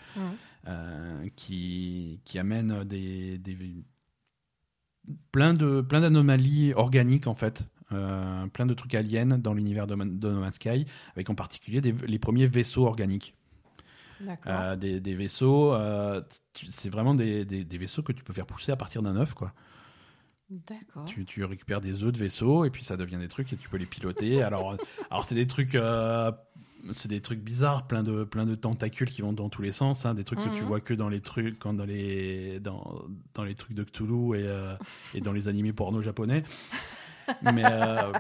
[0.68, 3.58] euh, qui, qui amène des, des
[5.32, 9.96] plein de plein d'anomalies organiques en fait, euh, plein de trucs aliens dans l'univers de,
[9.96, 10.86] de No Man's Sky,
[11.16, 13.34] avec en particulier des- les premiers vaisseaux organiques.
[14.48, 15.74] Euh, des, des vaisseaux.
[15.74, 16.22] euh,
[16.70, 19.34] c'est vraiment des, des, des vaisseaux que tu peux faire pousser à partir d'un œuf,
[19.34, 19.54] quoi.
[20.50, 21.06] D'accord.
[21.06, 23.70] Tu, tu récupères des œufs de vaisseaux et puis ça devient des trucs et tu
[23.70, 24.42] peux les piloter.
[24.44, 24.76] alors,
[25.10, 26.30] alors c'est des trucs, euh,
[26.92, 30.06] c'est des trucs bizarres, plein de plein de tentacules qui vont dans tous les sens,
[30.06, 30.68] hein, des trucs que tu Mhm.
[30.68, 33.02] vois que dans les trucs, quand dans les dans,
[33.34, 34.76] dans les trucs de Cthulhu et euh,
[35.14, 36.44] et dans les animés porno japonais.
[37.42, 38.12] Mais euh,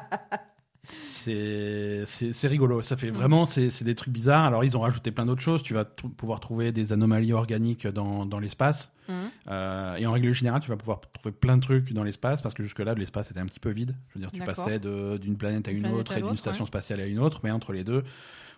[1.25, 2.81] c'est rigolo.
[2.81, 3.13] Ça fait Mhm.
[3.15, 4.45] vraiment c'est des trucs bizarres.
[4.45, 5.63] Alors ils ont rajouté plein d'autres choses.
[5.63, 8.91] Tu vas pouvoir trouver des anomalies organiques dans dans l'espace.
[9.09, 9.15] Mhm.
[9.49, 12.53] Euh, et en règle générale, tu vas pouvoir trouver plein de trucs dans l'espace parce
[12.53, 13.95] que jusque-là, l'espace était un petit peu vide.
[14.09, 16.37] Je veux dire, tu passais d'une planète à Une une planète autre à et d'une
[16.37, 16.67] station ouais.
[16.67, 18.03] spatiale à une autre, mais entre les deux,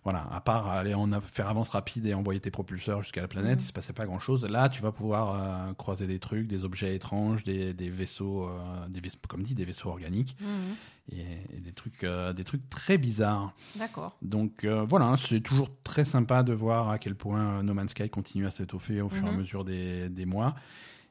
[0.04, 3.60] voilà, à part aller en faire avance rapide et envoyer tes propulseurs jusqu'à la planète,
[3.60, 3.64] Mhm.
[3.64, 4.46] il se passait pas grand-chose.
[4.46, 8.88] Là, tu vas pouvoir euh, croiser des trucs, des objets étranges, des, des vaisseaux, euh,
[8.90, 10.76] des vaisseaux, comme dit, des vaisseaux organiques Mhm.
[11.14, 13.54] et, et des trucs, euh, des trucs très bizarres.
[13.78, 14.18] D'accord.
[14.22, 18.10] Donc voilà, hein, c'est toujours très sympa de voir à quel point No Man's Sky
[18.10, 19.38] continue à s'étoffer au fur et à Mhm.
[19.40, 20.56] mesure des, des mois.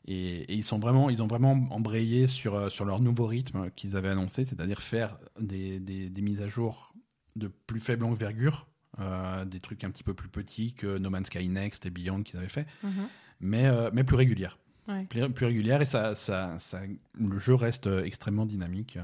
[0.08, 3.96] Et, et ils sont vraiment, ils ont vraiment embrayé sur sur leur nouveau rythme qu'ils
[3.96, 6.92] avaient annoncé, c'est-à-dire faire des, des, des mises à jour
[7.36, 8.66] de plus faible envergure,
[9.00, 12.22] euh, des trucs un petit peu plus petits que No Man's Sky Next et Beyond
[12.22, 13.08] qu'ils avaient fait, Mhm.
[13.40, 15.04] mais euh, mais plus régulières, Ouais.
[15.04, 16.80] plus, plus régulières et ça, ça, ça,
[17.14, 18.98] le jeu reste euh, extrêmement dynamique.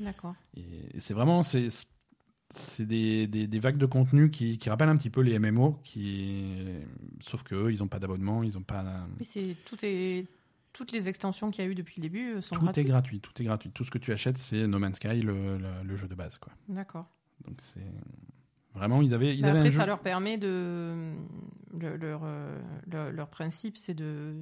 [0.00, 0.34] D'accord.
[0.56, 0.62] et
[0.96, 1.68] et c'est vraiment c'est
[2.54, 5.80] c'est des, des, des vagues de contenu qui, qui rappellent un petit peu les MMO,
[5.82, 6.54] qui
[7.20, 8.84] sauf que eux, ils n'ont pas d'abonnement, ils ont pas
[9.18, 10.26] Oui, c'est tout est
[10.72, 12.84] toutes les extensions qu'il y a eu depuis le début sont tout gratuites.
[12.84, 13.70] est gratuit, tout est gratuit.
[13.70, 16.38] Tout ce que tu achètes, c'est No Man's Sky, le, le, le jeu de base
[16.38, 16.52] quoi.
[16.68, 17.06] D'accord.
[17.46, 17.80] Donc c'est
[18.74, 19.78] vraiment ils avaient ils Bah avaient après, un jeu.
[19.78, 21.12] ça leur permet de
[21.78, 22.60] le- leur euh,
[22.90, 24.34] leur, leur principe, c'est de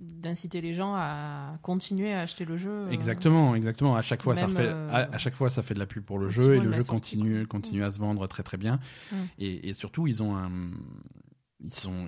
[0.00, 2.70] d'inciter les gens à continuer à acheter le jeu.
[2.70, 3.96] euh, Exactement, exactement.
[3.96, 6.04] À chaque fois, ça fait, euh, à, à chaque fois, ça fait de la pub
[6.04, 7.60] pour le jeu et le jeu sortie, continue, quoi.
[7.60, 8.80] continue à se vendre très très bien.
[9.12, 9.16] Mm.
[9.38, 10.50] Et, et surtout, ils ont un,
[11.62, 12.06] ils sont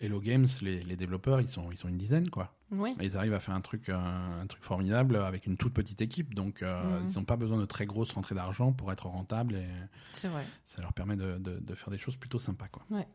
[0.00, 2.56] Hello Games, les, les développeurs, ils sont, ils sont une dizaine quoi.
[2.72, 2.94] Oui.
[3.02, 6.62] Ils arrivent à faire un truc, un, truc formidable avec une toute petite équipe, donc
[6.62, 7.08] euh, Mhm.
[7.10, 9.66] ils n'ont pas besoin de très grosses rentrées d'argent pour être rentables et
[10.14, 10.44] C'est vrai.
[10.64, 12.68] ça leur permet de, de- de faire des choses plutôt sympas.
[12.68, 12.82] Quoi.
[12.90, 13.06] Ouais.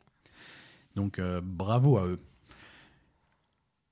[0.95, 2.19] Donc euh, bravo à eux.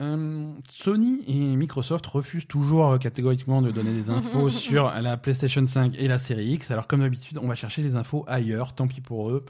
[0.01, 5.66] Euh, Sony et Microsoft refusent toujours euh, catégoriquement de donner des infos sur la PlayStation
[5.66, 6.70] 5 et la série X.
[6.72, 9.45] Alors comme d'habitude, on va chercher les infos ailleurs, tant pis pour eux.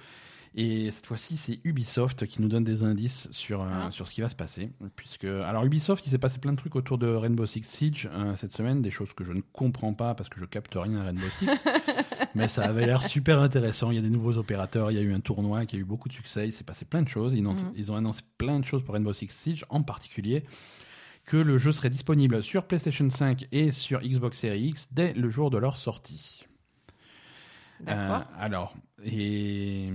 [0.58, 3.91] Et cette fois-ci, c'est Ubisoft qui nous donne des indices sur, euh, Ah.
[3.91, 4.72] sur ce qui va se passer.
[4.95, 8.38] Puisque, alors Ubisoft, il s'est passé plein de trucs autour de Rainbow Six Siege euh,
[8.38, 11.03] cette semaine, des choses que je ne comprends pas parce que je capte rien à
[11.03, 11.49] Rainbow Six.
[12.36, 13.91] Mais ça avait l'air super intéressant.
[13.91, 15.84] Il y a des nouveaux opérateurs, il y a eu un tournoi qui a eu
[15.84, 17.34] beaucoup de succès, il s'est passé plein de choses.
[17.34, 17.74] Ils, ont- Mhm.
[17.76, 20.43] ils ont annoncé plein de choses pour Rainbow Six Siege, en particulier
[21.26, 25.30] que le jeu serait disponible sur PlayStation 5 et sur Xbox Series X dès le
[25.30, 26.45] jour de leur sortie.
[27.82, 28.22] D'accord.
[28.32, 28.76] Euh, alors,
[29.06, 29.89] et,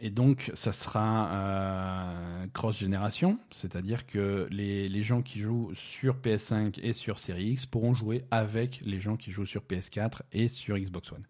[0.00, 6.80] et donc, ça sera euh, cross-génération, c'est-à-dire que les, les gens qui jouent sur PS5
[6.82, 10.76] et sur Series X pourront jouer avec les gens qui jouent sur PS4 et sur
[10.76, 11.24] Xbox One.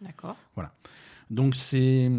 [0.00, 0.36] D'accord.
[1.30, 2.10] Donc, c'est.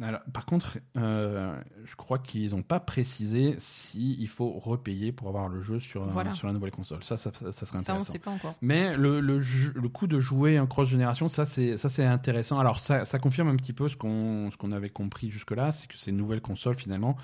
[0.00, 5.48] Alors, par contre, euh, je crois qu'ils n'ont pas précisé s'il faut repayer pour avoir
[5.48, 6.34] le jeu sur, Voilà.
[6.34, 7.04] sur la nouvelle console.
[7.04, 8.12] Ça, ça, ça, ça serait Ça, on intéressant.
[8.12, 8.54] sait pas encore.
[8.62, 12.58] Mais le, le, le coup de jouer en cross-génération, ça c'est intéressant.
[12.58, 16.10] Alors ça, ça confirme un petit peu ce qu'on avait compris jusque-là, c'est que ces
[16.12, 17.16] nouvelles consoles finalement,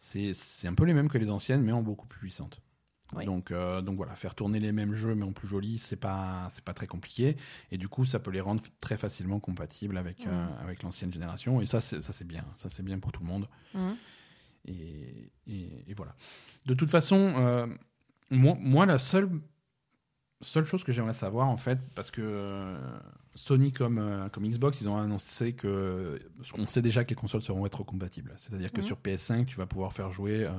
[0.00, 0.32] c'est
[0.66, 2.60] un peu les mêmes que les anciennes, mais en beaucoup plus puissantes.
[3.16, 3.24] Oui.
[3.24, 6.48] Donc euh, donc voilà, faire tourner les mêmes jeux mais en plus jolis, c'est pas
[6.50, 7.36] c'est pas très compliqué
[7.70, 11.60] et du coup ça peut les rendre très facilement compatibles avec euh, avec l'ancienne génération
[11.62, 13.48] et ça c'est ça c'est bien, ça c'est bien pour tout le monde.
[13.74, 13.96] Mhm.
[14.66, 16.14] Et, et- et voilà.
[16.66, 17.66] De toute façon, euh,
[18.30, 19.30] moi, moi, la seule,
[20.40, 22.78] seule chose que j'aimerais savoir, en fait, parce que euh,
[23.34, 26.20] Sony comme, euh, comme Xbox, ils ont annoncé que.
[26.56, 28.32] On sait déjà que les consoles seront rétrocompatibles.
[28.36, 28.86] C'est-à-dire que Mhm.
[28.86, 30.44] sur PS5, tu vas pouvoir faire jouer.
[30.44, 30.50] euh,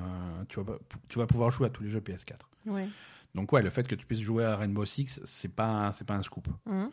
[0.50, 0.78] tu, vas,
[1.08, 2.50] tu vas pouvoir jouer à tous les jeux PS4.
[2.66, 2.90] Oui.
[3.36, 6.16] Donc, ouais, le fait que tu puisses jouer à Rainbow Six, c'est pas, c'est pas
[6.16, 6.48] un scoop.
[6.66, 6.90] Mhm.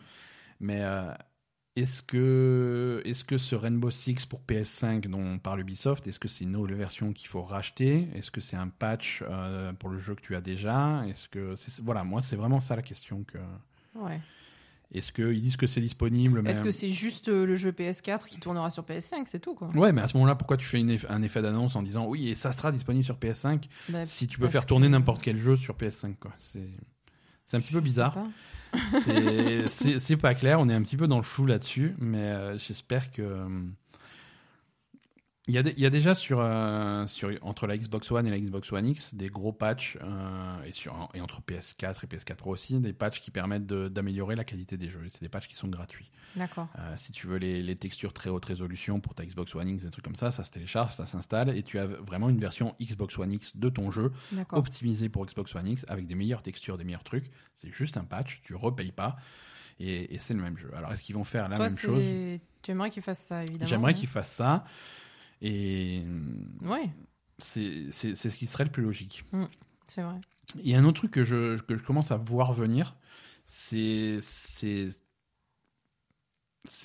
[0.60, 0.82] Mais
[1.76, 6.44] est-ce que, est que ce Rainbow Six pour PS5 dont parle Ubisoft, est-ce que c'est
[6.44, 8.08] une nouvelle version qu'il faut racheter?
[8.14, 11.04] Est-ce que c'est un patch euh, pour le jeu que tu as déjà?
[11.08, 13.38] Est-ce que voilà, moi c'est vraiment ça la question que.
[13.94, 14.20] Ouais.
[14.94, 16.46] Est-ce qu'ils disent que c'est disponible.
[16.46, 19.68] Est-ce que c'est juste euh, le jeu PS4 qui tournera sur PS5 C'est tout, quoi?
[19.74, 22.06] Ouais, mais à ce moment-là, pourquoi tu fais une eff- un effet d'annonce en disant
[22.06, 25.22] oui, et ça sera disponible sur PS5 Bah, si tu peux faire que- tourner n'importe
[25.22, 26.32] quel jeu sur PS5 quoi?
[26.38, 26.68] C'est
[27.46, 28.18] c'est un petit peu bizarre.
[29.00, 29.68] C'est-
[30.16, 33.22] pas clair, on est un petit peu dans le flou là-dessus, mais euh, j'espère que.
[35.48, 38.30] Il y, a, il y a déjà sur, euh, sur, entre la Xbox One et
[38.30, 42.34] la Xbox One X des gros patchs, euh, et, sur, et entre PS4 et PS4
[42.34, 45.04] Pro aussi, des patchs qui permettent d'améliorer la qualité des jeux.
[45.08, 46.10] C'est des patchs qui sont gratuits.
[46.34, 46.66] D'accord.
[46.80, 49.84] Euh, si tu veux les, les textures très haute résolution pour ta Xbox One X,
[49.84, 52.74] des trucs comme ça, ça se télécharge, ça s'installe, et tu as vraiment une version
[52.82, 54.10] Xbox One X de ton jeu,
[54.50, 57.30] optimisée pour Xbox One X, avec des meilleures textures, des meilleurs trucs.
[57.54, 59.14] C'est juste un patch, tu repayes pas,
[59.78, 60.72] et, et c'est le même jeu.
[60.76, 62.02] Alors est-ce qu'ils vont faire la Toi, même chose?
[62.62, 63.68] Tu aimerais qu'ils fassent ça, évidemment.
[63.68, 63.94] J'aimerais hein.
[63.94, 64.64] qu'ils fassent ça,
[65.42, 66.02] et
[66.62, 66.90] Oui,
[67.38, 69.24] c'est ce qui serait le plus logique.
[69.86, 70.20] c'est vrai.
[70.62, 72.96] Il y a un autre truc que je, que je commence à voir venir,
[73.44, 74.20] c'est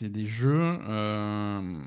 [0.02, 1.82] des jeux euh,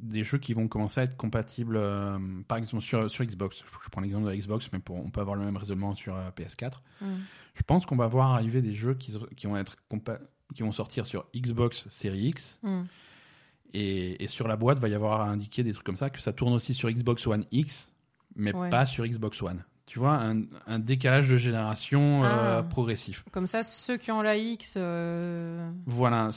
[0.00, 2.18] des jeux qui vont commencer à être compatibles euh,
[2.48, 3.62] par exemple sur, sur Xbox.
[3.84, 6.16] Je prends l'exemple de la Xbox, mais pour, on peut avoir le même raisonnement sur
[6.16, 6.80] euh, PS4.
[7.00, 7.06] Mm.
[7.54, 9.76] Je pense qu'on va voir arriver des jeux qui, qui vont être
[10.54, 12.82] qui vont sortir sur Xbox Series X Mm.
[13.74, 16.32] Et, et sur la boîte va y avoir indiqué des trucs comme ça que ça
[16.32, 17.92] tourne aussi sur Xbox One X,
[18.36, 18.70] mais Ouais.
[18.70, 19.64] pas sur Xbox One.
[19.86, 22.62] Tu vois, un, un décalage de génération euh, Ah.
[22.62, 23.24] progressif.
[23.32, 26.28] Comme ça, ceux qui ont la X, euh, Voilà,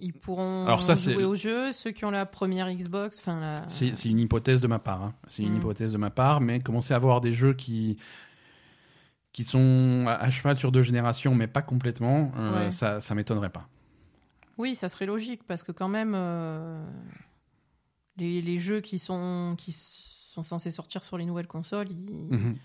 [0.00, 1.72] ils pourront Alors ça, c'est- jouer au jeu.
[1.72, 3.68] Ceux qui ont la première Xbox, enfin la.
[3.68, 5.02] c'est une hypothèse de ma part.
[5.02, 5.14] hein.
[5.26, 5.58] C'est une Mm.
[5.58, 7.98] hypothèse de ma part, mais commencer à avoir des jeux qui
[9.32, 12.70] qui sont à à cheval sur deux générations, mais pas complètement, euh, Ouais.
[12.70, 13.68] ça, ça m'étonnerait pas.
[14.58, 16.84] Oui, ça serait logique parce que quand même, euh,
[18.16, 22.56] les, les jeux qui sont qui sont censés sortir sur les nouvelles consoles, ils- Mhm.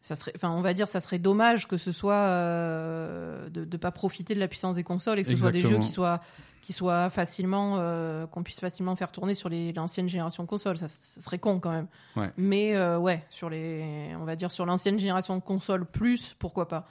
[0.00, 3.76] ça serait, enfin, on va dire, ça serait dommage que ce soit euh, de ne
[3.76, 5.86] pas profiter de la puissance des consoles et que ce soit des jeux Exactement.
[5.86, 6.20] qui soient
[6.60, 10.76] qui soient facilement euh, qu'on puisse facilement faire tourner sur l'ancienne génération de consoles.
[10.76, 11.86] Ça, ça serait con quand même.
[12.16, 12.30] Ouais.
[12.36, 16.66] Mais euh, ouais, sur les, on va dire sur l'ancienne génération de consoles plus, pourquoi
[16.68, 16.86] pas.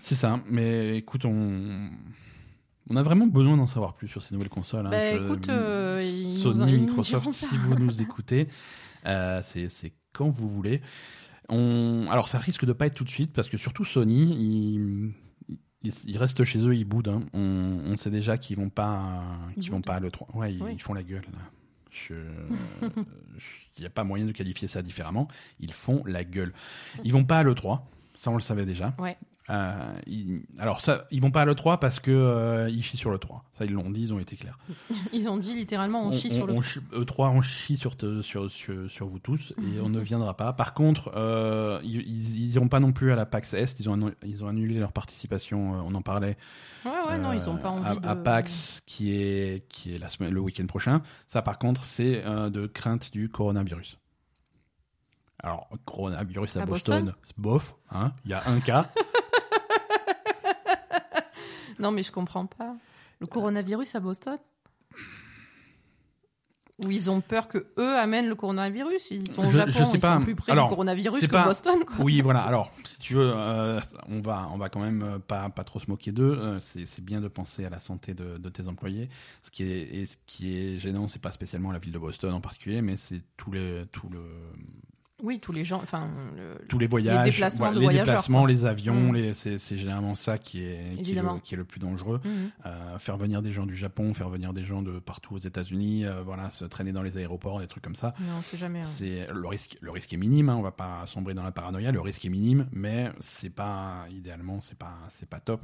[0.00, 1.90] C'est ça, mais écoute, on...
[2.90, 4.86] on a vraiment besoin d'en savoir plus sur ces nouvelles consoles.
[4.86, 4.90] hein.
[4.90, 8.48] Bah, Je- écoute, euh, Sony, en- Microsoft, si vous nous écoutez,
[9.06, 10.80] euh, c'est c'est quand vous voulez.
[11.48, 12.08] On...
[12.10, 15.12] Alors ça risque de pas être tout de suite, parce que surtout Sony,
[15.84, 17.08] ils, restent chez eux, ils boudent.
[17.08, 17.22] hein.
[17.34, 19.22] On, on sait déjà qu'ils vont pas,
[19.56, 20.34] Ils qu'ils vont pas à l'E3.
[20.36, 20.70] Ouais, ils, Oui.
[20.74, 21.24] ils font la gueule.
[22.10, 22.16] Il
[23.80, 25.28] n'y a pas moyen de qualifier ça différemment.
[25.58, 26.52] Ils font la gueule.
[27.04, 27.80] Ils vont pas à l'E3.
[28.14, 28.94] Ça, on le savait déjà.
[28.98, 29.16] Ouais.
[29.50, 33.10] Euh, ils- Alors, ça, ils vont pas à l'E3 parce que euh, ils chient sur
[33.10, 33.40] l'E3.
[33.52, 34.58] Ça, ils l'ont dit, ils ont été clairs.
[35.12, 36.52] Ils ont dit littéralement on, chie sur le.
[36.52, 40.00] on chie- E3, on chie sur, te- sur, sur, sur vous tous et on ne
[40.00, 40.52] viendra pas.
[40.52, 43.80] Par contre, euh, ils, ils iront pas non plus à la PAX Est.
[43.80, 45.74] Ils ont, annu- ils ont annulé leur participation.
[45.74, 46.36] euh, on en parlait.
[46.84, 48.06] Ouais, ouais, non, ils ont euh, pas envie à, de.
[48.06, 51.00] à PAX, qui est, qui est la semaine, le week-end prochain.
[51.26, 53.98] Ça, par contre, c'est de crainte du coronavirus.
[55.42, 57.14] Alors, coronavirus à, À Boston, Boston?
[57.22, 57.74] c'est bof.
[57.92, 58.12] hein.
[58.24, 58.90] Il y a un cas.
[61.78, 62.74] Non, mais je comprends pas.
[63.20, 64.38] Le coronavirus à Boston?
[66.84, 69.10] Ou ils ont peur que eux amènent le coronavirus?
[69.10, 70.18] Ils sont au Japon, je sais ils pas.
[70.18, 71.84] sont plus près Alors, du coronavirus que pas- Boston.
[71.84, 71.96] Quoi.
[72.04, 72.42] Oui, voilà.
[72.46, 75.80] Alors, si tu veux, euh, on va, on va quand même euh, pas, pas trop
[75.80, 76.38] se moquer d'eux.
[76.40, 79.08] Euh, c'est, c'est bien de penser à la santé de, de tes employés.
[79.42, 82.32] Ce qui est, et ce qui est gênant, c'est pas spécialement la ville de Boston
[82.32, 84.22] en particulier, mais c'est tout les, tout le,
[85.22, 85.80] Oui, tous les gens.
[85.82, 89.14] Enfin, le- tous les voyages, déplacements voilà, de les voyageurs, déplacements, les avions, Mm.
[89.14, 92.20] les, c'est, c'est généralement ça qui est, qui est, le, qui est le plus dangereux.
[92.24, 92.50] Mhm.
[92.66, 96.04] Euh, faire venir des gens du Japon, faire venir des gens de partout aux États-Unis,
[96.06, 98.14] euh, voilà, se traîner dans les aéroports, des trucs comme ça.
[98.20, 98.80] Non, c'est jamais.
[98.80, 98.84] hein.
[98.84, 100.48] C'est le risque, le risque est minime.
[100.50, 101.90] Hein, on va pas sombrer dans la paranoïa.
[101.90, 105.62] Le risque est minime, mais c'est pas idéalement, c'est pas, c'est pas top.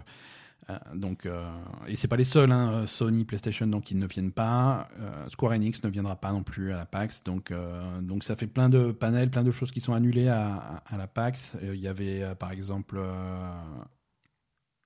[0.71, 1.47] Euh, donc, euh,
[1.87, 2.51] et c'est pas les seuls.
[2.51, 4.89] Hein, Sony, PlayStation, donc ils ne viennent pas.
[4.99, 7.23] Euh, Square Enix ne viendra pas non plus à la PAX.
[7.25, 10.55] Donc, euh, donc ça fait plein de panels, plein de choses qui sont annulées à,
[10.57, 11.57] à, à la PAX.
[11.63, 13.61] Euh, Il y avait euh, par exemple euh,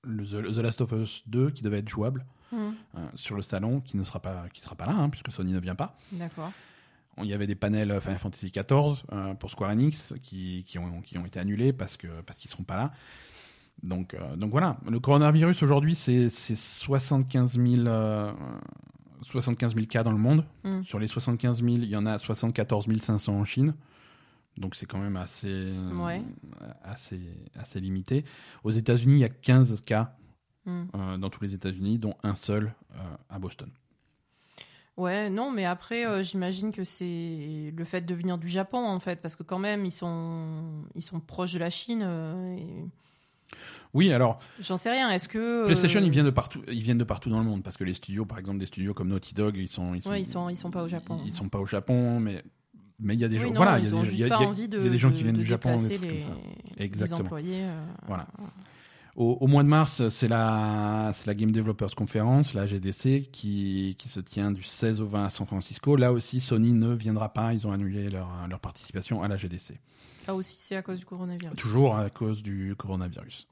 [0.03, 2.71] le The, The Last of Us 2 qui devait être jouable euh,
[3.15, 5.59] sur le salon, qui ne sera pas, qui sera pas là, hein, puisque Sony ne
[5.59, 5.97] vient pas.
[6.11, 6.51] D'accord.
[7.21, 10.79] Il y avait des panels euh, Final Fantasy XIV euh, pour Square Enix qui, qui,
[10.79, 12.91] ont, qui ont été annulés parce que parce qu'ils seront pas là.
[13.83, 18.33] Donc, euh, donc voilà, le coronavirus aujourd'hui, c'est c'est 75 000, euh,
[19.21, 20.45] 75 000 cas dans le monde.
[20.63, 20.83] Mm.
[20.83, 23.73] Sur les 75 000, il y en a 74 500 en Chine.
[24.57, 26.21] Donc c'est quand même assez, Ouais.
[26.83, 27.21] assez,
[27.55, 28.25] assez limité.
[28.63, 30.15] Aux États-Unis, il y a 15 cas
[30.65, 30.87] Mhm.
[30.95, 32.97] euh, dans tous les États-Unis, dont un seul euh,
[33.29, 33.69] à Boston.
[34.97, 38.99] Ouais, non, mais après, euh, j'imagine que c'est le fait de venir du Japon, en
[38.99, 42.01] fait, parce que quand même, ils sont, ils sont proches de la Chine.
[42.03, 42.85] euh, et...
[43.93, 45.09] Oui, alors J'en sais rien.
[45.09, 46.61] Est-ce que euh, PlayStation, ils viennent de partout.
[46.67, 48.93] Ils viennent de partout dans le monde parce que les studios, par exemple, des studios
[48.93, 51.19] comme Naughty Dog, ils sont, ils sont, Ouais, ils sont- ils sont pas au Japon.
[51.25, 52.43] Ils, sont pas au Japon, mais
[53.01, 53.49] mais il y a des oui, gens.
[53.49, 55.39] non, voilà, il y a des, y y y a gens de- qui viennent de
[55.41, 56.27] du Japon, des trucs les, comme ça.
[56.77, 57.21] les Exactement.
[57.21, 57.63] employés.
[57.63, 58.27] euh, Voilà.
[59.15, 63.95] Au, au mois de mars, c'est la, c'est la Game Developers Conference, la GDC, qui,
[63.97, 65.95] qui se tient du 16 au 20 à San Francisco.
[65.95, 67.53] Là aussi, Sony ne viendra pas.
[67.53, 69.79] Ils ont annulé leur, leur participation à la GDC.
[70.29, 71.55] Là aussi, c'est à cause du coronavirus.
[71.57, 73.47] Toujours à cause du coronavirus.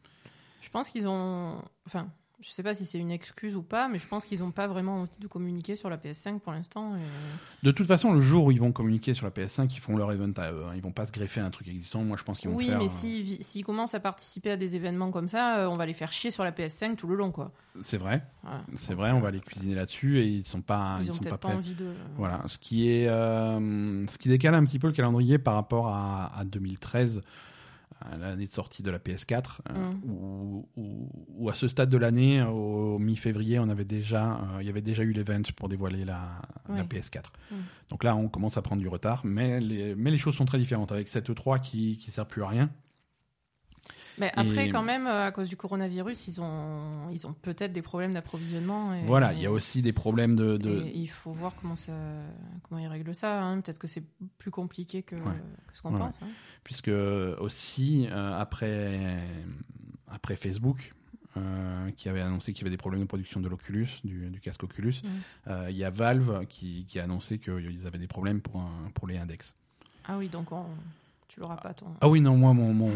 [0.62, 1.60] Je pense qu'ils ont.
[1.88, 2.08] Enfin,
[2.40, 4.68] je sais pas si c'est une excuse ou pas, mais je pense qu'ils n'ont pas
[4.68, 6.96] vraiment envie de communiquer sur la PS5 pour l'instant.
[6.96, 9.98] et- De toute façon, le jour où ils vont communiquer sur la PS5, ils font
[9.98, 10.64] leur event à eux.
[10.68, 10.74] hein.
[10.76, 12.04] Ils vont pas se greffer à un truc existant.
[12.04, 12.78] Moi, je pense qu'ils vont Oui, faire.
[12.78, 15.94] mais euh, s'ils commencent à participer à des événements comme ça, euh, on va les
[15.94, 17.52] faire chier sur la PS5 tout le long, quoi.
[17.82, 18.62] C'est vrai, Voilà.
[18.76, 19.12] c'est vrai.
[19.12, 21.50] On va les cuisiner là-dessus et ils sont pas, Ils, ils, ont sont peut-être pas
[21.50, 21.92] pas, envie de.
[22.18, 25.88] Voilà, ce qui est, euh, ce qui décale un petit peu le calendrier par rapport
[25.88, 27.22] à, à 2013,
[28.02, 30.02] à l'année de sortie de la PS4, euh, Mm.
[30.10, 34.68] où, où- où à ce stade de l'année, au mi-février, on avait déjà, euh, il
[34.68, 36.84] y avait déjà eu l'event pour dévoiler la, la Ouais.
[36.84, 37.32] PS4.
[37.52, 37.56] Mm.
[37.90, 40.58] Donc là, on commence à prendre du retard, mais les, mais les choses sont très
[40.58, 42.70] différentes avec cette E3 qui qui sert plus à rien.
[44.20, 47.72] Mais après, Et- quand même, euh, à cause du coronavirus, ils ont, ils ont peut-être
[47.72, 48.94] des problèmes d'approvisionnement.
[48.94, 51.76] et- Voilà, il y a aussi des problèmes de, de- et il faut voir comment,
[51.76, 51.94] ça,
[52.64, 53.44] comment ils règlent ça.
[53.44, 53.62] hein.
[53.62, 54.04] Peut-être que c'est
[54.40, 55.22] plus compliqué que, Ouais.
[55.68, 56.20] que ce qu'on Ouais, pense.
[56.24, 56.28] hein.
[56.64, 59.18] puisque aussi euh, après
[60.08, 60.94] après Facebook
[61.38, 64.40] euh, qui avait annoncé qu'il y avait des problèmes de production de l'Oculus du, du
[64.40, 64.96] casque Oculus
[65.48, 68.90] euh, il y a Valve qui, qui a annoncé qu'ils avaient des problèmes pour un-
[68.96, 69.54] pour les index
[70.06, 70.66] Ah oui, donc on-
[71.38, 71.86] tu l'auras pas ton.
[72.02, 72.90] ah oui non moi mon mon,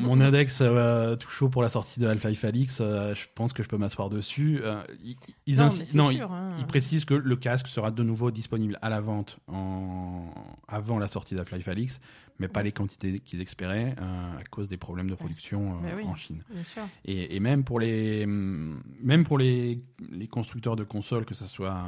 [0.00, 3.64] mon, index euh, tout chaud pour la sortie de Half-Life Alix euh, je pense que
[3.64, 5.16] je peux m'asseoir dessus Euh, ils,
[5.46, 6.54] ils non, insi- mais c'est non, sûr, hein.
[6.60, 10.26] Il précise que le casque sera de nouveau disponible à la vente en...
[10.68, 12.00] avant la sortie d'Half-Life Alix,
[12.38, 15.88] mais pas les quantités qu'ils espéraient euh, à cause des problèmes de production euh, Bah
[15.96, 16.04] oui.
[16.04, 16.42] en Chine.
[16.52, 16.82] Bien sûr.
[17.04, 19.82] Et, et même pour les même pour les,
[20.12, 21.82] les constructeurs de consoles, que ce soit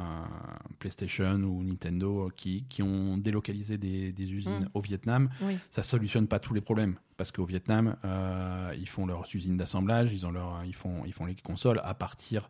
[0.79, 4.69] PlayStation ou Nintendo, qui, qui ont délocalisé des, des usines Mm.
[4.73, 5.57] au Vietnam, Oui.
[5.71, 10.11] ça solutionne pas tous les problèmes parce qu'au Vietnam euh, ils font leurs usines d'assemblage
[10.11, 12.49] ils ont leur ils font ils font les consoles à partir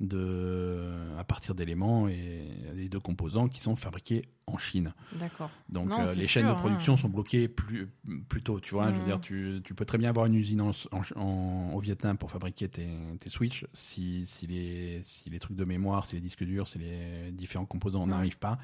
[0.00, 5.50] de à partir d'éléments et, et de composants qui sont fabriqués en Chine D'accord.
[5.68, 6.96] donc Non, euh, les chaînes de sûr, production hein.
[6.96, 7.88] sont bloquées plus
[8.28, 9.06] plus tôt tu vois je veux Mhm.
[9.06, 12.30] dire tu, tu peux très bien avoir une usine en, en- en- au Vietnam pour
[12.30, 12.88] fabriquer tes,
[13.20, 16.78] tes Switch si, si les si les trucs de mémoire si les disques durs si
[16.78, 18.58] les différents composants n'arrivent pas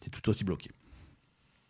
[0.00, 0.70] tu es tout aussi bloqué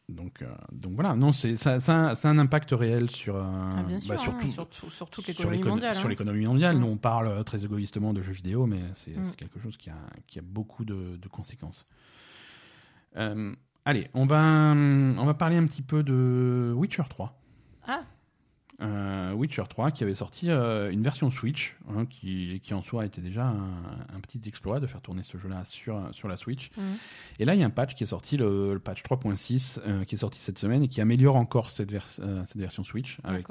[0.08, 3.36] donc, euh, donc voilà, non, c'est ça, ça, a- ça a un impact réel sur,
[3.36, 4.66] euh, Ah, sûr, bah, hein,
[5.10, 5.94] toute sur l'économie l'écono- mondiale.
[5.94, 6.08] Sur hein.
[6.10, 9.32] l'économie mondiale, nous on parle euh, très égoïstement de jeux vidéo, mais c'est Mm.
[9.36, 9.96] quelque chose qui a,
[10.26, 11.86] qui a beaucoup de, de conséquences.
[13.16, 14.42] Euh, allez, on va,
[14.74, 17.38] on va parler un petit peu de Witcher 3.
[17.86, 18.02] Ah,
[18.82, 23.06] Euh, Witcher 3 qui avait sorti euh, une version Switch, hein, qui, qui en soi
[23.06, 26.70] était déjà un, un petit exploit de faire tourner ce jeu-là sur, sur la Switch.
[26.76, 26.96] Mhm.
[27.38, 30.04] Et là, il y a un patch qui est sorti, le, le patch 3.6, euh,
[30.04, 32.06] qui est sorti cette semaine et qui améliore encore cette, vers-
[32.44, 33.46] cette version Switch avec,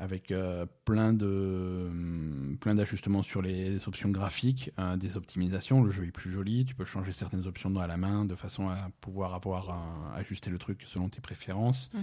[0.00, 5.82] avec euh, plein de hum, plein d'ajustements sur les options graphiques, euh, des optimisations.
[5.82, 8.68] Le jeu est plus joli, tu peux changer certaines options dans la main de façon
[8.70, 12.02] à pouvoir avoir ajusté le truc selon tes préférences mhm.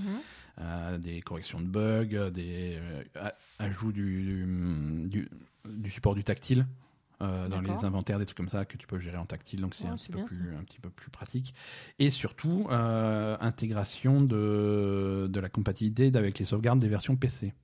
[0.60, 5.28] euh, des corrections de bugs, des euh, ajouts du, du,
[5.68, 6.68] du support du tactile
[7.20, 9.86] dans les inventaires, des trucs comme ça que tu peux gérer en tactile, donc c'est
[9.86, 11.56] Ouais, un, petit peu plus- un petit peu plus pratique.
[11.98, 17.56] Et surtout, intégration de, de la compatibilité avec les sauvegardes des versions PC.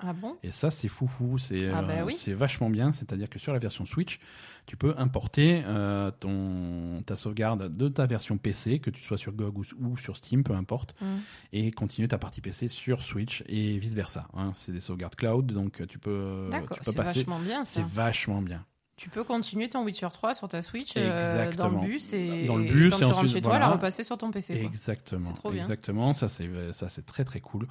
[0.00, 0.36] Ah bon?
[0.44, 2.12] Et ça, c'est foufou, c'est Ah bah euh, oui.
[2.14, 2.92] c'est vachement bien.
[2.92, 4.20] C'est-à-dire que sur la version Switch,
[4.66, 9.32] tu peux importer euh, ton, ta sauvegarde de ta version PC, que tu sois sur
[9.32, 11.20] GOG ou, ou sur Steam, peu importe, Mhm.
[11.52, 14.28] et continuer ta partie PC sur Switch et vice versa.
[14.34, 14.52] hein.
[14.54, 17.18] C'est des sauvegardes cloud, donc tu peux, D'accord, tu peux c'est passer.
[17.20, 17.86] vachement bien C'est ça.
[17.92, 18.64] vachement bien.
[18.96, 22.56] Tu peux continuer ton Witcher 3 sur ta Switch euh, dans le bus et, Dans
[22.56, 23.66] le et bus, quand et tu rentres chez toi, voilà.
[23.66, 24.58] la repasser sur ton PC.
[24.58, 24.66] quoi.
[24.68, 25.20] Exactement.
[25.22, 25.62] C'est trop bien.
[25.62, 26.12] Exactement.
[26.12, 27.66] Ça, c'est ça, c'est très très cool.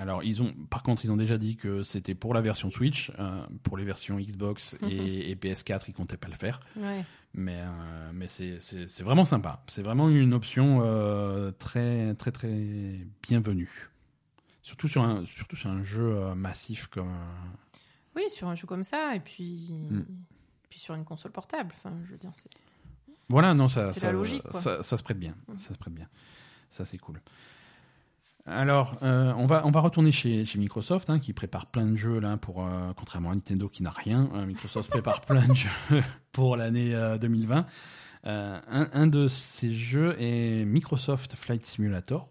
[0.00, 3.10] Alors, ils ont, par contre, ils ont déjà dit que c'était pour la version Switch,
[3.18, 4.88] euh, pour les versions Xbox Mhm.
[4.90, 6.60] et, et PS4, ils comptaient pas le faire.
[6.76, 7.04] Ouais.
[7.34, 9.62] Mais, euh, mais c'est- vraiment sympa.
[9.66, 13.90] C'est vraiment une option euh, très, très, très bienvenue.
[14.62, 17.12] Surtout sur un, surtout sur un jeu massif comme.
[18.14, 20.04] Oui, sur un jeu comme ça, et puis, Mm.
[20.70, 21.72] puis sur une console portable.
[21.76, 22.50] Enfin, je veux dire, c'est.
[23.30, 25.34] Voilà, non, ça, ça, la logique, ça, ça se prête bien.
[25.48, 25.56] Mhm.
[25.58, 26.08] Ça se prête bien.
[26.70, 27.20] Ça, c'est cool.
[28.46, 31.96] Alors, euh, on, va, on va retourner chez, chez Microsoft, hein, qui prépare plein de
[31.96, 34.30] jeux, là, pour, euh, contrairement à Nintendo qui n'a rien.
[34.34, 37.66] euh, Microsoft prépare plein de jeux pour l'année euh, 2020.
[38.26, 42.28] Euh, un, un de ces jeux est Microsoft Flight Simulator.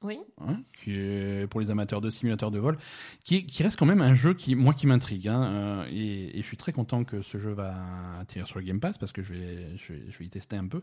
[0.00, 0.20] Oui.
[0.40, 2.78] hein, qui est pour les amateurs de simulateurs de vol,
[3.24, 5.26] qui, qui reste quand même un jeu qui, moi, qui m'intrigue.
[5.26, 7.74] hein, et, et je suis très content que ce jeu va
[8.20, 10.54] atterrir sur le Game Pass parce que je vais, je vais, je vais y tester
[10.56, 10.82] un peu.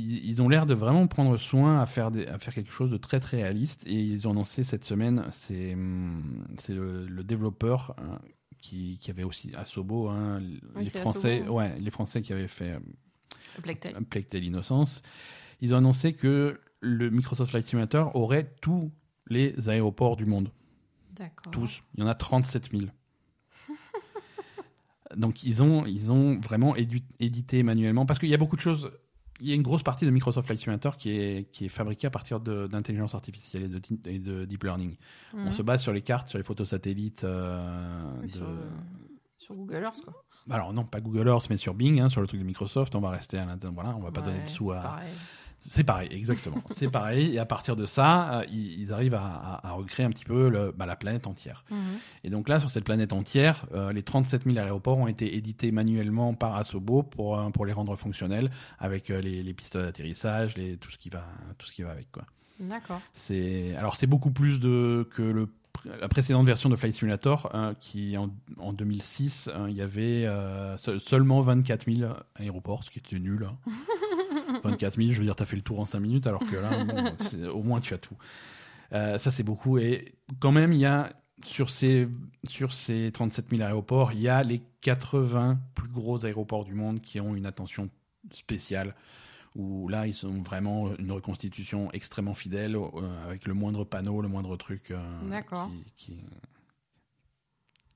[0.00, 2.90] Ils, ils ont l'air de vraiment prendre soin à faire, des, à faire quelque chose
[2.90, 3.86] de très très réaliste.
[3.86, 8.18] Et ils ont annoncé cette semaine, c'est hum, le, le développeur hein,
[8.58, 10.40] qui, qui avait aussi Asobo, hein,
[10.74, 11.58] Oui, les Français, Asobo.
[11.58, 12.78] ouais, les Français qui avaient fait
[13.80, 13.96] Tale.
[13.96, 15.02] euh, Plague Tale Innocence.
[15.60, 18.90] Ils ont annoncé que le Microsoft Flight Simulator aurait tous
[19.28, 20.50] les aéroports du monde.
[21.14, 21.50] D'accord.
[21.52, 21.82] Tous.
[21.94, 22.84] Il y en a 37 000.
[25.16, 26.74] Donc ils ont, ils ont vraiment
[27.18, 28.90] édité manuellement parce qu'il y a beaucoup de choses.
[29.40, 32.06] Il y a une grosse partie de Microsoft Flight Simulator qui est, qui est fabriquée
[32.06, 34.96] à partir d'intelligence artificielle et de, ti- et de deep learning.
[35.34, 35.52] On Mhm.
[35.52, 37.24] se base sur les cartes, sur les photos satellites.
[37.24, 38.68] euh, Oui, de- sur, euh,
[39.38, 40.24] sur Google Earth, quoi.
[40.50, 42.94] Alors non, pas Google Earth, mais sur Bing, hein, sur le truc de Microsoft.
[42.94, 43.72] On va rester à l'intérieur.
[43.74, 45.12] Voilà, on va pas donner de sous à, pareil.
[45.60, 46.56] C'est pareil, exactement.
[46.70, 47.34] c'est pareil.
[47.34, 49.20] Et à partir de ça, euh, ils, ils arrivent à,
[49.62, 51.64] à- à recréer un petit peu le- bah, la planète entière.
[51.70, 51.78] Mhm.
[52.24, 55.70] Et donc là, sur cette planète entière, euh, les 37 000 aéroports ont été édités
[55.70, 60.76] manuellement par Asobo pour, euh, pour les rendre fonctionnels avec les, les pistes d'atterrissage, les,
[60.76, 61.24] tout, ce qui va,
[61.58, 62.10] tout ce qui va avec.
[62.10, 62.24] Quoi.
[62.58, 63.00] D'accord.
[63.12, 65.48] C'est, alors c'est beaucoup plus de, que le,
[66.00, 70.26] la précédente version de Flight Simulator, hein, qui en, en 2006, hein, il y avait
[70.26, 73.46] euh, se- seulement 24 000 aéroports, ce qui était nul.
[73.50, 73.56] hein.
[74.62, 76.56] 24 000, je veux dire, tu as fait le tour en 5 minutes, alors que
[76.56, 78.16] là, bon, au moins tu as tout.
[78.92, 79.78] Euh, ça, c'est beaucoup.
[79.78, 81.12] Et quand même, il y a,
[81.44, 82.08] sur ces,
[82.44, 87.00] sur ces 37 000 aéroports, il y a les 80 plus gros aéroports du monde
[87.00, 87.88] qui ont une attention
[88.32, 88.94] spéciale.
[89.56, 94.28] Où là, ils sont vraiment une reconstitution extrêmement fidèle, euh, avec le moindre panneau, le
[94.28, 95.02] moindre truc euh,
[95.96, 96.18] qui,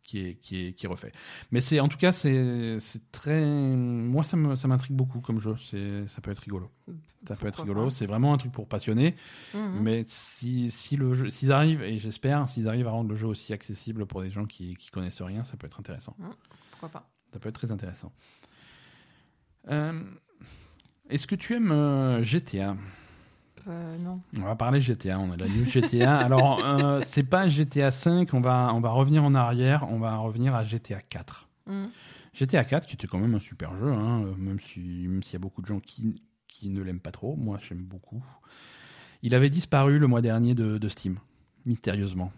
[0.05, 1.11] qui est, qui, est, qui est refait.
[1.51, 3.45] Mais c'est en tout cas, c'est c'est très.
[3.45, 5.57] Moi, ça me- ça m'intrigue beaucoup comme jeu.
[5.59, 6.71] C'est- Ça peut être rigolo.
[7.27, 7.89] Ça peut être rigolo.
[7.91, 9.15] C'est vraiment un truc pour passionnés.
[9.55, 9.81] Mhm.
[9.83, 13.27] Mais si, si le jeu, s'ils arrivent, et j'espère, s'ils arrivent à rendre le jeu
[13.27, 16.15] aussi accessible pour des gens qui, qui connaissent rien, ça peut être intéressant.
[16.71, 18.13] Pourquoi pas Ça peut être très intéressant.
[19.71, 20.03] Euh,
[21.09, 22.77] Est-ce que tu aimes euh, GTA
[23.69, 24.21] Euh, Non.
[24.37, 25.19] On va parler GTA.
[25.19, 26.17] On a la news GTA.
[26.19, 28.33] Alors, euh, c'est pas GTA 5.
[28.35, 29.87] On va, on va revenir en arrière.
[29.91, 31.49] On va revenir à GTA 4.
[31.67, 31.89] Mhm.
[32.35, 35.35] GTA 4, qui était quand même un super jeu, hein, euh, même si même s'il
[35.35, 37.37] y a beaucoup de gens qui, qui ne l'aiment pas trop.
[37.37, 38.25] Moi, j'aime beaucoup.
[39.23, 41.19] Il avait disparu le mois dernier de, de Steam,
[41.65, 42.33] mystérieusement.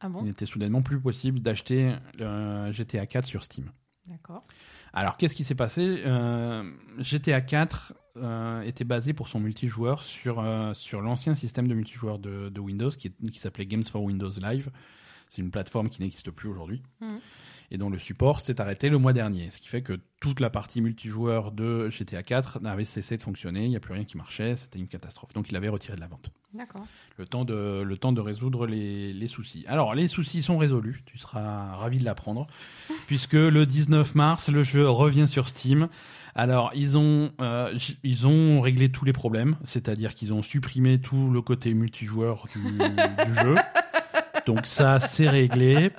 [0.00, 3.70] Ah Il n'était soudainement plus possible d'acheter le GTA 4 sur Steam.
[4.08, 4.44] D'accord.
[4.96, 6.02] Alors, qu'est-ce qui s'est passé?
[6.06, 6.64] Euh,
[6.98, 12.18] GTA 4 euh, était basé pour son multijoueur sur, euh, sur l'ancien système de multijoueur
[12.18, 14.70] de, Windows qui, s'appelait Games for Windows Live.
[15.28, 17.20] C'est une plateforme qui n'existe plus aujourd'hui Mhm.
[17.70, 19.50] Et dont le support s'est arrêté le mois dernier.
[19.50, 23.64] Ce qui fait que toute la partie multijoueur de GTA 4 avait cessé de fonctionner,
[23.64, 25.32] il n'y a plus rien qui marchait, c'était une catastrophe.
[25.34, 26.30] Donc il avait retiré de la vente.
[26.54, 26.86] D'accord.
[27.18, 29.64] Le temps de, le temps de résoudre les, les soucis.
[29.68, 32.46] Alors, les soucis sont résolus, tu seras ravi de l'apprendre,
[33.06, 35.88] puisque le 19 mars, le jeu revient sur Steam.
[36.34, 41.30] Alors, ils ont, euh, ils ont réglé tous les problèmes, c'est-à-dire qu'ils ont supprimé tout
[41.30, 43.54] le côté multijoueur du, du jeu.
[44.46, 45.90] Donc ça, c'est réglé.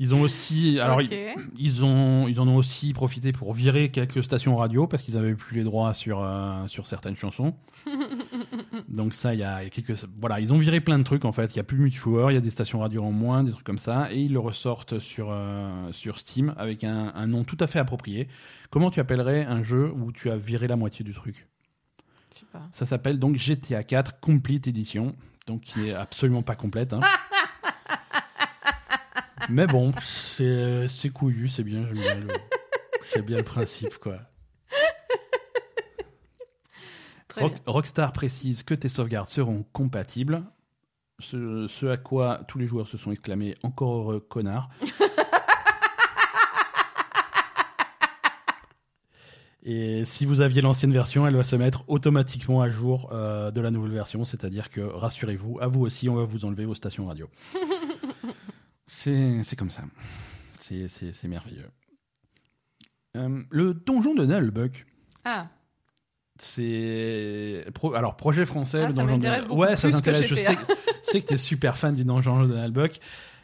[0.00, 1.08] Ils ont aussi, alors ils,
[1.56, 5.34] ils ont, ils en ont aussi profité pour virer quelques stations radio parce qu'ils avaient
[5.36, 7.54] plus les droits sur euh, sur certaines chansons.
[8.88, 11.54] Donc ça, il y a quelques, voilà, ils ont viré plein de trucs en fait.
[11.54, 13.52] Il y a plus de multijoueurs, il y a des stations radio en moins, des
[13.52, 17.44] trucs comme ça, et ils le ressortent sur euh, sur Steam avec un, un nom
[17.44, 18.28] tout à fait approprié.
[18.70, 21.46] Comment tu appellerais un jeu où tu as viré la moitié du truc?
[22.72, 25.14] Ça s'appelle donc GTA 4 Complete Edition,
[25.46, 26.92] donc qui est absolument pas complète.
[26.92, 27.00] hein.
[29.48, 32.28] Mais bon, c'est c'est couillu, c'est bien, j'aime bien le-
[33.02, 34.18] c'est bien le principe quoi.
[37.36, 37.60] Rock-.
[37.66, 40.44] Rockstar précise que tes sauvegardes seront compatibles.
[41.20, 44.68] Ce, ce à quoi tous les joueurs se sont exclamés encore heureux connard.
[49.66, 53.60] Et si vous aviez l'ancienne version, elle va se mettre automatiquement à jour euh, de
[53.62, 57.06] la nouvelle version, c'est-à-dire que rassurez-vous, à vous aussi, on va vous enlever vos stations
[57.06, 57.28] radio.
[58.96, 59.82] C'est comme ça.
[60.60, 60.88] C'est-
[61.28, 61.68] merveilleux.
[63.16, 64.86] Euh, le donjon de Nullbuck.
[65.24, 65.48] Ah,
[66.38, 69.48] C'est pro- alors projet français Ah, le ça donjon de Nullbuck.
[69.48, 70.26] beaucoup Ouais, ça t'intéresse.
[70.26, 70.56] Je sais,
[71.02, 72.98] sais que tu es super fan du donjon de Nullbuck.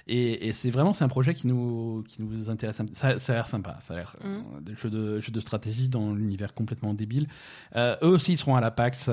[0.07, 2.81] Et, et c'est vraiment c'est un projet qui nous qui nous intéresse.
[2.93, 3.77] Ça, ça a l'air sympa.
[3.81, 4.27] Ça a l'air Mm.
[4.29, 7.27] euh, des jeux de jeux de stratégie dans l'univers complètement débile.
[7.77, 9.07] Euh, eux aussi ils seront à la PAX.
[9.09, 9.13] euh,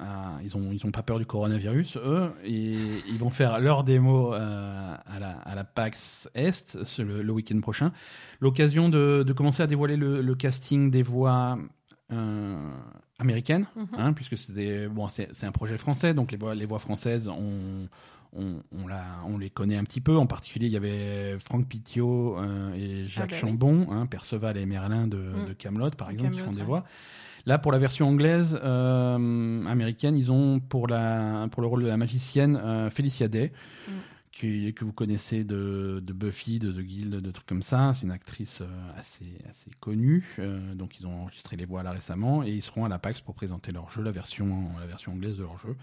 [0.00, 1.96] à- ils ont ils ont pas peur du coronavirus.
[1.98, 2.76] Eux et
[3.08, 7.60] ils vont faire leur démo euh, à la à la PAX Est le, le week-end
[7.60, 7.92] prochain.
[8.40, 11.58] L'occasion de, de commencer à dévoiler le, le casting des voix.
[13.18, 13.86] américaines, Mhm.
[13.98, 17.86] hein, puisque c'était bon, c'est un projet français, donc les voix, les voix françaises, on,
[18.32, 20.16] on, on, la, on les connaît un petit peu.
[20.16, 23.36] En particulier, il y avait Franck Pitiot euh, et Jacques bah.
[23.36, 25.46] Chambon, hein, Perceval et Merlin de, Mm.
[25.48, 26.64] de Camelot, par exemple, qui font des ouais.
[26.66, 26.84] voix.
[27.46, 31.88] Là, pour la version anglaise, euh, américaine, ils ont pour, la, pour le rôle de
[31.88, 33.52] la magicienne euh, Felicia Day,
[33.88, 33.92] Mm.
[34.32, 37.92] qui- que vous connaissez de, de Buffy, de The Guild, de trucs comme ça.
[37.94, 38.66] C'est une actrice euh,
[38.98, 40.36] assez, assez connue.
[40.74, 43.34] donc, ils ont enregistré les voix là récemment et ils seront à la PAX pour
[43.34, 45.74] présenter leur jeu, la version, la version anglaise de leur jeu.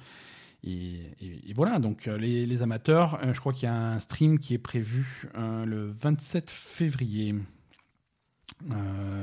[0.64, 3.76] Et, et- et voilà, donc euh, les, les amateurs, euh, je crois qu'il y a
[3.76, 7.36] un stream qui est prévu euh, le 27 février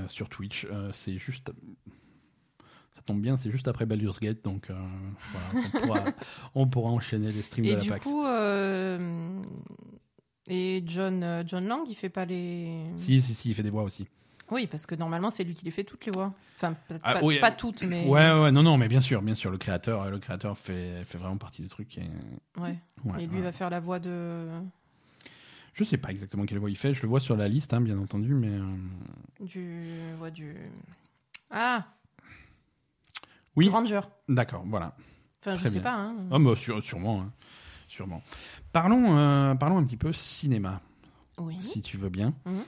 [0.09, 0.67] sur Twitch.
[0.93, 1.53] C'est juste.
[2.93, 4.75] Ça tombe bien, c'est juste après Baldur's Gate, donc euh,
[5.33, 6.05] voilà, on, pourra,
[6.55, 8.05] on pourra enchaîner les streams Et de la du PAX.
[8.05, 9.43] coup, euh,
[10.47, 12.85] et John, John Lang, il fait pas les.
[12.97, 14.07] Si, si, si, il fait des voix aussi.
[14.51, 16.33] Oui, parce que normalement, c'est lui qui les fait toutes les voix.
[16.57, 18.07] Enfin, Ah, pas, oui, pas toutes, mais.
[18.07, 21.19] Ouais, ouais, non, non, mais bien sûr, bien sûr, le créateur, le créateur fait, fait
[21.19, 21.97] vraiment partie du truc.
[21.99, 22.03] Et,
[22.61, 22.79] Ouais.
[23.05, 23.43] ouais, Et lui ouais.
[23.43, 24.47] va faire la voix de.
[25.73, 27.81] Je sais pas exactement quelle voix il fait, je le vois sur la liste, hein,
[27.81, 28.49] bien entendu, mais.
[28.49, 28.77] euh,
[29.41, 29.81] Du.
[30.21, 30.55] Ouais, du.
[31.51, 31.85] Ah
[33.57, 34.01] Oui, Ranger.
[34.29, 34.95] d'accord, voilà.
[35.41, 35.91] Enfin, je Très sais bien.
[35.91, 35.97] pas.
[35.97, 36.17] Hein.
[36.31, 37.33] Ah, bah, sûre- sûrement, hein,
[37.89, 38.23] sûrement.
[38.73, 40.81] Parlons, euh, parlons un petit peu cinéma,
[41.39, 41.57] Oui.
[41.61, 42.35] si tu veux bien.
[42.47, 42.65] Mhm.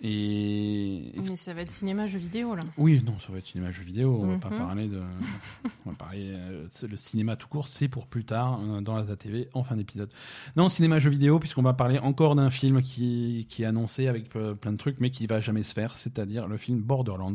[0.00, 2.62] Et Mais ça va être cinéma, jeu vidéo, là.
[2.76, 4.20] oui, non, ça va être cinéma jeu vidéo.
[4.22, 4.58] On va pas Mhm.
[4.58, 5.02] parler de,
[5.86, 7.66] on va parler euh, le cinéma tout court.
[7.66, 10.12] C'est pour plus tard euh, dans la ZTV en fin d'épisode.
[10.56, 14.34] Non, cinéma jeu vidéo, puisqu'on va parler encore d'un film qui, qui est annoncé avec
[14.36, 17.34] euh, plein de trucs, mais qui va jamais se faire, c'est-à-dire le film Borderlands.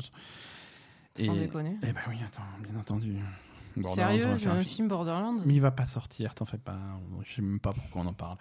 [1.16, 1.76] Sans Et- déconner.
[1.84, 3.18] Eh ben oui, attends, bien entendu.
[3.95, 6.78] Sérieux, j'ai un film Borderlands mais il va pas sortir, t'en fais pas.
[7.24, 8.38] Je sais même pas pourquoi on en parle.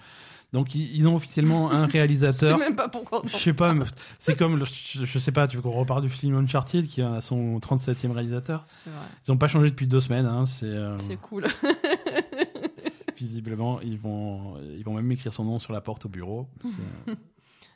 [0.53, 2.59] Donc ils ont officiellement un Je sais réalisateur.
[2.59, 3.23] même pas pourquoi.
[3.27, 3.75] Je sais pas,
[4.19, 7.01] c'est comme, le- je je sais pas, tu veux qu'on repart du film Uncharted qui
[7.01, 8.65] a son 37e réalisateur?
[8.69, 9.07] C'est vrai.
[9.27, 11.47] Ils ont pas changé depuis deux semaines, hein, c'est euh, C'est cool.
[13.17, 16.49] visiblement ils vont, ils vont même écrire son nom sur la porte au bureau.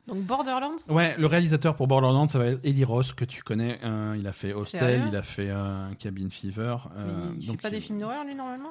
[0.06, 3.80] Donc Borderlands ouais, le réalisateur pour Borderlands, ça va être Eli Ross que tu connais.
[3.82, 6.76] hein, il a fait Hostel, il a fait euh, Cabin Fever.
[6.96, 8.70] euh, Mais il fait donc pas des il- films d'horreur, lui, normalement?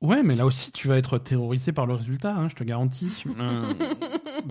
[0.00, 3.12] Ouais, mais là aussi, tu vas être terrorisé par le résultat, hein, je te garantis.
[3.38, 3.74] Euh,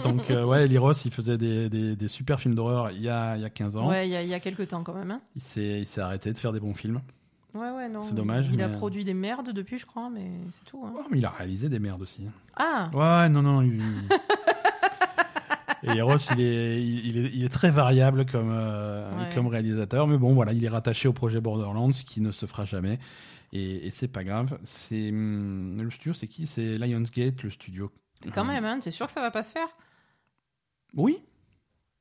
[0.03, 3.09] donc, euh, ouais, Eli Ross, il faisait des, des, des super films d'horreur il y
[3.09, 3.87] a, il y a 15 ans.
[3.89, 5.09] Ouais, il y, a- il y a quelques temps quand même.
[5.09, 5.21] Hein.
[5.35, 7.01] Il s'est arrêté de faire des bons films.
[7.55, 8.03] Ouais, ouais, non.
[8.03, 10.83] C'est dommage, Il a produit des merdes depuis, je crois, mais c'est tout.
[10.85, 10.93] Hein.
[10.95, 12.21] Oh, mais il a réalisé des merdes aussi.
[12.55, 13.63] Ah Ouais, non, non.
[13.63, 13.81] Il...
[16.01, 19.33] Ross, il est, il, il est, il est très variable comme, euh, Ouais.
[19.35, 20.07] comme réalisateur.
[20.07, 22.99] Mais bon, voilà, il est rattaché au projet Borderlands qui ne se fera jamais.
[23.51, 24.59] Et, et c'est pas grave.
[24.63, 26.45] C'est hum, Le studio, c'est qui?
[26.47, 27.91] C'est Lionsgate, le studio.
[28.33, 29.67] Quand même, hein, t'es sûr que ça va pas se faire?
[30.93, 31.17] Oui,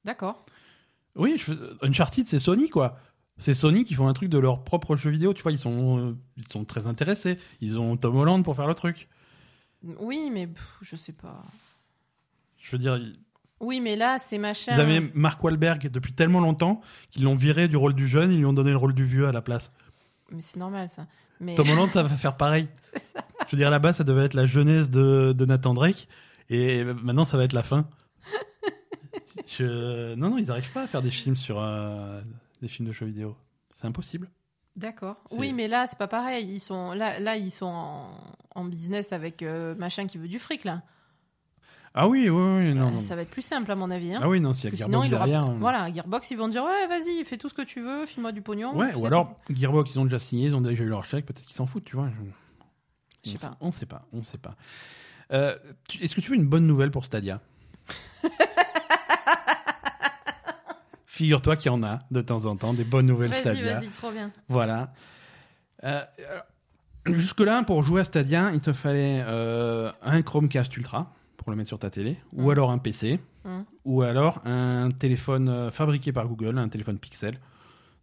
[0.05, 0.45] D'accord.
[1.16, 2.99] Oui, je Uncharted, c'est Sony, quoi.
[3.36, 5.99] C'est Sony qui font un truc de leur propre jeu vidéo, tu vois, ils sont,
[5.99, 7.39] euh, ils sont très intéressés.
[7.61, 9.09] Ils ont Tom Holland pour faire le truc.
[10.01, 11.43] Oui, mais pff, je sais pas.
[12.59, 12.99] Je veux dire,
[13.61, 14.72] Oui, mais là, c'est machin.
[14.74, 16.80] ils avaient Mark Wahlberg depuis tellement longtemps
[17.11, 19.26] qu'ils l'ont viré du rôle du jeune, ils lui ont donné le rôle du vieux
[19.26, 19.72] à la place.
[20.30, 21.06] Mais c'est normal, ça.
[21.40, 21.54] Mais...
[21.54, 22.68] Tom Holland, ça va faire pareil.
[23.46, 26.09] Je veux dire, là-bas, ça devait être la jeunesse de, de Nathan Drake,
[26.50, 27.88] et maintenant, ça va être la fin.
[29.46, 30.14] Je...
[30.14, 32.20] Non, non, ils n'arrivent pas à faire des films sur euh,
[32.61, 33.36] des films de jeux vidéo.
[33.76, 34.28] C'est impossible.
[34.76, 35.16] D'accord.
[35.32, 36.46] Oui, mais là, c'est pas pareil.
[36.48, 38.11] Ils sont là, là ils sont en,
[38.54, 40.82] en business avec euh, machin qui veut du fric là.
[42.01, 42.86] Ah oui, oui, oui, non.
[42.86, 43.01] Euh, non.
[43.01, 44.14] ça va être plus simple à mon avis.
[44.14, 44.20] Hein.
[44.22, 45.26] Ah oui, non, s'il y a que sinon, Gearbox il aura...
[45.26, 45.51] derrière.
[45.59, 48.40] Voilà, Gearbox, ils vont dire ouais, vas-y, fais tout ce que tu veux, file-moi du
[48.40, 48.72] pognon.
[48.76, 49.55] Ouais, ou alors tout.
[49.57, 51.82] Gearbox, ils ont déjà signé, ils ont déjà eu leur chèque, peut-être qu'ils s'en foutent,
[51.84, 52.09] tu vois.
[53.24, 53.46] Je sais on pas.
[53.49, 54.55] sait- On sait pas, on sait pas.
[55.32, 55.57] Euh,
[56.01, 57.40] Est-ce que tu veux une bonne nouvelle pour Stadia?
[61.07, 63.80] Figure-toi qu'il y en a de temps en temps des bonnes nouvelles Vas-y, Stadia.
[63.80, 64.30] vas-y, trop bien.
[64.49, 64.92] Voilà.
[65.82, 66.05] Euh,
[67.07, 71.12] Jusque-là, pour jouer à Stadia, il te fallait euh, un Chromecast Ultra
[71.49, 72.51] pour le mettre sur ta télé, ou Mhm.
[72.51, 73.64] alors un PC, Mhm.
[73.86, 77.38] ou alors un téléphone euh, fabriqué par Google, un téléphone Pixel.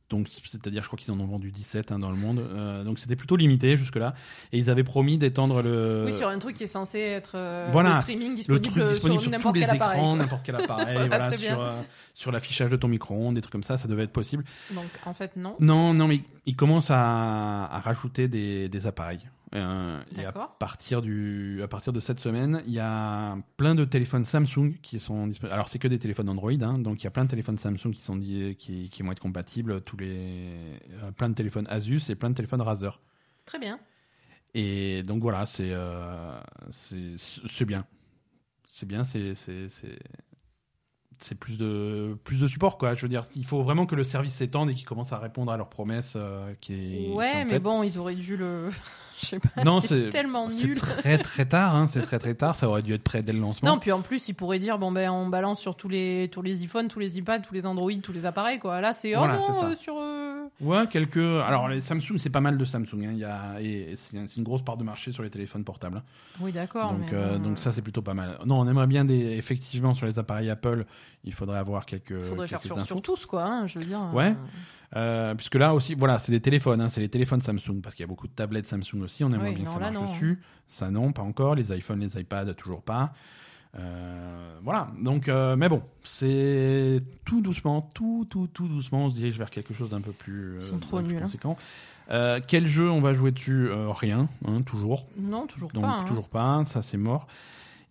[0.10, 2.40] Donc, c'est-à-dire, je crois qu'ils en ont vendu 17 hein, dans le monde.
[2.40, 4.16] Euh, donc, c'était plutôt limité jusque-là.
[4.52, 7.70] Et ils avaient promis d'étendre le, Oui, sur un truc qui est censé être euh,
[7.72, 10.02] voilà, le streaming le disponible, sur n'importe quel appareil.
[10.16, 11.82] n'importe quel appareil, Voilà, sur, euh,
[12.16, 14.44] sur l'affichage de ton micro-ondes, des trucs comme ça, ça devait être possible.
[14.72, 15.56] Donc, en fait, non.
[15.60, 19.22] Non, non, mais ils commencent à, à rajouter des, des appareils.
[19.54, 23.86] Euh, et à partir, du, à partir de cette semaine, il y a plein de
[23.86, 25.54] téléphones Samsung qui sont disponibles.
[25.54, 27.92] Alors, c'est que des téléphones Android, hein, donc il y a plein de téléphones Samsung
[27.92, 32.16] qui, sont qui, qui vont être compatibles, tous les, euh, plein de téléphones Asus et
[32.16, 33.00] plein de téléphones Razer.
[33.46, 33.80] Très bien.
[34.54, 36.40] Et donc voilà, c'est euh,
[36.70, 37.86] c'est bien.
[38.68, 39.34] C'est bien, c'est
[41.20, 42.96] c'est- plus de plus de support quoi.
[42.96, 45.52] Je veux dire, il faut vraiment que le service s'étende et qu'il commence à répondre
[45.52, 48.70] à leurs promesses euh, qui est Ouais, mais fait- bon, ils auraient dû le.
[49.22, 49.64] Je sais pas.
[49.64, 50.78] Non, c'est tellement nul.
[50.78, 51.74] très très tard.
[51.74, 52.54] Hein, c'est très très tard.
[52.54, 53.70] Ça aurait dû être prêt dès le lancement.
[53.72, 56.42] Non, puis en plus, ils pourraient dire bon ben on balance sur tous les tous
[56.42, 58.82] les iPhones, tous les iPads, tous les Android, tous les appareils quoi.
[58.82, 60.15] Là, c'est oh Voilà, non euh, sur euh,
[60.62, 61.18] Ouais, quelques.
[61.18, 63.04] Alors, les Samsung, c'est pas mal de Samsung.
[63.06, 63.12] hein.
[63.12, 63.62] Il y a...
[63.62, 65.98] et c'est une grosse part de marché sur les téléphones portables.
[65.98, 66.04] hein.
[66.40, 66.94] Oui, d'accord.
[66.94, 68.38] Donc, mais euh, donc ça, c'est plutôt pas mal.
[68.46, 69.16] Non, on aimerait bien des.
[69.38, 70.86] Effectivement, sur les appareils Apple,
[71.26, 72.22] il faudrait avoir quelques.
[72.24, 73.44] faudrait faire sur, sur tous, quoi.
[73.44, 74.00] hein, je veux dire.
[74.14, 74.30] Ouais.
[74.96, 77.94] euh, Euh, puisque là aussi, voilà, c'est des téléphones, hein, c'est les téléphones Samsung, parce
[77.96, 79.80] qu'il y a beaucoup de tablettes Samsung aussi, on aimerait Oui, bien que non, ça
[79.82, 80.42] là, marche dessus.
[80.68, 81.56] Ça non, pas encore.
[81.56, 83.12] Les iPhones, les iPads, toujours pas.
[83.78, 89.16] Euh, voilà, donc, euh, mais bon, c'est tout doucement, tout, tout, tout doucement, on se
[89.16, 91.58] dirige vers quelque chose d'un peu plus, Ils sont d'un trop peu plus nuls, conséquent.
[92.48, 95.08] Quel jeu on va jouer dessus Euh, Rien, hein, toujours.
[95.18, 95.90] Non, toujours Donc pas.
[96.00, 96.06] hein.
[96.06, 97.28] toujours pas, ça c'est mort.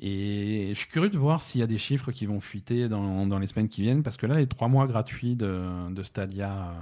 [0.00, 3.26] Et je suis curieux de voir s'il y a des chiffres qui vont fuiter dans,
[3.26, 6.74] dans les semaines qui viennent, parce que là, les trois mois gratuits de, de Stadia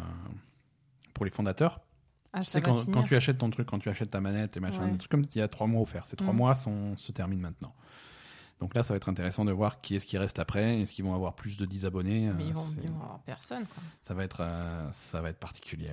[1.15, 1.81] pour les fondateurs,
[2.33, 4.85] Ah, tu sais, quand, tu achètes ton truc, quand tu achètes ta manette et machin,
[4.85, 4.91] Ouais.
[4.93, 6.07] des trucs comme il y a trois mois offerts.
[6.07, 6.37] Ces trois Mm.
[6.37, 7.75] mois sont, se terminent maintenant.
[8.63, 10.81] Donc là, ça va être intéressant de voir qui est-ce qui reste après.
[10.81, 13.03] Est-ce qu'ils vont avoir plus de 10 abonnés Mais Euh, ils vont, c'est- ils vont
[13.03, 13.83] avoir personne, quoi.
[14.03, 15.91] Ça va être, euh, ça va être particulier.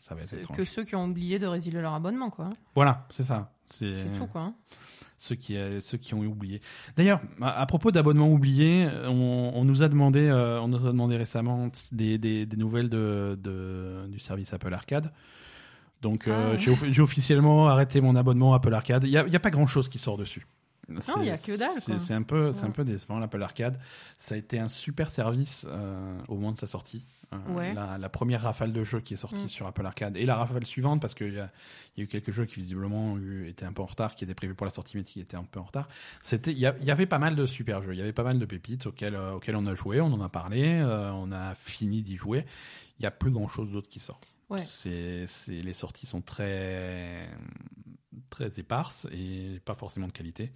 [0.00, 0.56] Ça va être étrange.
[0.56, 2.50] que ceux qui ont oublié de résilier leur abonnement, quoi.
[2.74, 3.52] Voilà, c'est ça.
[3.64, 4.52] C'est tout, quoi.
[5.18, 6.60] ceux qui, euh, ceux qui ont oublié.
[6.96, 10.90] D'ailleurs, à, à propos d'abonnements oubliés, on, on nous a demandé, euh, on nous a
[10.90, 15.12] demandé récemment des, des, des nouvelles de, de- du service Apple Arcade.
[16.02, 16.56] Donc, Ah.
[16.56, 19.04] j'ai off- j'ai officiellement arrêté mon abonnement Apple Arcade.
[19.04, 20.46] Il n'y a, pas grand-chose qui sort dessus.
[20.90, 22.72] Il y a que dalle, C'est un peu, c'est un Ouais.
[22.72, 23.78] peu décevant l'Apple Arcade.
[24.18, 27.04] Ça a été un super service euh, au moment de sa sortie.
[27.32, 27.72] Euh, Ouais.
[27.74, 29.48] la, la première rafale de jeux qui est sortie Mm.
[29.48, 31.50] sur Apple Arcade et la rafale suivante parce qu'il y, y a
[32.04, 34.64] eu quelques jeux qui visiblement eu- étaient un peu en retard, qui étaient prévus pour
[34.66, 35.88] la sortie mais qui étaient un peu en retard.
[36.32, 38.86] Il y, avait pas mal de super jeux, il y avait pas mal de pépites
[38.86, 42.44] auxquelles, euh, auxquelles on a joué, on en a parlé, on a fini d'y jouer.
[42.98, 44.20] Il y a plus grand chose d'autre qui sort.
[44.48, 44.64] Ouais.
[44.66, 47.28] C'est- les sorties sont très,
[48.30, 50.52] très éparses et pas forcément de qualité.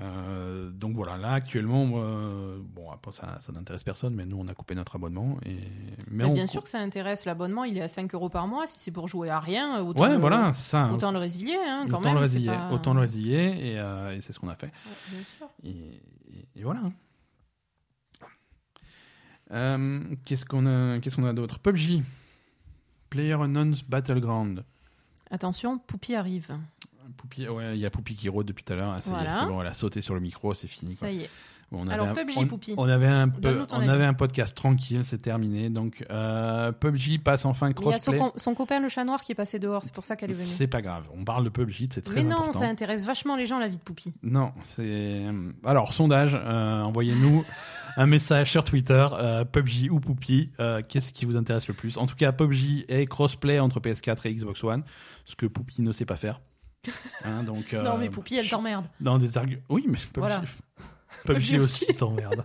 [0.00, 2.02] Euh, donc voilà, là actuellement, moi,
[2.62, 5.36] bon, après, ça, ça n'intéresse personne, mais nous on a coupé notre abonnement.
[5.44, 5.56] Et...
[6.10, 7.26] Mais bien sûr que ça intéresse.
[7.26, 8.66] L'abonnement, il est à 5 euros par mois.
[8.66, 10.90] Si c'est pour jouer à rien, autant, Ouais, le, voilà, ça.
[10.92, 12.14] autant le résilier, hein, quand autant même.
[12.14, 14.66] le résilier, pas- autant le résilier, et, euh, et c'est ce qu'on a fait.
[14.68, 14.72] Ouais,
[15.10, 15.48] bien sûr.
[15.64, 16.82] Et, voilà.
[19.50, 21.58] Euh, qu'est-ce qu'on a, qu'est-ce qu'on a d'autre?
[21.58, 22.02] PUBG,
[23.10, 24.64] Player Unknown's Battleground.
[25.32, 26.48] Attention, Poupie arrive.
[27.16, 28.92] Poupie, ouais, il y a Poupie qui rôde depuis tout à l'heure.
[28.96, 29.40] Ah, ça y est, Voilà.
[29.40, 30.94] c'est bon, elle a sauté sur le micro, c'est fini.
[30.94, 31.08] quoi.
[31.08, 31.30] Ça y est.
[31.74, 32.74] On Alors, avait un- PUBG, on, Poupie.
[32.76, 33.88] on avait un peu, Donne-nous ton on avis.
[33.88, 35.70] avait un podcast tranquille, c'est terminé.
[35.70, 38.54] Donc euh, PUBG passe enfin Il y a son, crossplay.
[38.54, 40.46] copain le chat noir qui est passé dehors, c'est pour ça qu'elle est venue.
[40.46, 41.04] C'est pas grave.
[41.16, 42.58] On parle de PUBG, c'est très Mais non, important.
[42.60, 44.12] ça intéresse vachement les gens la vie de Poupie.
[44.22, 45.24] Non, c'est
[45.64, 46.34] alors sondage.
[46.38, 47.42] euh, Envoyez-nous
[47.96, 50.50] un message sur Twitter, euh, PUBG ou Poupie.
[50.60, 51.96] euh, Qu'est-ce qui vous intéresse le plus?
[51.98, 54.82] En tout cas, PUBG est crossplay entre PS4 et Xbox One,
[55.24, 56.40] ce que Poupie ne sait pas faire.
[57.24, 58.86] Hein, donc, non, euh, mais Poupie, elle t'emmerde.
[59.00, 59.62] Dans des arguments.
[59.68, 60.42] Oui, mais PUBG, Voilà.
[61.24, 62.44] PUBG aussi t'emmerde.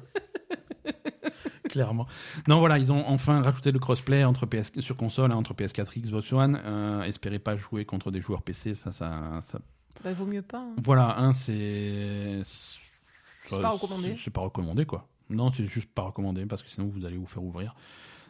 [1.69, 2.07] Clairement.
[2.47, 5.97] Non, voilà, ils ont enfin rajouté le crossplay entre PS sur console hein, entre PS4
[5.97, 6.59] et Xbox One.
[6.63, 9.59] Euh, espérez pas jouer contre des joueurs PC, ça, ça, ça
[10.03, 10.59] Bah, vaut mieux pas.
[10.59, 10.75] hein.
[10.83, 12.41] voilà, un, c'est.
[12.43, 14.17] C'est pas recommandé.
[14.23, 15.07] C'est pas recommandé, quoi.
[15.29, 17.75] Non, c'est juste pas recommandé parce que sinon vous allez vous faire ouvrir.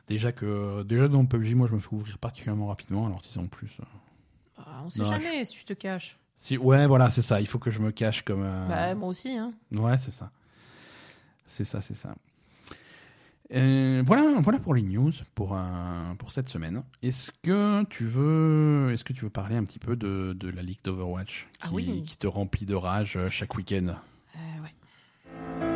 [0.08, 3.06] Déjà que déjà dans PUBG, moi je me fais ouvrir particulièrement rapidement.
[3.06, 3.84] Alors si en plus, euh,
[4.58, 6.18] Ah, on sait Non, jamais si tu te caches.
[6.36, 7.40] si ouais, voilà, c'est ça.
[7.42, 8.42] Il faut que je me cache comme.
[8.44, 9.36] euh, Bah, moi aussi.
[9.38, 9.54] Hein.
[9.72, 10.32] Ouais, c'est ça.
[11.46, 12.16] C'est ça, c'est ça.
[13.54, 16.84] Euh, voilà, voilà pour les news pour un- pour cette semaine.
[17.02, 20.62] Est-ce que tu veux, est-ce que tu veux parler un petit peu de, de la
[20.62, 22.04] ligue d'Overwatch qui, Ah oui.
[22.06, 23.96] qui te remplit de rage euh, chaque week-end?
[24.36, 25.67] Euh, ouais.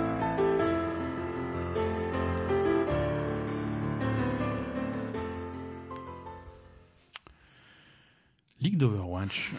[8.61, 9.51] Ligue d'Overwatch.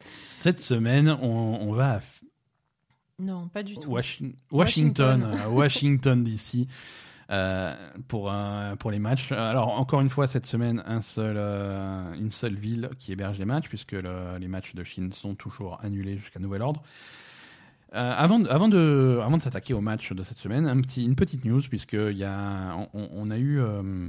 [0.00, 2.00] Cette semaine, on, on va à
[3.18, 3.90] Non, pas du tout.
[3.90, 5.52] Washi- Washington, Washington.
[5.52, 6.68] Washington DC,
[7.30, 7.74] euh,
[8.06, 8.32] pour
[8.78, 9.32] pour les matchs.
[9.32, 13.44] Alors encore une fois cette semaine, un seul, euh, une seule ville qui héberge les
[13.44, 16.82] matchs, puisque le- les matchs de Chine sont toujours annulés jusqu'à nouvel ordre.
[17.94, 21.04] Euh, avant, de- avant de, avant de s'attaquer au match de cette semaine, un petit,
[21.04, 24.08] une petite news, puisque il y a, on, on a eu, euh,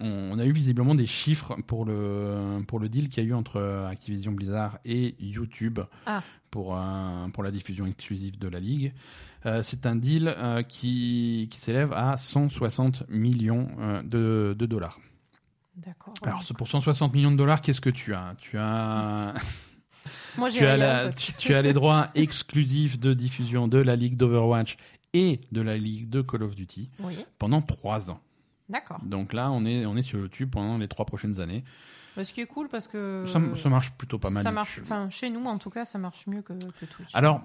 [0.00, 3.34] on, a eu visiblement des chiffres pour le, pour le deal qu'il y a eu
[3.34, 3.60] entre
[3.90, 6.22] Activision Blizzard et YouTube Ah.
[6.50, 8.92] pour, un- pour la diffusion exclusive de la ligue.
[9.46, 14.98] Euh, c'est un deal euh, qui, qui s'élève à 160 millions euh, de, de dollars.
[15.76, 16.14] D'accord.
[16.22, 18.34] Alors, ce- pour 160 millions de dollars, qu'est-ce que tu as?
[18.38, 19.34] Tu as
[20.38, 20.76] moi, j'ai tu as, rien.
[20.78, 24.76] la- parce tu, que- tu as les droits exclusifs de diffusion de la Ligue d'Overwatch
[25.12, 28.20] et de la Ligue de Call of Duty Oui, pendant trois ans.
[28.68, 29.00] D'accord.
[29.04, 31.64] Donc là, on est, on est sur YouTube pendant les trois prochaines années.
[32.16, 33.24] Bah, ce qui est cool parce que.
[33.26, 34.42] Ça, ça marche plutôt pas mal.
[34.44, 34.78] Ça marche.
[34.82, 37.10] Enfin, chez nous, en tout cas, ça marche mieux que, que Twitch.
[37.12, 37.42] Alors,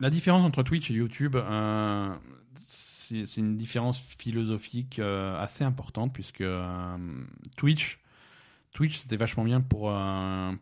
[0.00, 2.14] la différence entre Twitch et YouTube, euh,
[2.56, 6.96] c'est une différence philosophique euh, assez importante puisque euh,
[7.56, 8.00] Twitch,
[8.72, 9.92] Twitch c'était vachement bien pour,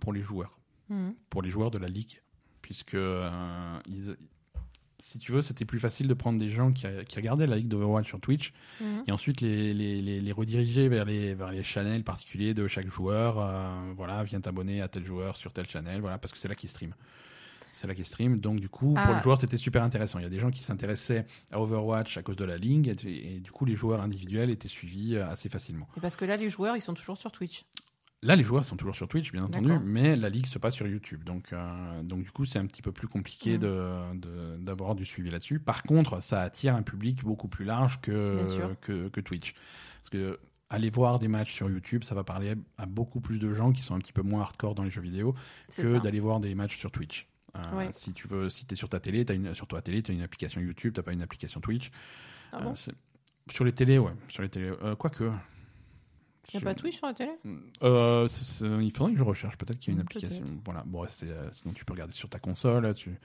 [0.00, 0.58] pour les joueurs,
[0.90, 1.14] Mhm.
[1.30, 2.20] pour les joueurs de la ligue,
[2.60, 2.92] puisque
[3.86, 4.16] ils-
[5.04, 7.68] si tu veux, c'était plus facile de prendre des gens qui, qui regardaient la ligue
[7.68, 9.04] d'Overwatch sur Twitch Mhm.
[9.08, 12.88] et ensuite les, les, les, les rediriger vers les, vers les channels particuliers de chaque
[12.88, 13.38] joueur.
[13.40, 16.54] euh, voilà, viens t'abonner à tel joueur sur tel channel, voilà, parce que c'est là
[16.54, 16.94] qu'ils stream.
[17.74, 18.38] C'est là qu'ils stream.
[18.38, 19.16] Donc, du coup, pour Ah.
[19.16, 20.18] les joueurs, c'était super intéressant.
[20.18, 23.36] Il y a des gens qui s'intéressaient à Overwatch à cause de la ligue, et,
[23.36, 25.88] et du coup, les joueurs individuels étaient suivis euh, assez facilement.
[25.96, 27.64] Et parce que là, les joueurs, ils sont toujours sur Twitch.
[28.24, 30.86] Là, les joueurs sont toujours sur Twitch, bien entendu, mais la ligue se passe sur
[30.86, 31.24] YouTube.
[31.24, 35.04] Donc, euh, donc du coup, c'est un petit peu plus compliqué de- de- d'avoir du
[35.04, 35.58] suivi là-dessus.
[35.58, 38.36] Par contre, ça attire un public beaucoup plus large que,
[39.20, 39.54] Twitch.
[40.00, 40.38] Parce que
[40.70, 43.82] aller voir des matchs sur YouTube, ça va parler à beaucoup plus de gens qui
[43.82, 45.34] sont un petit peu moins hardcore dans les jeux vidéo
[45.82, 47.26] que d'aller voir des matchs sur Twitch.
[47.56, 47.88] Euh, Ouais.
[47.92, 50.14] Si tu veux, si es sur ta télé, as une, sur ta télé, tu as
[50.14, 51.90] une application YouTube, t'as pas une application Twitch.
[52.52, 52.74] Ah Euh, bon
[53.50, 54.12] sur les télés, ouais.
[54.28, 55.24] Sur les télés, euh, quoique.
[56.52, 57.30] Il n'y a pas Twitch sur la télé?
[57.84, 58.28] Euh,
[58.80, 59.56] il faudrait que je recherche.
[59.56, 60.44] Peut-être qu'il y a une Mm, application.
[60.64, 60.82] Voilà.
[60.84, 62.92] Bon, euh, sinon tu peux regarder sur ta console.
[62.94, 63.16] Tu...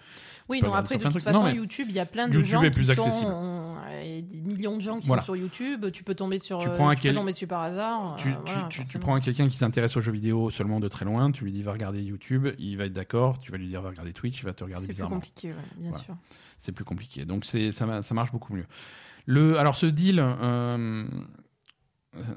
[0.49, 1.23] Oui, non, après, de toute trucs.
[1.23, 3.31] façon, Non, YouTube, il y a plein de YouTube gens est qui plus accessible.
[3.31, 3.75] sont...
[3.89, 5.23] euh, des millions de gens qui Voilà.
[5.23, 5.89] sont sur YouTube.
[5.91, 6.59] Tu peux tomber sur...
[6.59, 8.15] Tu euh, prends un tu quel- peux tomber dessus par hasard.
[8.17, 11.31] Tu, voilà, tu- prends un quelqu'un qui s'intéresse aux jeux vidéo seulement de très loin,
[11.31, 13.89] tu lui dis va regarder YouTube, il va être d'accord, tu vas lui dire va
[13.89, 15.15] regarder Twitch, il va te regarder C'est plus bizarrement.
[15.15, 16.15] compliqué, ouais, bien sûr.
[16.59, 17.25] C'est plus compliqué.
[17.25, 17.57] Donc ça,
[18.03, 18.65] ça marche beaucoup mieux.
[19.25, 20.19] Le, alors ce deal,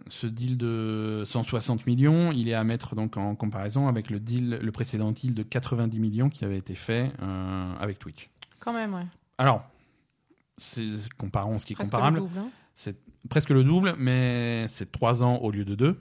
[0.09, 4.59] ce deal de 160 millions, il est à mettre donc en comparaison avec le deal,
[4.63, 8.31] le précédent deal de 90 millions qui avait été fait euh, avec Twitch.
[8.59, 9.07] Quand même, ouais.
[9.39, 9.65] Alors,
[11.17, 12.17] comparons ce qui est Presque comparable.
[12.19, 12.51] le double, hein.
[12.75, 12.97] C'est
[13.29, 15.99] presque le double, mais c'est 3 ans au lieu de 2.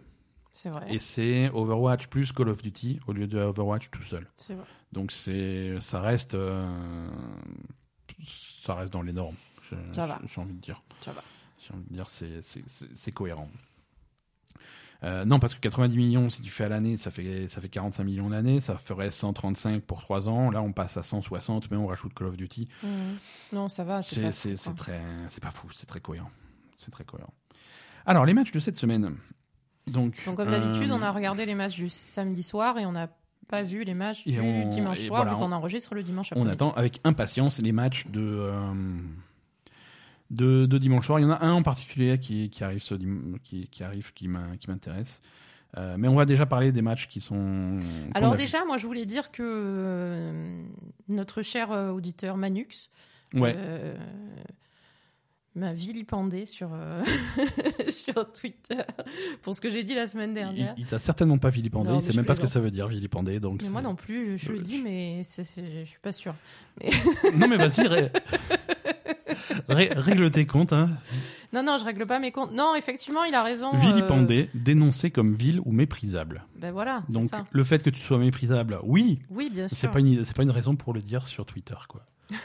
[0.53, 0.93] C'est vrai.
[0.93, 4.27] Et c'est Overwatch plus Call of Duty au lieu de Overwatch tout seul.
[4.37, 4.65] C'est vrai.
[4.91, 6.67] Donc c'est, ça reste, euh,
[8.25, 9.35] ça reste dans les normes.
[9.69, 10.19] J'ai, Ça va.
[10.25, 10.81] j'ai envie de dire.
[11.01, 11.23] Ça va.
[11.59, 13.49] J'ai envie de dire, c'est, c'est, c'est, c'est cohérent.
[15.03, 17.69] Euh, non, parce que 90 millions, si tu fais à l'année, ça fait, ça fait
[17.69, 20.51] 45 millions l'année, ça ferait 135 pour 3 ans.
[20.51, 22.67] Là, on passe à 160, mais on rajoute Call of Duty.
[22.83, 22.89] Mhm.
[23.53, 24.01] Non, ça va.
[24.01, 24.73] C'est, pas fou, c'est quoi.
[24.73, 26.31] très, c'est pas fou, c'est très cohérent.
[26.77, 27.33] C'est très cohérent.
[28.05, 29.15] Alors, les matchs de cette semaine.
[29.87, 32.91] Donc, Donc, comme d'habitude, euh, on a regardé les matchs du samedi soir et on
[32.91, 33.09] n'a
[33.47, 36.29] pas vu les matchs Et du on- dimanche soir, voilà, vu qu'on enregistre le dimanche
[36.35, 36.51] On après.
[36.53, 38.73] attend avec impatience les matchs de, euh,
[40.31, 41.19] de, de dimanche soir.
[41.19, 42.95] Il y en a un en particulier qui, qui arrive, ce
[43.43, 45.19] qui, qui arrive, qui m'intéresse.
[45.77, 47.77] Euh, mais on va déjà parler des matchs qui sont.
[48.15, 50.63] Alors déjà, moi, je voulais dire que euh,
[51.09, 52.89] notre cher euh, auditeur Manux
[53.35, 53.55] Ouais.
[55.55, 56.69] m'a vilipendé sur,
[57.89, 58.81] sur Twitter
[59.41, 60.73] pour ce que j'ai dit la semaine il dernière.
[60.77, 61.89] il t'a certainement pas vilipendé.
[61.89, 63.39] Non, il mais sait même pas ce que ça veut dire vilipendé.
[63.39, 66.33] Donc Mais moi non plus, je le dis, mais c'est- c'est- je suis pas sûre.
[67.35, 67.87] non mais vas-y,
[69.69, 70.73] règle tes comptes.
[70.73, 70.89] Hein.
[71.53, 72.51] Non, non, je règle pas mes comptes.
[72.51, 73.73] Non, effectivement, il a raison.
[73.73, 76.45] euh, Vilipendé, dénoncé comme vil ou méprisable.
[76.57, 77.45] Ben voilà, c'est Donc ça.
[77.49, 79.91] le fait que tu sois méprisable, oui, Oui, bien c'est sûr.
[79.91, 82.01] pas une c'est pas une raison pour le dire sur Twitter quoi.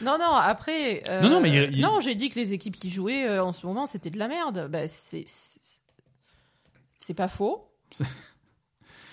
[0.00, 1.02] Non, non, après.
[1.08, 3.42] euh, Non, non, mais il- il- Non, j'ai dit que les équipes qui jouaient euh,
[3.42, 4.68] en ce moment, c'était de la merde.
[4.70, 5.24] Ben, c'est.
[5.26, 5.58] c'est-
[7.00, 7.68] C'est pas faux.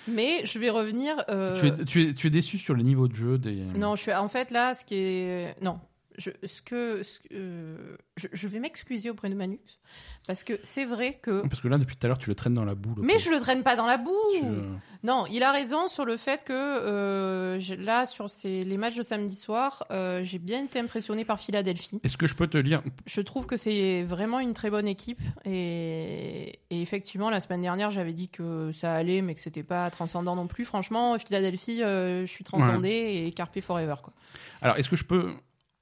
[0.08, 1.24] mais je vais revenir.
[1.30, 3.56] euh, Tu, es, tu, es, tu es déçu sur le niveau de jeu des.
[3.76, 4.14] Non, je suis.
[4.14, 5.56] En fait, là, ce qui est.
[5.62, 5.80] Non.
[6.18, 9.80] Je, ce que, ce euh, je, je vais m'excuser auprès de Manux.
[10.28, 11.48] Parce que c'est vrai que.
[11.48, 12.96] Parce que là, depuis tout à l'heure, tu le traînes dans la boue.
[12.98, 14.12] Mais je le traîne pas dans la boue!
[14.34, 14.74] Tu, euh,
[15.04, 19.04] Non, il a raison sur le fait que euh, là, sur ces, les matchs de
[19.04, 22.00] samedi soir, euh, j'ai bien été impressionné par Philadelphie.
[22.04, 25.22] Est-ce que je peux te lire Je trouve que c'est vraiment une très bonne équipe.
[25.46, 29.90] Et, et effectivement, la semaine dernière, j'avais dit que ça allait, mais que c'était pas
[29.92, 30.66] transcendant non plus.
[30.66, 33.96] Franchement, Philadelphie, je suis transcendé et Carpe Forever.
[34.02, 34.14] Quoi.
[34.62, 35.36] Alors, est-ce que je peux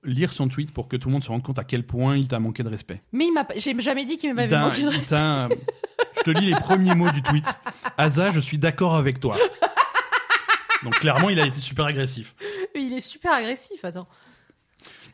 [0.03, 2.27] lire son tweet pour que tout le monde se rende compte à quel point il
[2.27, 4.81] t'a manqué de respect Mais il m'a pas- j'ai jamais dit qu'il Il m'avait manqué
[4.83, 5.15] de respect.
[6.17, 7.45] Je te lis les premiers mots du tweet.
[7.97, 9.37] Asa, je suis d'accord avec toi.
[10.83, 12.35] Donc clairement, il a été super agressif.
[12.75, 14.07] Il est super agressif, attends.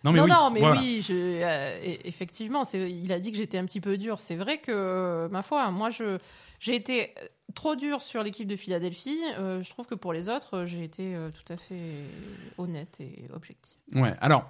[0.04, 0.32] Non mais non, oui.
[0.32, 0.80] non, mais voilà.
[0.80, 4.20] oui, je, euh, e- effectivement, il a dit que j'étais un petit peu dur.
[4.22, 6.18] C'est vrai que, euh, ma foi, moi, je,
[6.62, 9.20] j'ai été euh, trop dur sur l'équipe de Philadelphie.
[9.38, 12.06] Euh, je trouve que pour les autres, j'ai été tout à fait
[12.58, 13.76] honnête et objective.
[13.94, 14.14] Ouais.
[14.22, 14.50] Alors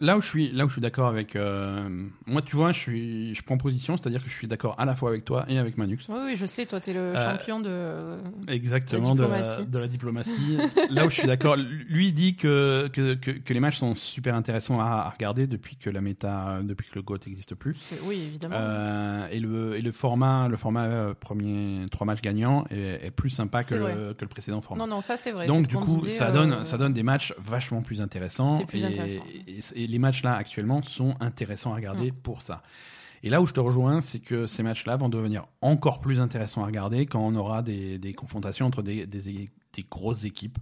[0.00, 1.88] là- où je suis, là où je suis d'accord avec euh,
[2.26, 4.94] moi, tu vois, je suis, je prends position, c'est-à-dire que je suis d'accord à la
[4.94, 5.98] fois avec toi et avec Manux.
[6.08, 8.16] Oui, oui, je sais, toi, t'es le Euh, champion de.
[8.48, 9.66] Exactement, de la, diplomatie.
[9.70, 10.56] de la diplomatie.
[10.90, 14.34] Là où je suis d'accord, lui dit que, que, que, que les matchs sont super
[14.34, 17.76] intéressants à, à regarder depuis que la méta, depuis que le GOAT n'existe plus.
[18.04, 18.56] Oui, évidemment.
[18.58, 23.10] Euh, et le, et le format, le format euh, premier trois matchs gagnants est, est
[23.10, 24.84] plus sympa que le, que le précédent format.
[24.86, 25.46] non, non, ça c'est vrai.
[25.46, 28.58] Donc du coup, disait, ça euh, donne, ça donne des matchs vachement plus intéressants.
[28.58, 29.20] C'est plus et, intéressant.
[29.46, 32.16] Et, et, et les matchs là actuellement sont intéressants à regarder Mm.
[32.22, 32.62] pour ça.
[33.22, 36.62] Et là où je te rejoins, c'est que ces matchs-là vont devenir encore plus intéressants
[36.62, 40.58] à regarder quand on aura des, des confrontations entre des, des, des grosses équipes.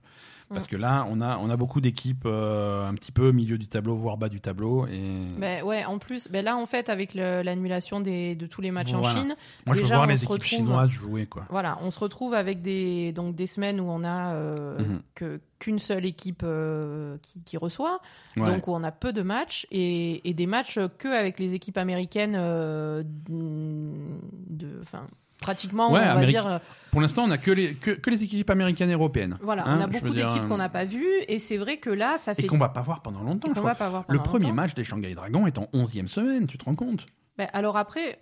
[0.50, 0.68] Parce Mm.
[0.68, 3.66] que là, on a, on a beaucoup d'équipes euh, un petit peu au milieu du
[3.66, 4.86] tableau, voire bas du tableau.
[4.86, 5.00] Et
[5.38, 9.08] Ben ouais, en plus, ben là en fait avec l'annulation de tous les matchs Voilà.
[9.08, 11.26] en Chine, moi, je veux voir on les se équipes retrouve- chinoises jouer.
[11.26, 11.44] Quoi.
[11.50, 15.00] voilà, on se retrouve avec des donc des semaines où on a euh, Mhm.
[15.14, 18.00] que qu'une seule équipe euh, qui, qui reçoit,
[18.36, 18.52] Ouais.
[18.52, 21.78] donc où on a peu de matchs et, et des matchs que avec les équipes
[21.78, 25.06] américaines euh, de, enfin
[25.44, 26.58] pratiquement Ouais, on va Amérique- dire euh,
[26.90, 29.36] Pour l'instant, on a que les, que, que les équipes américaines et européennes.
[29.42, 31.76] voilà, Hein, on a je beaucoup dire, d'équipes qu'on n'a pas vues et c'est vrai
[31.76, 33.48] que là ça Et fait qu'on va pas voir pendant longtemps.
[33.54, 33.70] je crois.
[33.72, 34.54] va pas voir Le premier longtemps.
[34.56, 37.06] match des Shanghai Dragons est en 11e semaine, tu te rends compte?
[37.36, 38.20] Ben, alors après,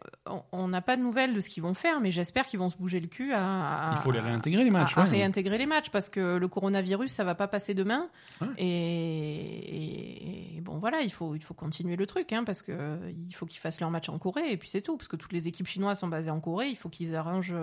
[0.52, 2.78] on- n'a pas de nouvelles de ce qu'ils vont faire, mais j'espère qu'ils vont se
[2.78, 4.96] bouger le cul à, à- Il faut les réintégrer les matchs.
[4.96, 5.10] à ouais.
[5.10, 8.08] réintégrer les matchs parce que le coronavirus, ça va pas passer demain.
[8.40, 8.48] Ouais.
[8.56, 13.12] Et, et bon, voilà, il faut, il faut continuer le truc hein, parce que euh,
[13.28, 14.96] il faut qu'ils fassent leur match en Corée et puis c'est tout.
[14.96, 17.54] Parce que toutes les équipes chinoises sont basées en Corée, il faut qu'ils arrangent,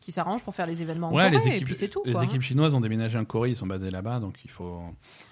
[0.00, 2.02] qu'ils s'arrangent pour faire les événements en Ouais, Corée les et équipes, puis c'est tout.
[2.04, 2.24] les quoi, hein.
[2.24, 4.80] équipes chinoises ont déménagé en Corée, ils sont basés là-bas, donc il faut.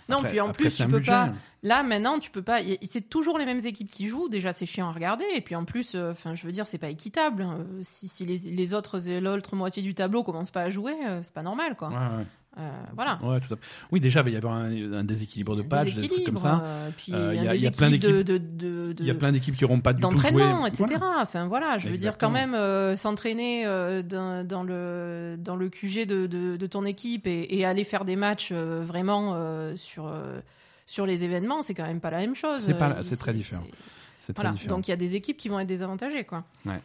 [0.08, 1.10] Non, Après- puis en après, plus, tu peux budget.
[1.10, 1.30] pas.
[1.62, 2.60] Là, maintenant, tu peux pas.
[2.88, 4.28] C'est toujours les mêmes équipes qui jouent.
[4.28, 5.24] Déjà, c'est chiant à regarder.
[5.34, 7.42] Et puis en plus, euh, je veux dire, c'est pas équitable.
[7.42, 7.58] hein.
[7.60, 10.94] Euh, Si, si les, les autres, et l'autre moitié du tableau commencent pas à jouer,
[11.06, 11.88] euh, c'est pas normal, quoi.
[11.88, 12.26] Ouais, ouais.
[12.58, 13.18] Euh, voilà.
[13.22, 13.62] Ouais, tout à fait.
[13.92, 16.62] Oui, déjà, il va y avoir un, un déséquilibre de patch, des trucs comme ça.
[16.64, 19.06] euh, puis Euh, il y a- il y a plein déséquilibre de, de, de, Il
[19.06, 20.16] y a plein d'équipes qui n'auront pas du tout joué.
[20.30, 20.84] d'entraînement, etc.
[20.98, 21.18] Voilà.
[21.22, 25.68] Enfin voilà, je veux dire quand même euh, s'entraîner euh, dans, dans le dans le
[25.68, 29.36] QG de, ton équipe et, et aller faire des matchs vraiment
[29.76, 30.10] sur
[30.86, 32.62] sur les événements, c'est quand même pas la même chose.
[32.64, 33.64] C'est pas- c'est très différent.
[34.34, 36.42] Voilà, donc il y a des équipes qui vont être désavantagées, quoi.
[36.64, 36.80] Ouais.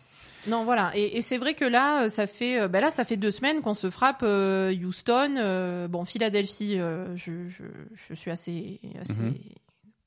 [0.47, 3.03] Non, voilà, et, et c'est vrai que là, euh, ça fait, euh, ben là, ça
[3.05, 7.63] fait deux semaines qu'on se frappe euh, Houston, euh, bon, Philadelphie, euh, je, je,
[7.93, 9.35] je suis assez, assez Mhm.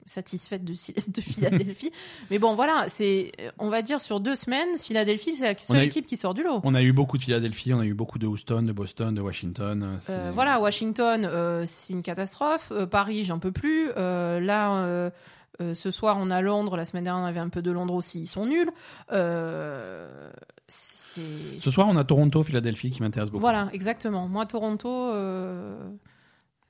[0.07, 1.91] satisfaite de, de Philadelphie,
[2.31, 5.87] mais bon, voilà, c'est, on va dire sur deux semaines, Philadelphie, c'est la seule eu-
[5.87, 6.61] équipe qui sort du lot.
[6.65, 9.23] On a eu beaucoup de Philadelphie, on a eu beaucoup de Houston, de Boston, de
[9.23, 9.99] Washington.
[10.35, 12.73] voilà, Washington, c'est une catastrophe.
[12.91, 13.89] Paris, j'en peux plus.
[13.97, 15.11] Là,
[15.61, 16.77] euh, ce soir, on a Londres.
[16.77, 18.21] La semaine dernière, on avait un peu de Londres aussi.
[18.23, 18.71] Ils sont nuls.
[19.13, 20.31] Euh,
[20.69, 23.41] c'est- Ce soir, on a Toronto, Philadelphie qui m'intéresse beaucoup.
[23.43, 24.27] Voilà, exactement.
[24.29, 24.89] Moi, Toronto.
[25.13, 25.89] euh,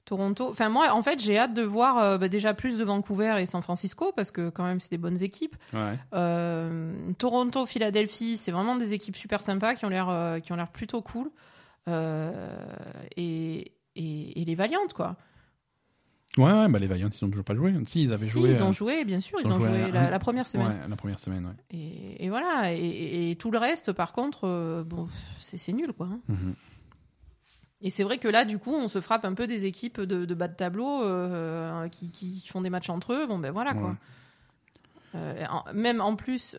[0.05, 0.51] Toronto.
[0.51, 3.47] Enfin, moi, en fait, j'ai hâte de voir euh, bah, déjà plus de Vancouver et
[3.47, 5.57] San Francisco parce que quand même, c'est des bonnes équipes.
[5.73, 5.99] Ouais.
[6.13, 10.57] Euh, Toronto, Philadelphie, c'est vraiment des équipes super sympas qui ont l'air euh, qui ont
[10.57, 11.31] l'air plutôt cool
[13.17, 15.17] et, et, et les valiantes quoi.
[16.37, 17.73] Ouais, ouais, bah les Vaillants, ils ont toujours pas joué.
[17.87, 18.51] Si, ils avaient si, joué.
[18.51, 20.47] ils ont euh, joué, bien sûr, ils ils ont ont joué joué un- la, première
[20.49, 20.67] semaine.
[20.67, 21.53] Ouais, la première semaine, ouais.
[21.71, 25.09] Et, et voilà, et, tout le reste, par contre, euh, bon,
[25.39, 26.09] c'est nul quoi.
[26.11, 26.19] hein.
[26.29, 26.55] Mhm.
[27.83, 30.25] Et c'est vrai que là, du coup, on se frappe un peu des équipes de,
[30.25, 33.27] de bas de tableau euh, qui, qui font des matchs entre eux.
[33.27, 33.97] Bon, ben voilà quoi.
[35.15, 35.47] Ouais.
[35.49, 36.57] En- même en plus,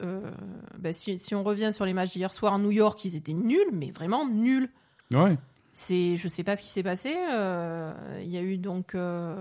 [0.77, 3.34] ben, si, si on revient sur les matchs d'hier soir à New York, ils étaient
[3.34, 4.69] nuls, mais vraiment nuls.
[5.11, 5.38] Ouais.
[5.77, 7.14] C'est, je sais pas ce qui s'est passé.
[7.31, 7.91] euh,
[8.23, 9.35] Il y a eu donc, euh,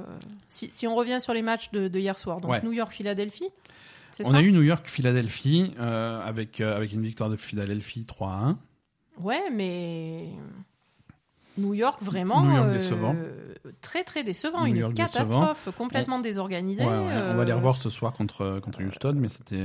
[0.49, 2.61] si, si on revient sur les matchs de, de hier soir, donc Ouais.
[2.63, 3.49] New York, Philadelphie,
[4.25, 8.29] On ça a eu New York, Philadelphie, euh, avec, avec une victoire de Philadelphie 3
[8.31, 8.59] à 1.
[9.21, 10.27] Ouais, mais
[11.57, 13.15] New York vraiment New York décevant.
[13.81, 16.83] très très décevant, New une York catastrophe, complètement désorganisée.
[16.85, 19.63] Ouais, ouais, On va les revoir ce soir contre, contre Houston, mais c'était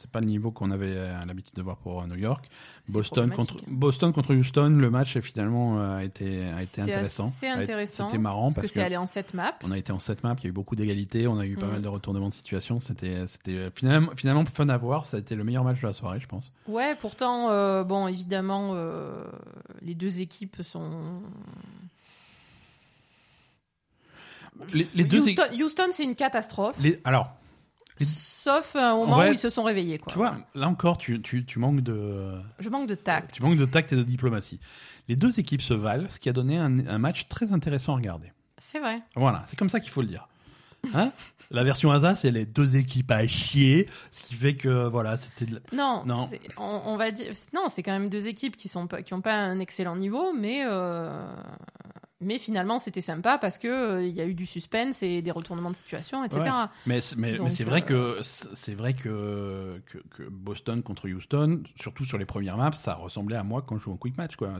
[0.00, 0.94] c'est pas le niveau qu'on avait
[1.26, 2.48] l'habitude de voir pour New York.
[2.86, 3.56] C'est Boston contre.
[3.68, 7.28] Boston contre Houston, le match finalement euh, a été, a été intéressant.
[7.38, 9.54] été- intéressant, C'était marrant parce, parce, que c'est allé en 7 maps.
[9.62, 11.56] on a été en 7 maps, il y a eu beaucoup d'égalité, on a eu
[11.56, 11.72] pas Mhm.
[11.72, 12.80] mal de retournements de situation.
[12.80, 15.92] C'était c'était finalement, finalement fun à voir, ça a été le meilleur match de la
[15.92, 16.50] soirée, je pense.
[16.66, 19.24] Ouais, pourtant, euh, bon, évidemment, euh,
[19.80, 21.22] les deux équipes sont.
[24.74, 26.76] Les, les deux Houston, Houston, c'est une catastrophe.
[26.80, 27.32] les- alors,
[27.96, 29.30] Sauf à un moment Ouais.
[29.30, 29.98] où ils se sont réveillés.
[29.98, 30.12] Quoi.
[30.12, 33.32] tu vois, là encore, tu, tu, tu manques de Je manque de tact.
[33.34, 34.58] tu manques de tact et de diplomatie.
[35.08, 37.96] Les deux équipes se valent, ce qui a donné un, un match très intéressant à
[37.96, 38.32] regarder.
[38.58, 39.02] C'est vrai.
[39.16, 40.28] Voilà, c'est comme ça qu'il faut le dire.
[40.94, 41.12] Hein?
[41.50, 45.44] La version Asa, c'est les deux équipes à chier, ce qui fait que voilà, c'était
[45.44, 46.28] de la- Non, Non.
[46.30, 47.32] c'est- On, on va dire.
[47.52, 50.32] Non, c'est quand même deux équipes qui sont pas, qui ont pas un excellent niveau,
[50.32, 51.24] mais euh,
[52.22, 55.30] mais finalement c'était sympa parce que euh, il y a eu du suspense et des
[55.30, 56.40] retournements de situation, etc.
[56.42, 56.48] Ouais.
[57.16, 62.04] Mais Donc, c'est vrai euh, que c'est vrai que, que que Boston contre Houston, surtout
[62.04, 64.50] sur les premières maps, ça ressemblait à moi quand je joue en quick match quoi.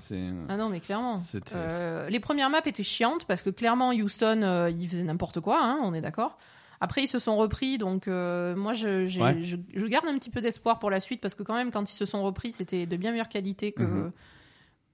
[0.49, 1.19] Ah non, mais clairement.
[1.55, 5.61] Euh, les premières maps étaient chiantes parce que clairement Houston, euh, ils faisaient n'importe quoi,
[5.63, 6.39] hein, on est d'accord.
[6.81, 9.41] Après, ils se sont repris, donc euh, moi, je, j'ai- Ouais.
[9.43, 11.89] je, je garde un petit peu d'espoir pour la suite parce que quand même, quand
[11.89, 14.13] ils se sont repris, c'était de bien meilleure qualité que Mhm.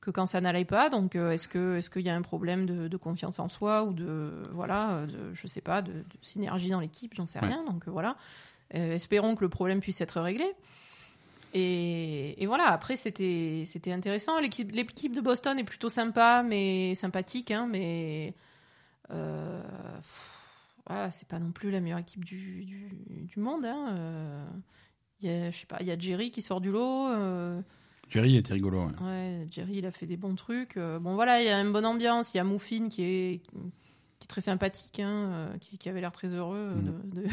[0.01, 0.89] Que quand ça n'allait pas.
[0.91, 3.85] Donc, euh, est-ce que est-ce qu'il y a un problème de, de euh, en soi
[3.85, 7.49] ou de voilà, de, je sais pas, de, de synergie dans l'équipe, j'en sais Ouais.
[7.49, 7.65] rien.
[7.65, 8.17] Donc euh, voilà,
[8.75, 10.47] Euh, espérons que le problème puisse être réglé.
[11.55, 14.39] Et, et voilà, après c'était c'était intéressant.
[14.41, 18.35] L'équipe l'équipe de Boston est plutôt sympa, mais sympathique, hein, mais
[19.11, 19.63] euh,
[20.87, 22.91] voilà, c'est pas non plus la meilleure équipe du, du,
[23.25, 23.65] du monde.
[23.65, 23.87] Hein.
[23.97, 24.47] euh.
[25.21, 27.09] Il y a, je sais pas, il y a Jerry qui sort du lot.
[28.11, 28.87] Jerry était rigolo.
[28.87, 28.93] ouais.
[29.07, 30.77] Ouais, Jerry, il a fait des bons trucs.
[30.77, 32.33] Euh, bon, voilà, il y a une bonne ambiance.
[32.35, 33.43] Il y a Moufine qui est,
[34.19, 36.57] qui est très sympathique, hein, euh, qui, qui avait l'air très heureux.
[36.57, 36.85] euh, Mm.
[37.15, 37.29] de- de-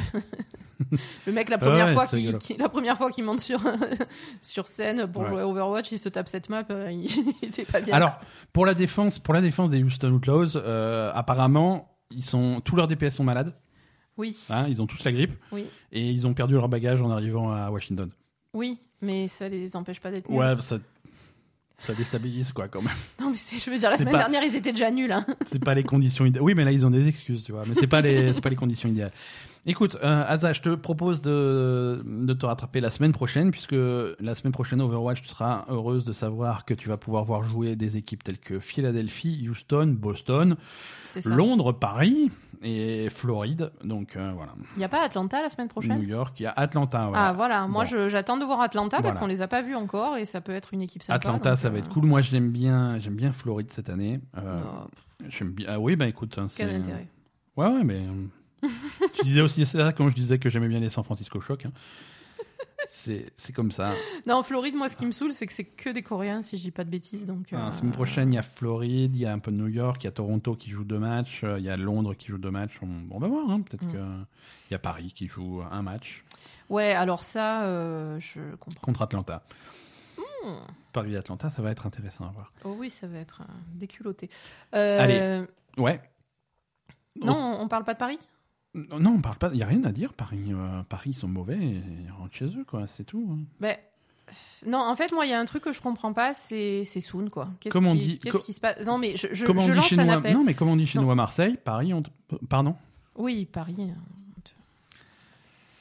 [1.27, 3.61] le mec, la première, Ouais, fois qu'il, qui- la première fois qu'il monte sur,
[4.41, 5.29] sur scène pour Ouais.
[5.29, 6.63] jouer à Overwatch, il se tape cette map.
[6.91, 7.07] il
[7.41, 7.93] était pas bien.
[7.95, 8.19] Alors,
[8.51, 10.57] pour la défense, pour la défense des Houston Outlaws,
[11.13, 13.55] apparemment, ils sont tous leurs DPS sont malades.
[14.17, 17.09] oui, hein, ils ont tous la grippe oui, et ils ont perdu leur bagage en
[17.11, 18.09] arrivant à Washington.
[18.55, 20.39] Oui, mais ça les empêche pas d'être nuls.
[20.39, 20.77] Ouais, ça,
[21.77, 22.91] ça déstabilise quoi quand même.
[23.19, 25.11] Non, mais c'est- je veux dire, la C'est semaine pas- dernière, ils étaient déjà nuls.
[25.11, 25.25] hein.
[25.45, 26.43] C'est pas les conditions idéales.
[26.43, 27.63] Oui, mais là ils ont des excuses, tu vois.
[27.67, 29.11] Mais c'est pas les, c'est pas les conditions idéales.
[29.67, 34.35] Écoute, euh, Asa, je te propose de, de te rattraper la semaine prochaine, puisque la
[34.35, 37.97] semaine prochaine Overwatch, tu seras heureuse de savoir que tu vas pouvoir voir jouer des
[37.97, 40.55] équipes telles que Philadelphie, Houston, Boston,
[41.05, 41.29] C'est ça.
[41.31, 42.29] Londres, Paris
[42.61, 43.71] et Floride.
[43.83, 45.97] Donc euh, voilà, Il n'y a pas Atlanta la semaine prochaine?
[45.99, 47.07] New York, il y a Atlanta.
[47.07, 47.27] Voilà.
[47.27, 48.09] Ah voilà, moi Bon.
[48.09, 50.73] j'attends de voir Atlanta parce qu'on les a pas vus encore et ça peut être
[50.73, 51.15] une équipe sympa.
[51.17, 52.05] Atlanta, donc, ça va euh, être cool.
[52.05, 54.19] Moi, j'aime bien, j'aime bien Floride cette année.
[54.37, 54.61] Euh,
[55.29, 55.67] j'aime bien.
[55.69, 57.07] Ah oui, bah écoute, hein, quel intérêt
[57.57, 58.01] Ouais, ouais, mais.
[59.13, 61.65] tu disais aussi ça quand je disais que j'aimais bien les San Francisco Shock.
[61.65, 61.71] hein.
[62.87, 63.91] C'est comme ça.
[64.27, 66.63] Non, Floride, moi ce qui me saoule, c'est que c'est que des Coréens si je
[66.63, 67.25] dis pas de bêtises.
[67.25, 69.57] Donc, La euh, semaine prochaine, il y a Floride, il y a un peu de
[69.57, 72.13] New York, il y a Toronto qui joue deux matchs, euh, il y a Londres
[72.13, 72.79] qui joue deux matchs.
[72.83, 73.91] On, on va voir, hein, peut-être Mm.
[73.93, 73.97] que.
[74.69, 76.23] Il y a Paris qui joue un match
[76.69, 78.81] Ouais, alors ça, euh, je comprends.
[78.81, 79.43] contre Atlanta.
[80.17, 80.51] Hmm.
[80.93, 82.51] Paris-Atlanta, ça va être intéressant à voir.
[82.63, 83.41] Oh oui, ça va être
[83.73, 84.29] déculotté.
[84.73, 85.45] Euh, Allez.
[85.77, 85.99] Ouais.
[87.19, 88.19] Non, on parle pas de Paris?
[88.21, 88.25] Oh,
[88.99, 89.49] Non, on parle pas.
[89.53, 90.13] Il y a rien à dire.
[90.13, 91.57] Paris, euh, Paris, ils sont mauvais.
[91.57, 92.87] et Ils rentrent chez eux, quoi.
[92.87, 93.27] C'est tout.
[93.31, 93.39] hein.
[93.59, 93.77] Ben,
[94.65, 96.99] Non, en fait, moi, il y a un truc que je comprends pas, c'est c'est
[96.99, 97.47] Soon, quoi.
[97.59, 98.83] Qu'est-ce on qui, dit- qu'est-ce co- qui se passe?
[98.85, 100.33] Non, mais je, je, Comment je on dit lance chez un nous à- appel.
[100.33, 101.05] Non, mais comme on dit chez Non.
[101.05, 102.01] nous à Marseille, Paris, on.
[102.01, 102.09] te-
[102.49, 102.75] Pardon?
[103.15, 103.75] Oui, Paris.
[103.79, 103.91] euh,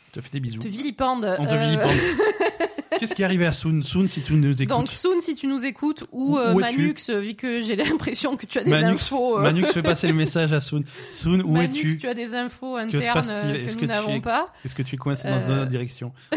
[0.08, 0.60] Je te fais des bisous.
[0.60, 1.24] Te vilipende.
[1.38, 1.90] On te euh, vilipende.
[2.98, 4.68] Qu'est-ce qui est arrivé à Soon Soon, si tu nous écoutes.
[4.76, 8.46] Donc Soon, si tu nous écoutes, ou euh, Manux, euh, vu que j'ai l'impression que
[8.46, 9.38] tu as des Manux, infos.
[9.38, 10.82] euh, Manux fait passer le message à Soon.
[11.12, 11.98] Soon, où Manux, es-tu?
[11.98, 14.52] tu as des infos internes que que nous n'avons es- pas.
[14.64, 16.12] Est-ce que tu es coincé dans une autre direction?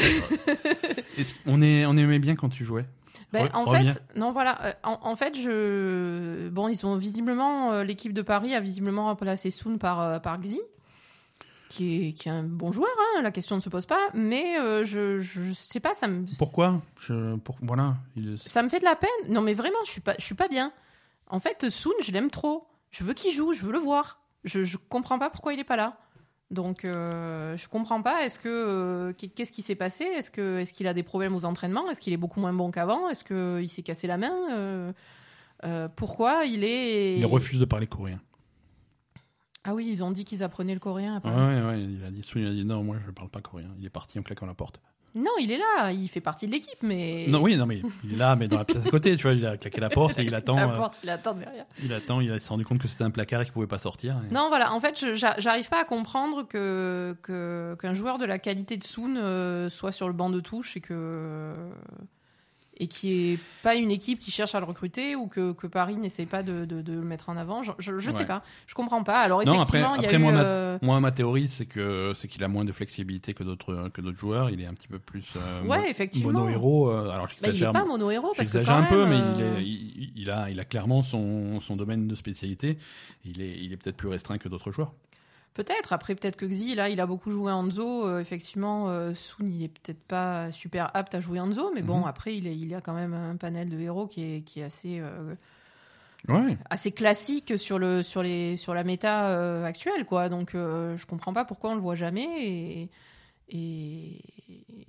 [1.46, 2.86] On, est, on aimait bien quand tu jouais?
[3.34, 3.94] Ben, en reviens.
[3.94, 4.78] fait, non, voilà.
[4.84, 6.48] En, en fait, je.
[6.50, 7.82] Bon, ils ont visiblement.
[7.84, 10.62] L'équipe de Paris a visiblement remplacé Soon par, par Xi,
[11.70, 14.00] qui est, qui est un bon joueur, hein, la question ne se pose pas.
[14.14, 16.26] Mais euh, je, je sais pas, ça me.
[16.38, 16.82] Pourquoi?
[17.00, 17.96] Je, pour, Voilà.
[18.16, 19.10] il- Ça me fait de la peine.
[19.30, 20.72] Non, mais vraiment, je suis pas, je suis pas bien.
[21.30, 22.68] En fait, Soon, je l'aime trop.
[22.92, 24.22] Je veux qu'il joue, je veux le voir.
[24.44, 25.98] Je, je comprends pas pourquoi il est pas là.
[26.52, 28.24] Donc, euh, je comprends pas.
[28.26, 30.06] Est-ce que euh, qu'est- qu'est-ce qui s'est passé?
[30.06, 31.90] Est-ce que est-ce qu'il a des problèmes aux entraînements?
[31.90, 33.10] Est-ce qu'il est beaucoup moins bon qu'avant?
[33.10, 34.94] Est-ce que il s'est cassé la main?
[35.66, 38.20] Euh, Pourquoi il est Il refuse de parler coréen.
[39.68, 41.18] Ah oui, ils ont dit qu'ils apprenaient le coréen.
[41.18, 41.30] après.
[41.30, 43.70] Ouais, ouais, il a dit, il a dit non, moi je ne parle pas coréen.
[43.80, 44.80] Il est parti en claquant la porte.
[45.16, 45.92] Non, il est là.
[45.92, 48.58] Il fait partie de l'équipe, mais Non, oui, non, mais il est là, mais dans
[48.58, 50.56] la pièce à côté, tu vois, il a claqué la porte et il attend.
[50.58, 51.66] La euh, porte, il attend derrière.
[51.82, 54.22] il attend, il s'est rendu compte que c'était un placard et qu'il pouvait pas sortir.
[54.30, 54.74] et- Non, voilà.
[54.74, 59.16] En fait, j'arrive pas à comprendre que que- qu'un joueur de la qualité de Soon
[59.16, 61.56] euh, soit sur le banc de touche et que
[62.80, 65.98] et qui est pas une équipe qui cherche à le recruter ou que, que Paris
[65.98, 67.64] n'essaie pas de, de, de le mettre en avant.
[67.64, 68.44] Je, je, je sais pas.
[68.68, 69.20] Je comprends pas.
[69.22, 70.22] Alors Non, après- effectivement, il y a après, eu.
[70.22, 73.44] moi, ma- euh, Moi, ma théorie, c'est que c'est qu'il a moins de flexibilité que
[73.44, 74.50] d'autres que d'autres joueurs.
[74.50, 76.32] Il est un petit peu plus euh, mo- Ouais, effectivement.
[76.32, 76.90] mono héros.
[76.92, 79.58] alors bah, il est pas mono héros parce que quand un peu, mais il, euh,
[79.58, 82.78] est, il, il a, il a clairement son, son domaine de spécialité.
[83.26, 84.94] Il est, il est peut-être plus restreint que d'autres joueurs.
[85.58, 85.92] Peut-être.
[85.92, 88.06] Après, peut-être que Xi, là, il a beaucoup joué Hanzo.
[88.08, 92.02] Euh, effectivement, euh, Soon, il est peut-être pas super apte à jouer Hanzo, mais bon,
[92.02, 92.08] Mhm.
[92.08, 94.64] après, il, est, il a quand même un panel de héros qui est, qui est
[94.64, 95.34] assez, euh,
[96.30, 96.58] Ouais.
[96.70, 100.30] assez classique sur, le, sur, les, sur la méta euh, actuelle, quoi.
[100.30, 102.28] Donc, je comprends pas pourquoi on le voit jamais.
[102.46, 102.90] Et,
[103.50, 104.22] et,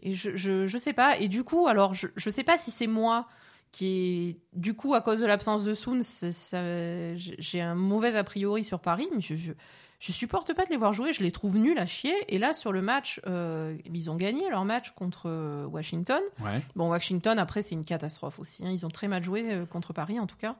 [0.02, 1.16] et je, je, je sais pas.
[1.18, 3.26] Et du coup, alors, je, je sais pas si c'est moi
[3.72, 3.86] qui
[4.30, 6.00] est, du coup, à cause de l'absence de Soon,
[6.52, 9.52] j'ai un mauvais a priori sur Paris, mais je, je,
[9.98, 12.14] je supporte pas de les voir jouer, je les trouve nuls à chier.
[12.28, 16.20] Et là, sur le match, euh, ils ont gagné leur match contre euh, Washington.
[16.40, 16.62] Ouais.
[16.76, 18.64] Bon, Washington, après, c'est une catastrophe aussi.
[18.64, 18.70] hein.
[18.70, 20.56] Ils ont très mal joué euh, contre Paris, en tout cas.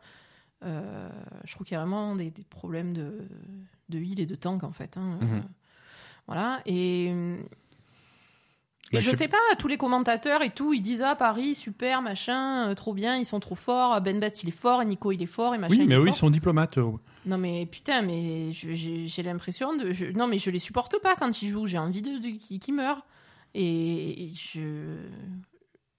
[0.64, 1.08] Euh,
[1.44, 3.28] je trouve qu'il y a vraiment des, des problèmes de,
[3.90, 4.96] de heal et de tank, en fait.
[4.96, 5.18] hein.
[5.20, 5.42] Mhm.
[6.26, 6.60] Voilà.
[6.66, 7.14] Et,
[8.90, 12.00] Et Bah, je sais pas, tous les commentateurs et tout, ils disent ah Paris super
[12.02, 14.00] machin, euh, trop bien, ils sont trop forts.
[14.00, 15.74] Ben Best il est fort, et Nico il est fort et machin.
[15.74, 16.78] Oui, il mais est eux, ils sont diplomates.
[16.78, 16.84] eux.
[17.26, 20.98] Non mais putain, mais je- j'ai j'ai l'impression de, je- non mais je les supporte
[21.02, 21.66] pas quand ils jouent.
[21.66, 23.04] J'ai envie de, de- qu'ils qu'ils meurent.
[23.54, 24.96] Et je,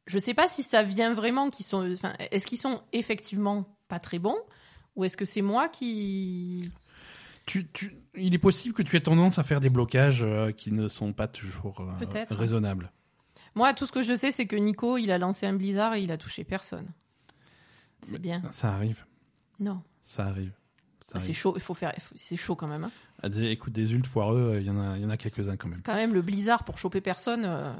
[0.05, 3.99] je sais pas si ça vient vraiment qu'ils sont, enfin, est-ce qu'ils sont effectivement pas
[3.99, 4.37] très bons
[4.95, 6.69] ou est-ce que c'est moi qui,
[7.49, 10.71] Tu, tu- il est possible que tu aies tendance à faire des blocages euh, qui
[10.71, 12.91] ne sont pas toujours euh, raisonnables.
[13.55, 16.03] moi tout ce que je sais c'est que Nico il a lancé un blizzard et
[16.03, 16.87] il a touché personne.
[18.03, 18.43] C'est bien.
[18.51, 19.03] Ça arrive.
[19.59, 20.53] Non, Ça arrive.
[21.07, 21.53] Ça Ah, c'est chaud.
[21.55, 22.83] Il faut faire, c'est chaud quand même.
[22.83, 22.91] hein.
[23.21, 25.17] Ah, des- écoute, des ults foireux, euh, il y en a, il y en a
[25.17, 25.81] quelques-uns quand même.
[25.83, 27.43] Quand même le blizzard pour choper personne.
[27.45, 27.71] euh,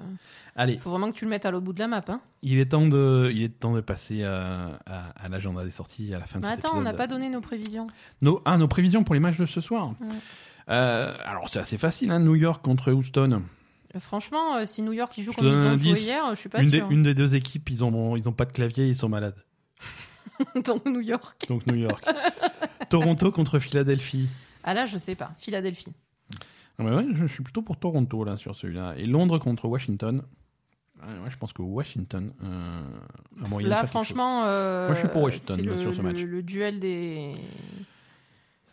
[0.55, 2.03] Allez, faut vraiment que tu le mettes à l'autre bout de la map.
[2.09, 2.19] Hein.
[2.41, 6.13] il est temps de, il est temps de passer à, à, à l'agenda des sorties
[6.13, 6.97] à la fin de Mais cet attends, on n'a épisode.
[6.97, 7.87] pas donné nos prévisions.
[8.21, 9.93] Nos, ah, nos prévisions pour les matchs de ce soir.
[10.01, 10.07] Ouais.
[10.69, 13.41] Euh, alors c'est assez facile, hein, New York contre Houston.
[13.95, 16.49] Euh, Franchement, euh, si New York ils jouent comme ils ont joué hier, je suis
[16.49, 18.95] pas Une des, une des deux équipes, ils ont, ils ont pas de clavier, ils
[18.95, 19.41] sont malades.
[20.65, 21.45] Donc New York.
[21.47, 22.03] Donc New York.
[22.89, 24.27] Toronto contre Philadelphie.
[24.63, 25.31] Ah là, je sais pas.
[25.37, 25.93] Philadelphie.
[26.77, 28.93] Ah bah ouais, je suis plutôt pour Toronto là sur celui-là.
[28.97, 30.23] Et Londres contre Washington.
[31.01, 32.81] Ouais, ouais, je pense que Washington euh,
[33.43, 36.17] a moyen Là, franchement, euh, Moi, je suis pour Washington, le, sur ce match.
[36.17, 37.35] le- le duel des.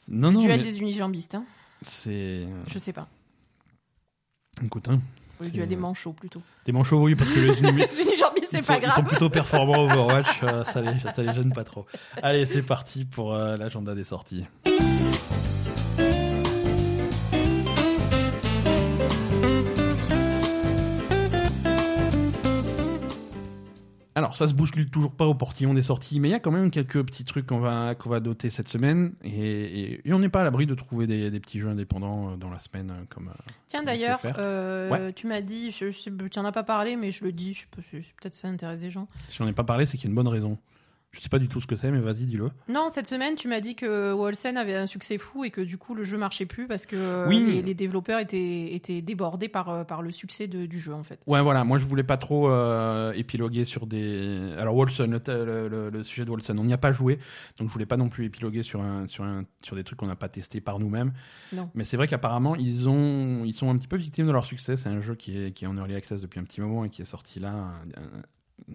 [0.09, 1.35] Non, le non, duel mais des unijambistes.
[1.37, 1.45] Hein.
[1.83, 2.47] c'est.
[2.69, 3.09] Je sais pas.
[4.65, 5.01] Écoute, hein,
[5.41, 6.43] Le C'est- duel des manchots plutôt.
[6.65, 7.61] des manchots, oui, parce que les
[8.03, 9.05] unijambistes, c'est pas ils sont grave.
[9.07, 11.87] plutôt performants Overwatch, euh, ça, les, ça les gêne pas trop.
[12.23, 14.47] Allez, c'est parti pour euh, l'agenda des sorties.
[24.17, 26.51] Alors, ça se bouscule toujours pas au portillon des sorties, mais il y a quand
[26.51, 29.13] même quelques petits trucs qu'on va, qu'on va doter cette semaine.
[29.23, 32.31] Et, et- et on n'est pas à l'abri de trouver des, des petits jeux indépendants
[32.33, 33.29] euh, dans la semaine, euh, comme.
[33.29, 35.13] euh, Tiens, d'ailleurs, euh, Ouais.
[35.13, 37.53] tu m'as dit, je, je, sais- tu en as pas parlé, mais je le dis,
[37.53, 39.07] je peut-être ça intéresse des gens.
[39.29, 40.57] si on n'est pas parlé, c'est qu'il y a une bonne raison.
[41.17, 42.51] Je sais pas du tout ce que c'est, mais vas-y, dis-le.
[42.69, 45.79] Non, cette semaine, tu m'as dit que Wolsen avait un succès fou et que du
[45.79, 47.43] coup, le jeu marchait plus parce que euh, Oui.
[47.47, 51.03] les, les développeurs étaient, étaient débordés par, euh, par le succès de- du jeu, en
[51.03, 51.19] fait.
[51.27, 51.65] Ouais, voilà.
[51.65, 54.53] Moi, je voulais pas trop euh, épiloguer sur des.
[54.59, 57.19] Alors, Wolson, le, le- le- le sujet de Wolson, on n'y a pas joué,
[57.59, 60.07] donc je voulais pas non plus épiloguer sur un, sur un, sur des trucs qu'on
[60.09, 61.13] n'a pas testés par nous-mêmes.
[61.75, 64.77] Mais c'est vrai qu'apparemment, ils ont, ils sont un petit peu victimes de leur succès.
[64.77, 66.91] C'est un jeu qui est, qui est en early access depuis un petit moment et
[66.91, 67.73] qui est sorti là,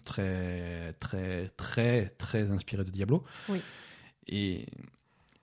[0.06, 3.24] très, très, très, très inspiré de Diablo.
[3.50, 3.62] Oui.
[4.28, 4.66] Et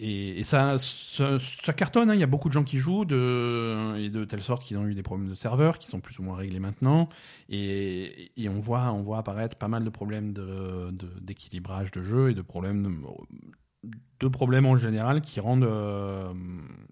[0.00, 2.14] et, et ça, ça, ça cartonne, hein.
[2.14, 4.86] il y a beaucoup de gens qui jouent, de, et de telle sorte qu'ils ont
[4.86, 7.08] eu des problèmes de serveurs qui sont plus ou moins réglés maintenant.
[7.48, 12.00] Et, et on, voit, on voit apparaître pas mal de problèmes de- de- d'équilibrage de,
[12.02, 13.02] jeu et de problèmes,
[13.82, 13.90] de,
[14.20, 16.32] de problèmes en général qui rendent euh,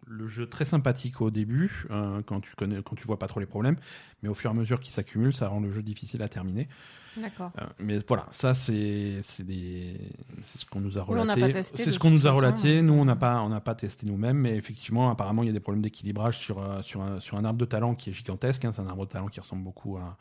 [0.09, 3.39] le jeu très sympathique au début, euh, quand, tu connais, quand tu vois pas trop
[3.39, 3.77] les problèmes.
[4.25, 6.69] Mais au fur et à mesure qu'ils s'accumulent, ça rend le jeu difficile à terminer.
[7.17, 7.51] D'accord.
[7.59, 11.63] Euh, mais voilà, ça c'est c'est ce qu'on nous a relaté.
[11.63, 12.77] c'est ce qu'on nous a relaté.
[12.83, 13.17] donc, Nous on n'a euh.
[13.17, 16.39] pas on n'a pas testé nous-mêmes, mais effectivement apparemment il y a des problèmes d'équilibrage
[16.39, 18.65] sur euh, sur un, sur un arbre de talent qui est gigantesque.
[18.65, 18.73] hein.
[18.73, 20.17] C'est un arbre de talent qui ressemble beaucoup à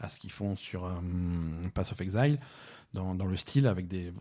[0.00, 0.90] à ce qu'ils font sur euh,
[1.74, 2.38] Pass of Exile.
[2.92, 4.12] Dans, dans le style avec des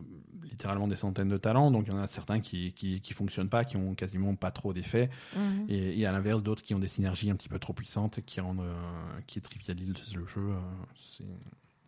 [0.50, 3.50] littéralement des centaines de talents donc il y en a certains qui, qui qui fonctionnent
[3.50, 5.66] pas qui ont quasiment pas trop d'effets Mhm.
[5.68, 8.22] et, et à l'inverse, d'autres qui ont des synergies un petit peu trop puissantes et
[8.22, 8.74] qui rendent, euh,
[9.28, 10.40] qui trivialisent le jeu.
[10.40, 11.24] euh,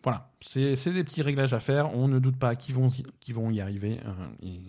[0.04, 1.96] voilà, c'est des petits réglages à faire.
[1.96, 4.60] On ne doute pas qu'ils vont, y- qu'ils vont y arriver euh, et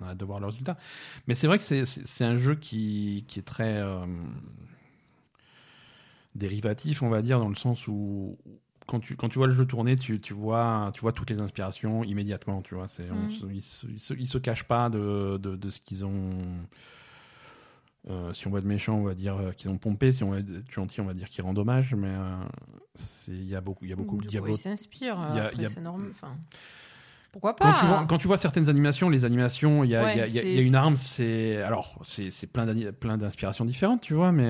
[0.00, 0.78] on a hâte de voir le résultat.
[1.26, 4.06] Mais c'est vrai que c'est- un jeu qui, qui est très euh,
[6.34, 8.38] dérivatif, on va dire, dans le sens où
[8.86, 11.40] quand tu, quand tu vois le jeu tourner, tu, tu, vois, tu vois toutes les
[11.40, 12.62] inspirations immédiatement.
[12.62, 16.30] Tu vois, on ils, se, ils, se, cachent pas de, de, de ce qu'ils ont.
[18.10, 20.10] Euh, si on va être méchant, on va dire euh, qu'ils ont pompé.
[20.12, 21.94] Si on va être gentil, on va dire qu'ils rendent hommage.
[21.94, 22.36] Mais euh,
[23.28, 24.54] il y a beaucoup, il y a beaucoup de Du Diablo.
[24.54, 25.16] il s'inspire.
[25.30, 26.08] Il y a- après, il y a- c'est normal.
[26.10, 26.36] Enfin,
[27.30, 30.02] pourquoi Quand pas tu, vois, quand tu vois certaines animations, les animations, il y a,
[30.04, 32.66] Ouais, y y une arme, c'est alors c'est plein
[33.16, 34.48] d'inspirations différentes, tu vois, mais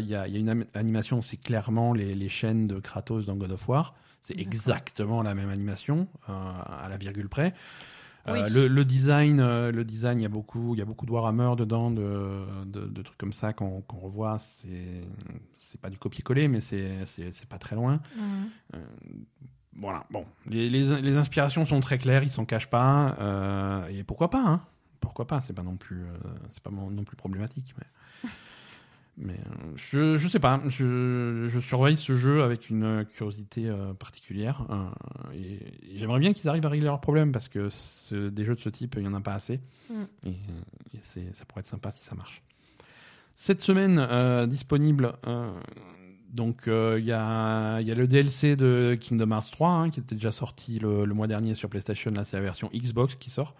[0.00, 3.26] il y, a, il y a une animation, c'est clairement les, les chaînes de Kratos
[3.26, 3.94] dans God of War.
[4.22, 7.52] C'est exactement la même animation à la virgule près.
[8.28, 11.06] Euh, le, le design, euh, le design, il y a beaucoup, il y a beaucoup
[11.06, 14.38] de Warhammer dedans, de, de, de trucs comme ça qu'on revoit.
[14.38, 15.02] C'est
[15.56, 18.00] c'est pas du copier-coller, mais c'est c'est pas très loin.
[18.16, 18.48] Mhm.
[18.74, 18.78] Euh,
[19.74, 23.16] voilà, bon, les, les, les inspirations sont très claires, ils s'en cachent pas,
[23.90, 24.60] et pourquoi pas, hein
[25.00, 26.04] Pourquoi pas C'est pas non plus,
[26.50, 27.86] c'est pas non non plus problématique, mais,
[29.18, 33.92] mais euh, je, je sais pas, je, je surveille ce jeu avec une curiosité euh,
[33.94, 35.54] particulière, euh, et,
[35.94, 38.60] et j'aimerais bien qu'ils arrivent à régler leurs problèmes parce que ce- des jeux de
[38.60, 39.60] ce type, il y en a pas assez,
[39.90, 40.02] Mm.
[40.26, 42.42] et, et c'est, ça pourrait être sympa si ça marche.
[43.34, 45.12] Cette semaine, euh, disponible
[46.30, 50.14] Donc il y, a, y a le DLC de Kingdom Hearts 3 hein, qui était
[50.14, 52.10] déjà sorti le, le mois dernier sur PlayStation.
[52.12, 53.54] Là, c'est la version Xbox qui sort.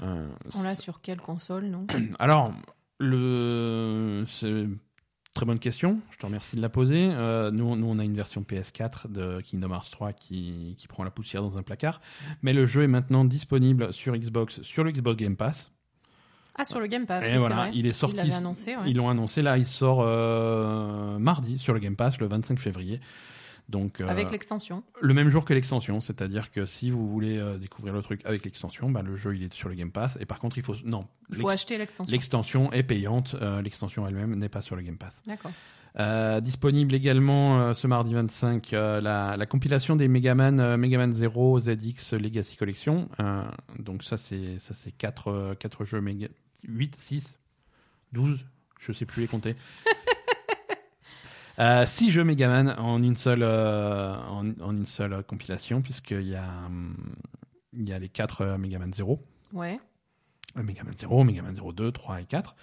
[0.00, 1.86] On l'a sur quelle console, non?
[2.18, 2.52] Alors,
[2.98, 4.24] le...
[4.28, 4.78] c'est une
[5.34, 6.00] très bonne question.
[6.10, 7.10] Je te remercie de la poser.
[7.10, 11.04] Euh, nous, nous, on a une version PS4 de Kingdom Hearts 3 qui, qui prend
[11.04, 12.00] la poussière dans un placard.
[12.42, 15.72] Mais le jeu est maintenant disponible sur Xbox, sur le Xbox Game Pass.
[16.58, 17.22] Ah, sur le Game Pass.
[17.24, 17.70] Et oui, c'est voilà, vrai.
[17.74, 18.16] il est sorti.
[18.16, 18.82] Ils l'avaient annoncé, ouais.
[18.86, 19.42] Ils l'ont annoncé.
[19.42, 23.00] Là, il sort euh, mardi sur le Game Pass, le 25 février.
[23.68, 24.84] Donc, euh, Avec l'extension.
[25.00, 28.44] le même jour que l'extension, c'est-à-dire que si vous voulez euh, découvrir le truc avec
[28.44, 30.16] l'extension, bah, le jeu il est sur le Game Pass.
[30.20, 32.12] Et par contre, il faut non, Il faut acheter l'extension.
[32.12, 33.34] l'extension est payante.
[33.40, 35.20] euh, l'extension elle-même n'est pas sur le Game Pass.
[35.26, 35.50] D'accord.
[35.98, 41.58] Euh, disponible également euh, ce mardi 25 euh, la, la compilation des Megaman Megaman 0
[41.60, 43.08] ZX Legacy Collection.
[43.78, 46.28] Donc ça c'est ça c'est quatre euh, quatre jeux méga
[46.68, 47.38] 8 6
[48.12, 48.44] 12,
[48.80, 49.56] je sais plus les compter.
[51.58, 56.28] Euh, six jeux Megaman en une seule euh, en, en une seule euh, compilation puisqu'il
[56.28, 56.94] y a hum,
[57.72, 59.22] il y a les quatre euh, Megaman 0
[59.52, 59.80] Ouais.
[60.54, 62.56] Megaman 0, Megaman 02, 3 et 4,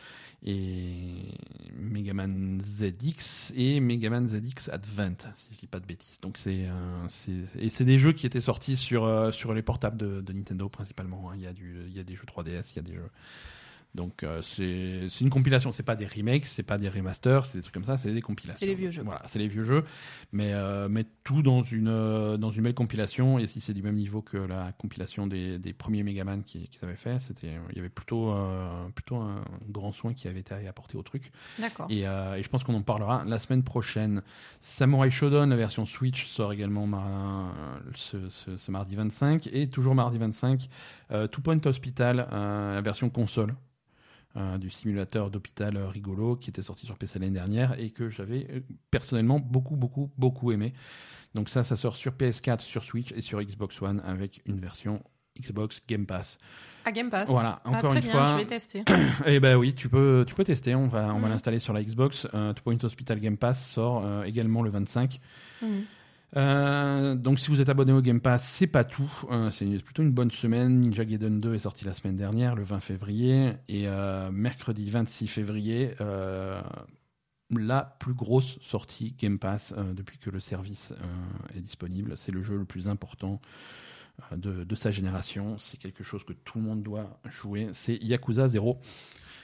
[0.43, 1.35] et
[1.75, 6.19] Megaman ZX et Megaman ZX Advent, si je dis pas de bêtises.
[6.21, 9.97] Donc c'est euh, c'est- et c'est des jeux qui étaient sortis sur sur les portables
[9.97, 11.29] de, de Nintendo principalement.
[11.29, 11.33] hein.
[11.35, 13.09] Il y a du il y a des jeux 3DS, il y a des jeux.
[13.95, 17.61] Donc euh, c'est une compilation, c'est pas des remakes, c'est pas des remasters, c'est des
[17.61, 18.59] trucs comme ça, c'est des compilations.
[18.59, 19.03] C'est les vieux jeux.
[19.03, 19.83] Voilà, c'est les vieux jeux,
[20.31, 23.37] mais euh, mais tout dans une euh, dans une belle compilation.
[23.37, 26.83] Et si c'est du même niveau que la compilation des, des premiers Megaman qui qu'ils
[26.85, 30.55] avaient fait, c'était il y avait plutôt euh, plutôt un grand soin qui avait été
[30.67, 31.31] apporté au truc.
[31.59, 31.85] D'accord.
[31.91, 34.23] Et, euh, et je pense qu'on en parlera la semaine prochaine.
[34.59, 36.87] Samurai Shodown, la version Switch, sort également
[37.95, 39.47] ce, ce- ce mardi 25.
[39.53, 40.67] Et toujours mardi 25,
[41.11, 43.53] euh, Two Point Hospital, la version console.
[44.35, 48.47] Euh, du simulateur d'hôpital rigolo qui était sorti sur PC l'année dernière et que j'avais
[48.49, 48.59] euh,
[48.91, 50.73] personnellement beaucoup beaucoup beaucoup aimé.
[51.35, 55.03] Donc ça, ça sort sur PS4, sur Switch et sur Xbox One avec une version
[55.39, 56.37] Xbox Game Pass.
[56.85, 57.27] À Game Pass.
[57.29, 58.25] Voilà, Ah, encore très une bien, fois.
[58.25, 58.83] je vais tester.
[59.25, 60.75] Eh ben oui, tu peux, tu peux tester.
[60.75, 61.29] On va, on va Mhm.
[61.29, 62.27] l'installer sur la Xbox.
[62.35, 65.19] Euh, Two Point Hospital Game Pass sort euh, également le 25.
[65.61, 65.85] Mhm.
[66.35, 69.11] Euh, donc si vous êtes abonné au Game Pass, c'est pas tout.
[69.31, 70.79] Euh, c'est plutôt une bonne semaine.
[70.79, 75.27] Ninja Gaiden 2 est sorti la semaine dernière, le 20 février, et euh, mercredi 26
[75.27, 75.91] février.
[77.55, 80.93] la plus grosse sortie Game Pass depuis que le service
[81.55, 82.17] est disponible.
[82.17, 83.39] C'est le jeu le plus important
[84.35, 85.57] de, de sa génération.
[85.59, 87.67] C'est quelque chose que tout le monde doit jouer.
[87.73, 88.79] C'est Yakuza 0.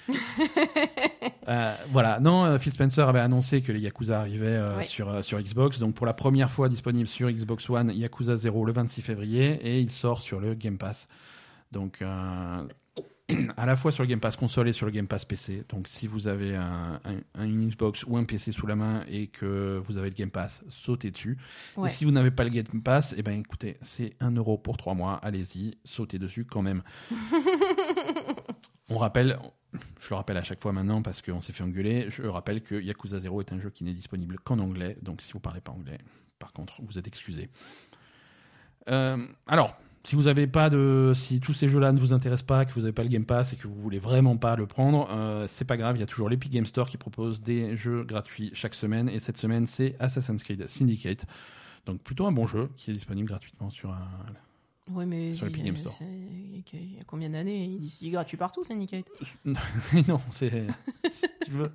[1.48, 4.84] Euh, voilà, non, euh, Phil Spencer avait annoncé que les Yakuza arrivaient euh, Ouais.
[4.84, 5.80] sur, euh, sur Xbox.
[5.80, 9.80] Donc pour la première fois disponible sur Xbox One, Yakuza 0 le 26 février et
[9.80, 11.08] il sort sur le Game Pass.
[11.72, 12.64] Donc euh,
[13.58, 15.64] à la fois sur le Game Pass console et sur le Game Pass PC.
[15.70, 19.04] Donc si vous avez un, un- un- une Xbox ou un PC sous la main
[19.08, 21.38] et que vous avez le Game Pass, sautez dessus.
[21.78, 21.88] Ouais.
[21.88, 24.78] Et si vous n'avez pas le Game Pass, eh ben écoutez, c'est 1 euro pour
[24.78, 25.16] 3 mois.
[25.24, 26.82] Allez-y, sautez dessus quand même.
[28.92, 29.38] On rappelle,
[30.00, 32.74] je le rappelle à chaque fois maintenant parce qu'on s'est fait engueuler, je rappelle que
[32.74, 35.72] Yakuza 0 est un jeu qui n'est disponible qu'en anglais, donc si vous parlez pas
[35.72, 36.00] anglais,
[36.40, 37.50] par contre, vous êtes excusé.
[38.90, 39.78] Euh, alors,
[40.10, 42.94] si vous pas de, si tous ces jeux-là ne vous intéressent pas, que vous n'avez
[42.94, 45.78] pas le Game Pass et que vous voulez vraiment pas le prendre, euh, c'est pas
[45.78, 49.08] grave, il y a toujours l'Epic Game Store qui propose des jeux gratuits chaque semaine
[49.08, 51.28] et cette semaine c'est Assassin's Creed Syndicate.
[51.86, 54.10] Donc plutôt un bon jeu qui est disponible gratuitement sur un,
[54.92, 55.96] Ouais, mais Sur Game Store.
[56.02, 57.78] il y a combien d'années?
[58.02, 59.06] Il, est gratuit partout, Syndicate
[59.46, 60.66] non, c'est
[61.12, 61.72] si tu veux,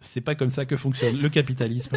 [0.00, 1.96] c'est pas comme ça que fonctionne le capitalisme.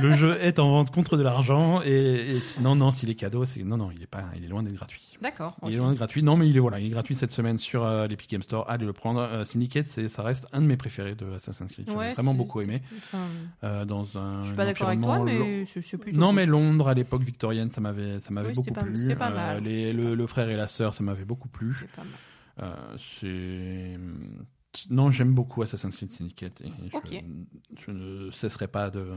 [0.00, 3.46] Le jeu est en vente contre de l'argent et, et non non s'il est cadeau
[3.46, 5.16] c'est non non il est pas il est loin d'être gratuit.
[5.22, 5.56] D'accord.
[5.66, 6.22] Il est loin d'être gratuit.
[6.22, 8.68] Non mais il est voilà il est gratuit cette semaine sur euh, l'Epic Game Store.
[8.68, 9.20] Allez le prendre.
[9.20, 11.86] Euh, Syndicate c'est ça reste un de mes préférés de Assassin's Creed.
[11.88, 12.82] J'ai Ouais, vraiment c'est- beaucoup aimé
[13.64, 14.42] euh, dans un.
[14.42, 16.18] Je suis pas d'accord avec toi, mais c'est c'est plutôt.
[16.18, 18.96] non, mais Londres à l'époque victorienne, ça m'avait, ça m'avait Oui, beaucoup c'était pas- plu.
[19.66, 21.86] Les- le, frère et la sœur, ça m'avait beaucoup plu.
[22.96, 23.26] C'est.
[23.26, 23.98] Euh,
[24.90, 26.70] non, j'aime beaucoup Assassin's Creed Syndicate et
[27.80, 29.14] je, ne cesserai pas de,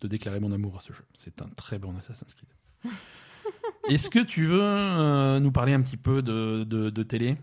[0.00, 1.04] de déclarer mon amour à ce jeu.
[1.14, 2.50] C'est un très bon Assassin's Creed.
[3.88, 7.36] Est-ce que tu veux euh, nous parler un petit peu de, de, de télé?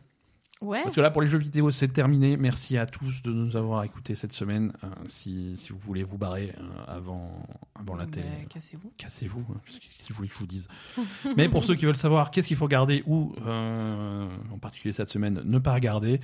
[0.62, 0.84] Ouais.
[0.84, 2.36] Parce que là, pour les jeux vidéo, c'est terminé.
[2.36, 4.74] Merci à tous de nous avoir écoutés cette semaine.
[4.84, 7.42] Euh, si, si vous voulez vous barrer euh, avant,
[7.80, 8.92] avant la Ben, télé, Cassez-vous.
[8.98, 10.68] cassez-vous, hein, parce que si vous voulez que je vous dise.
[11.38, 15.08] Mais pour ceux qui veulent savoir qu'est-ce qu'il faut regarder ou, euh, en particulier cette
[15.10, 16.20] semaine, ne pas regarder,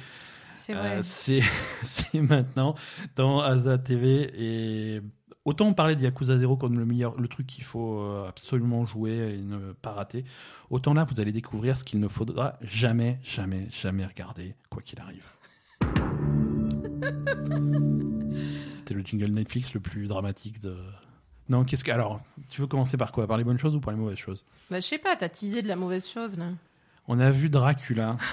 [0.56, 1.00] C'est euh, vrai.
[1.04, 1.42] c'est
[1.84, 2.76] c'est maintenant
[3.16, 4.32] dans Asa TV.
[4.38, 5.02] Et
[5.46, 8.86] autant on parlait de Yakuza 0 comme le meilleur, le truc qu'il faut euh, absolument
[8.86, 10.26] jouer et ne pas rater,
[10.70, 15.00] autant là vous allez découvrir ce qu'il ne faudra jamais, jamais, jamais regarder, quoi qu'il
[15.00, 15.26] arrive.
[18.76, 20.76] C'était le jingle Netflix le plus dramatique de.
[21.50, 21.92] Non, qu'est-ce que.
[21.92, 23.28] Alors, tu veux commencer par quoi?
[23.28, 24.46] Par les bonnes choses ou par les mauvaises choses?
[24.70, 26.50] Bah, je sais pas, t'as teasé de la mauvaise chose, là.
[27.08, 28.18] On a vu Dracula.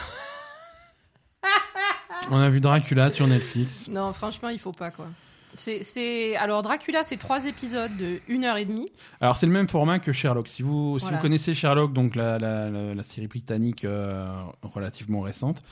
[2.30, 3.88] On a vu Dracula sur Netflix.
[3.88, 5.08] Non, franchement, il faut pas, quoi.
[5.56, 6.36] C'est.
[6.36, 8.90] Alors, Dracula, c'est trois épisodes de une heure et demie.
[9.20, 10.48] Alors, c'est le même format que Sherlock.
[10.48, 11.16] Si vous, si Voilà.
[11.18, 14.26] vous connaissez Sherlock, donc la, la, la, la série britannique euh,
[14.62, 15.62] relativement récente,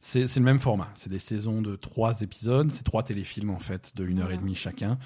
[0.00, 0.88] c'est c'est le même format.
[0.96, 2.70] C'est des saisons de trois épisodes.
[2.70, 4.98] C'est trois téléfilms, en fait, de une heure et demie chacun.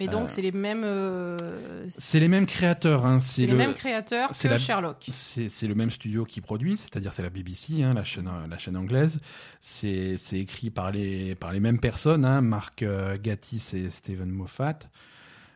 [0.00, 0.82] Mais donc, Euh, c'est les mêmes.
[0.84, 3.06] euh, C'est les mêmes créateurs.
[3.06, 3.20] Hein.
[3.20, 5.06] C'est C'est les le- mêmes créateurs que la- Sherlock.
[5.10, 8.76] C'est le même studio qui produit, c'est-à-dire c'est la BBC, hein, la, chaîne, la chaîne
[8.76, 9.18] anglaise.
[9.60, 14.78] C'est écrit par les, par les mêmes personnes, hein, Mark euh, Gatiss et Stephen Moffat.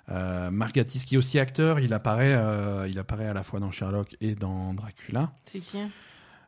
[0.08, 3.58] Euh, Mark Gatiss qui est aussi acteur, il apparaît, euh, il apparaît à la fois
[3.58, 5.32] dans Sherlock et dans Dracula.
[5.46, 5.78] C'est qui?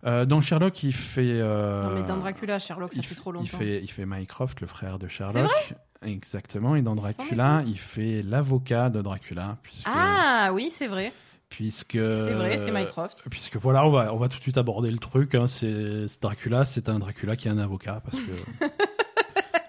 [0.05, 1.23] Euh, dans Sherlock, il fait...
[1.41, 3.59] euh, Non, mais dans Dracula, Sherlock, ça il fait trop Il longtemps.
[3.59, 5.35] fait, il fait Mycroft, le frère de Sherlock.
[5.45, 5.77] vrai?
[6.13, 6.77] Exactement.
[6.77, 9.57] Et dans Dracula, il fait l'avocat de Dracula.
[9.63, 11.13] Puisque, Ah, oui, c'est vrai.
[11.49, 13.25] puisque, C'est vrai, c'est Mycroft.
[13.29, 15.35] Puisque voilà, on va, on va tout de suite aborder le truc.
[15.35, 18.01] Hein, c'est Dracula, c'est un Dracula qui est un avocat.
[18.05, 18.65] Parce que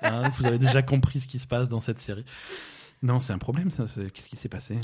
[0.01, 2.25] Hein, vous avez déjà compris ce qui se passe dans cette série.
[3.03, 3.85] Non, c'est un problème, ça.
[3.87, 4.77] c'est- Qu'est-ce qui s'est passé?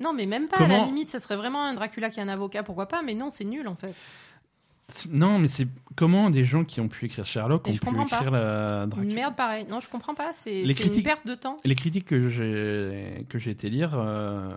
[0.00, 0.58] Non, mais même pas.
[0.58, 3.02] À la limite, ça serait vraiment un Dracula qui est un avocat, pourquoi pas?
[3.02, 3.94] Mais non, c'est nul en fait.
[5.10, 8.16] Non, mais c'est comment des gens qui ont pu écrire Sherlock ont pu pas.
[8.18, 9.14] écrire la Une Dracula?
[9.14, 9.66] Merde pareil.
[9.68, 10.32] Non, je comprends pas.
[10.32, 11.56] C'est c'est une critiques- perte de temps.
[11.64, 14.54] Les critiques que j'ai que j'ai été lire euh,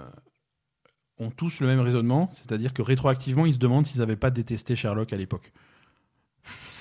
[1.20, 4.76] ont tous le même raisonnement, c'est-à-dire que rétroactivement, ils se demandent s'ils n'avaient pas détesté
[4.76, 5.52] Sherlock à l'époque.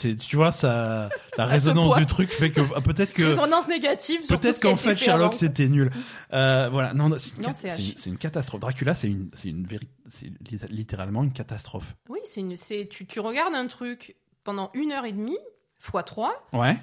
[0.02, 1.08] C'est, tu vois, ça,
[1.38, 4.96] la ce résonance du truc fait que ah, peut-être que Résonance négative peut-être qu'en fait
[4.96, 5.90] fait Sherlock c'était nul.
[6.32, 8.60] Euh, voilà, non, non, c'est une, une- catastrophe.
[8.60, 9.66] Dracula, c'est une, c'est une
[10.08, 11.94] c'est li- littéralement une catastrophe.
[12.08, 15.36] Oui, c'est une, c'est tu, tu regardes un truc pendant une heure et demie
[15.78, 16.76] fois trois Ouais,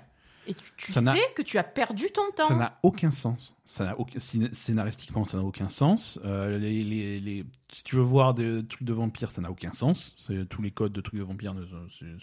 [0.48, 1.02] et tu, tu sais
[1.36, 2.48] que tu as perdu ton temps.
[2.48, 3.54] ça n'a aucun sens.
[3.66, 6.20] Ça n'a aucun, scén- scénaristiquement, ça n'a aucun sens.
[6.26, 9.72] Euh, les, les, les- si tu veux voir des trucs de vampires, ça n'a aucun
[9.74, 10.16] sens.
[10.50, 11.54] Tous les codes de trucs de vampires,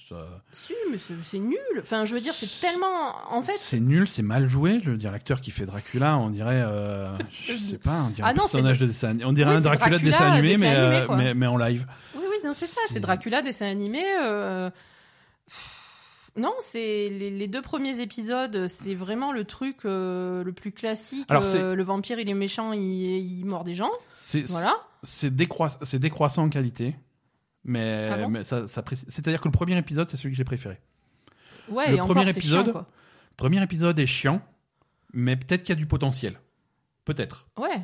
[0.08, 1.56] ça, Si, mais c'est nul.
[1.80, 3.14] Enfin, je veux dire, c'est tellement.
[3.30, 4.80] En fait, c'est nul, c'est mal joué.
[4.82, 7.16] Je veux dire, l'acteur qui fait Dracula, on dirait, euh,
[7.46, 9.56] je sais pas, on dirait Ah un non, personnage de- de dessin, on dirait Oui,
[9.58, 11.86] un Dracula, de dessin animé, dessin mais, animé, euh, mais, mais en live.
[12.16, 12.80] oui, oui, c'est ça.
[12.88, 14.02] C'est- C'est Dracula, dessin animé.
[14.20, 14.68] euh,
[16.36, 21.24] Non, c'est les, les deux premiers épisodes, c'est vraiment le truc euh, le plus classique.
[21.30, 23.90] Alors, euh, le vampire, il est méchant, il, il mord des gens.
[24.14, 24.74] C'est, Voilà.
[25.02, 26.94] c'est, décroiss- c'est décroissant en qualité.
[27.64, 30.78] Mais, Ah bon mais ça, c'est-à-dire que le premier épisode, c'est celui que j'ai préféré.
[31.68, 32.86] Ouais, Le et premier épisode- chiant, quoi.
[33.30, 34.40] Le premier épisode est chiant,
[35.12, 36.38] mais peut-être qu'il y a du potentiel.
[37.04, 37.46] Peut-être.
[37.58, 37.80] Ouais.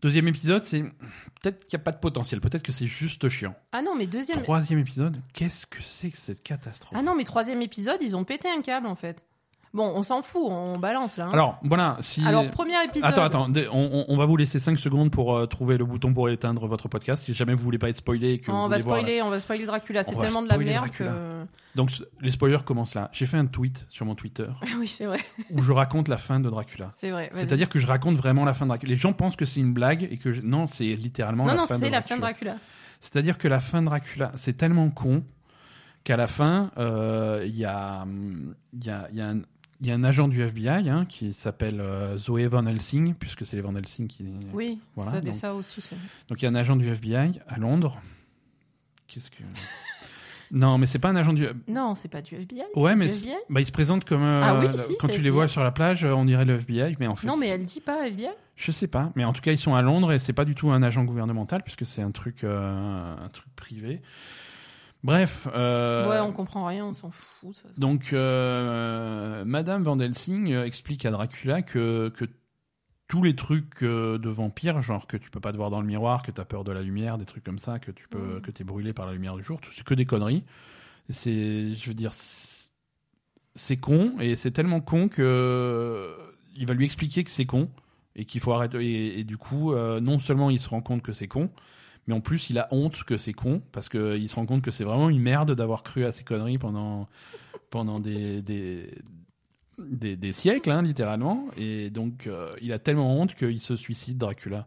[0.00, 3.56] Deuxième épisode, c'est peut-être qu'il n'y a pas de potentiel, peut-être que c'est juste chiant.
[3.72, 4.42] Ah non, mais deuxième.
[4.42, 6.96] Troisième épisode, qu'est-ce que c'est que cette catastrophe?
[6.96, 9.26] Ah non, mais troisième épisode, ils ont pété un câble en fait.
[9.74, 11.26] Bon, on s'en fout, on balance là.
[11.26, 11.30] hein.
[11.32, 12.24] Alors, voilà, si...
[12.26, 13.10] Alors, premier épisode.
[13.10, 15.84] Attends, attends, dé- on, on- on va vous laisser 5 secondes pour euh, trouver le
[15.84, 17.24] bouton pour éteindre votre podcast.
[17.24, 19.22] Si jamais vous voulez pas être spoilé et que vous on va voulez voir- spoiler,
[19.22, 20.02] on va spoiler Dracula.
[20.04, 21.10] C'est On va tellement de la spoiler merde Dracula.
[21.10, 21.46] que.
[21.74, 23.10] Donc, c- les spoilers commencent là.
[23.12, 24.46] J'ai fait un tweet sur mon Twitter
[24.78, 25.20] oui, c'est vrai,
[25.50, 26.88] où je raconte la fin de Dracula.
[26.94, 27.28] c'est vrai.
[27.32, 27.40] vas-y.
[27.42, 28.90] C'est-à-dire que je raconte vraiment la fin de Dracula.
[28.90, 31.56] Les gens pensent que c'est une blague et que je- non, c'est littéralement Non, la
[31.58, 32.08] non, fin de c'est la Dracula.
[32.08, 32.56] fin de Dracula.
[33.00, 35.22] C'est-à-dire que la fin de Dracula, c'est tellement con
[36.04, 39.42] qu'à la fin, euh, il y, a, hum, il y, a, il y, a un-
[39.80, 43.44] il y a un agent du FBI hein, qui s'appelle euh, Zoé Van Helsing, puisque
[43.46, 44.24] c'est les Van Helsing qui.
[44.52, 45.80] Oui, Voilà, ça, donc- ça aussi.
[45.80, 45.94] ça.
[46.28, 48.00] Donc il y a un agent du FBI à Londres.
[49.06, 49.36] Qu'est-ce que.
[50.50, 51.46] non, mais c'est pas un agent du.
[51.68, 52.62] Non, c'est pas du FBI.
[52.74, 53.34] Ouais, mais du FBI.
[53.50, 54.22] bah, il se présente comme.
[54.22, 55.30] euh, Ah oui, si, quand tu les FBI.
[55.30, 57.26] vois sur la plage, on dirait le FBI, mais en fait.
[57.26, 58.28] Non, mais elle dit pas FBI.
[58.56, 60.56] Je sais pas, mais en tout cas ils sont à Londres et c'est pas du
[60.56, 64.02] tout un agent gouvernemental puisque c'est un truc, euh, un truc privé.
[65.04, 65.46] Bref.
[65.54, 67.50] euh, Ouais, on comprend rien, on s'en fout.
[67.50, 67.80] de toute façon.
[67.80, 72.24] Donc, euh, Madame Van Helsing explique à Dracula que, que
[73.06, 75.86] tous les trucs euh, de vampires, genre que tu peux pas te voir dans le
[75.86, 78.40] miroir, que tu as peur de la lumière, des trucs comme ça, que tu peux,
[78.40, 80.44] que es brûlé par la lumière du jour, tout- c'est que des conneries.
[81.08, 86.14] C'est, je veux dire, c'est- con et c'est tellement con que
[86.56, 87.70] il va lui expliquer que c'est con
[88.14, 88.78] et qu'il faut arrêter.
[88.84, 91.50] Et, et du coup, euh, non seulement il se rend compte que c'est con,
[92.08, 94.72] mais en plus il a honte que c'est con parce qu'il se rend compte que
[94.72, 97.06] c'est vraiment une merde d'avoir cru à ces conneries pendant
[97.70, 101.46] pendant des des, des, siècles, hein, littéralement.
[101.56, 104.66] Et donc euh, il a tellement honte qu'il se suicide, Dracula.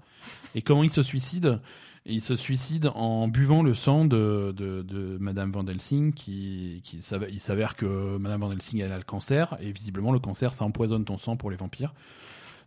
[0.56, 1.60] Et comment il se suicide?
[2.06, 7.02] Il se suicide en buvant le sang de, de, de Madame Van Helsing, qui, qui
[7.02, 10.54] s'avère- il s'avère que Madame Van Helsing elle a le cancer, et visiblement le cancer
[10.54, 11.94] ça empoisonne ton sang pour les vampires.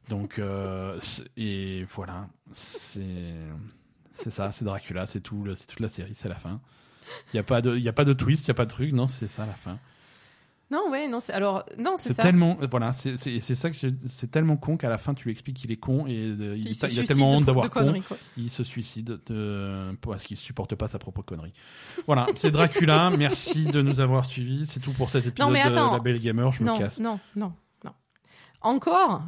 [0.08, 1.00] Donc, euh,
[1.36, 3.00] et voilà, c'est
[4.14, 6.60] c'est ça, c'est Dracula, c'est tout, le- c'est toute la série, c'est la fin.
[7.32, 8.64] Il n'y a pas de, il y a pas de twist, il y a pas
[8.64, 9.78] de truc, non, c'est ça la fin.
[10.70, 12.22] Non, ouais, non, c'est alors non, c'est C'est ça.
[12.22, 15.24] tellement, voilà, c'est c'est- c'est ça que j'ai- c'est tellement con qu'à la fin tu
[15.24, 17.46] lui expliques qu'il est con et euh, il, se il a suicide tellement honte de
[17.46, 18.16] d'avoir con, conneries, quoi.
[18.38, 21.52] il se suicide de, parce qu'il supporte pas sa propre connerie.
[22.06, 23.10] Voilà, c'est Dracula.
[23.18, 24.66] Merci de nous avoir suivis.
[24.66, 25.90] C'est tout pour cet épisode mais attends.
[25.90, 26.50] de La Belle Gamer.
[26.50, 26.98] Je non, me casse.
[26.98, 27.52] non, non,
[27.84, 27.92] non.
[28.62, 29.22] Encore,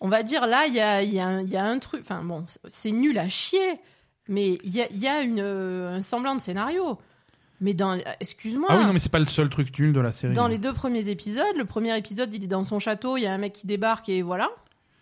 [0.00, 1.78] on va dire là, il y a, il y, a un- il y a un
[1.80, 2.02] truc.
[2.02, 3.80] Enfin bon, c'est nul à chier,
[4.28, 6.98] mais il y a, il y a une, euh, un semblant de scénario.
[7.60, 8.66] Mais dans, excuse-moi.
[8.70, 10.34] Ah oui, non, mais c'est pas le seul truc nul de la série.
[10.34, 13.26] Dans les deux premiers épisodes, le premier épisode, il est dans son château, il y
[13.26, 14.50] a un mec qui débarque et voilà.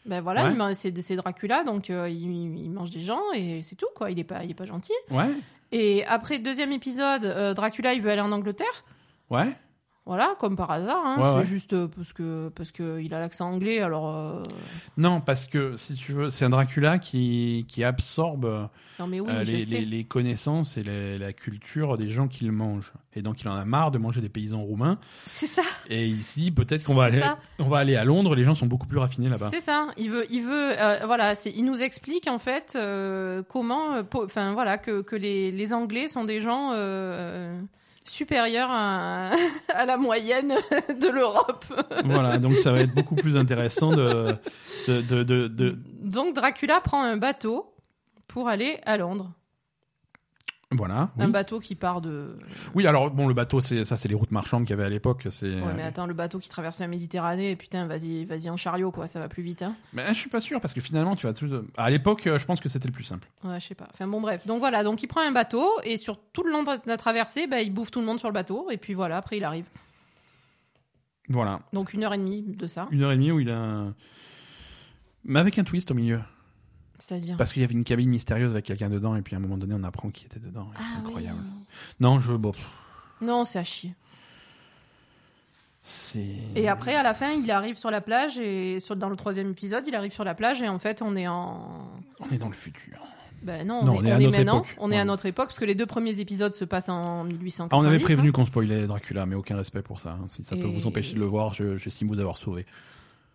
[0.06, 0.74] Ben voilà, Ouais.
[0.74, 2.22] c'est c'est Dracula, donc euh, il,
[2.59, 4.10] il mange des gens et c'est tout quoi.
[4.10, 4.92] Il est pas, il est pas gentil.
[5.10, 5.28] Ouais,
[5.72, 8.84] Et après deuxième épisode, euh, Dracula, il veut aller en Angleterre.
[9.30, 9.55] ouais.
[10.06, 11.02] Voilà, comme par hasard.
[11.05, 11.16] hein.
[11.18, 11.44] Ouais, c'est ouais.
[11.44, 14.09] juste euh, parce que parce que il a l'accent anglais, alors.
[14.09, 14.43] euh,
[14.97, 18.68] Non, parce que si tu veux, c'est un Dracula qui qui absorbe
[18.98, 22.44] Non mais oui, euh, les, les- les connaissances et les- la culture des gens qui
[22.47, 22.93] le mangent.
[23.14, 24.98] Et donc il en a marre de manger des paysans roumains.
[25.27, 25.62] C'est ça.
[25.89, 27.39] Et il se dit peut-être qu'on va aller, ça.
[27.59, 28.35] on va aller à Londres.
[28.35, 29.51] Les gens sont beaucoup plus raffinés là-bas.
[29.52, 29.89] C'est ça.
[29.97, 32.77] Il veut, il veut, euh, voilà, il nous explique en fait
[33.48, 36.72] comment, enfin voilà, que, que les, les Anglais sont des gens
[38.05, 39.31] supérieurs à,
[39.74, 40.55] à la moyenne
[41.01, 41.64] de l'Europe.
[42.05, 44.36] voilà, donc ça va être beaucoup plus intéressant de,
[44.89, 47.74] de, de, de- de- Donc Dracula prend un bateau
[48.27, 49.31] pour aller à Londres.
[50.72, 51.10] Voilà.
[51.16, 51.24] Oui.
[51.24, 52.36] Un bateau qui part de.
[52.74, 54.88] Oui, alors bon, le bateau, c'est ça, c'est les routes marchandes qu'il y avait à
[54.88, 55.26] l'époque.
[55.30, 55.48] C'est.
[55.60, 59.06] Ouais, mais attends, le bateau qui traverse la Méditerranée, putain, vas-y, vas-y en chariot quoi,
[59.09, 59.74] ça va plus vite, hein.
[59.92, 61.48] Mais je suis pas sûr parce que finalement, tu vas tout.
[61.76, 63.26] À l'époque, euh, je pense que c'était le plus simple.
[63.42, 63.88] Ouais, je sais pas.
[63.92, 64.47] Enfin bon, bref.
[64.47, 67.47] Donc voilà, donc il prend un bateau et sur tout le long de la traversée,
[67.48, 69.66] bah, il bouffe tout le monde sur le bateau et puis voilà, après il arrive.
[71.28, 72.88] Voilà, Donc une heure et demie de ça.
[72.90, 73.56] une heure et demie où il a.
[73.59, 73.94] un-
[75.24, 76.20] Mais avec un twist au milieu.
[77.01, 77.36] C'est-à-dire.
[77.36, 79.56] Parce qu'il y avait une cabine mystérieuse avec quelqu'un dedans, et puis à un moment
[79.56, 80.68] donné, on apprend qui était dedans.
[80.72, 81.39] et Ah c'est incroyable.
[81.43, 81.64] oui.
[81.98, 82.32] Non, je.
[82.35, 82.68] Bon, pff,
[83.22, 83.94] Non, c'est à chier.
[85.82, 86.27] c'est.
[86.55, 89.51] Et après, à la fin, il arrive sur la plage et sur, dans le troisième
[89.51, 91.89] épisode, il arrive sur la plage et en fait, on est en.
[92.20, 92.98] On est dans le futur.
[93.43, 94.56] Ben non, on Non, est, on est à on est notre maintenant.
[94.59, 94.77] époque.
[94.78, 95.01] On est Ouais.
[95.01, 97.68] à notre époque parce que les deux premiers épisodes se passent en 1890.
[97.72, 98.32] Ah, on avait prévenu hein.
[98.32, 100.10] qu'on spoilait Dracula, mais aucun respect pour ça.
[100.10, 100.27] hein.
[100.28, 102.66] Si ça peut Et- vous empêcher de le voir, je- j'estime vous avoir sauvé.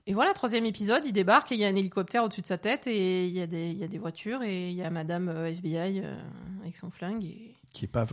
[0.07, 2.59] Et voilà, troisième épisode, il débarque et il y a un hélicoptère au-dessus de sa
[2.59, 4.89] tête et il y, a des- il y a des voitures et il y a
[4.91, 6.15] Madame euh, FBI euh,
[6.61, 7.23] avec son flingue.
[7.23, 8.05] Et, Qui est pas.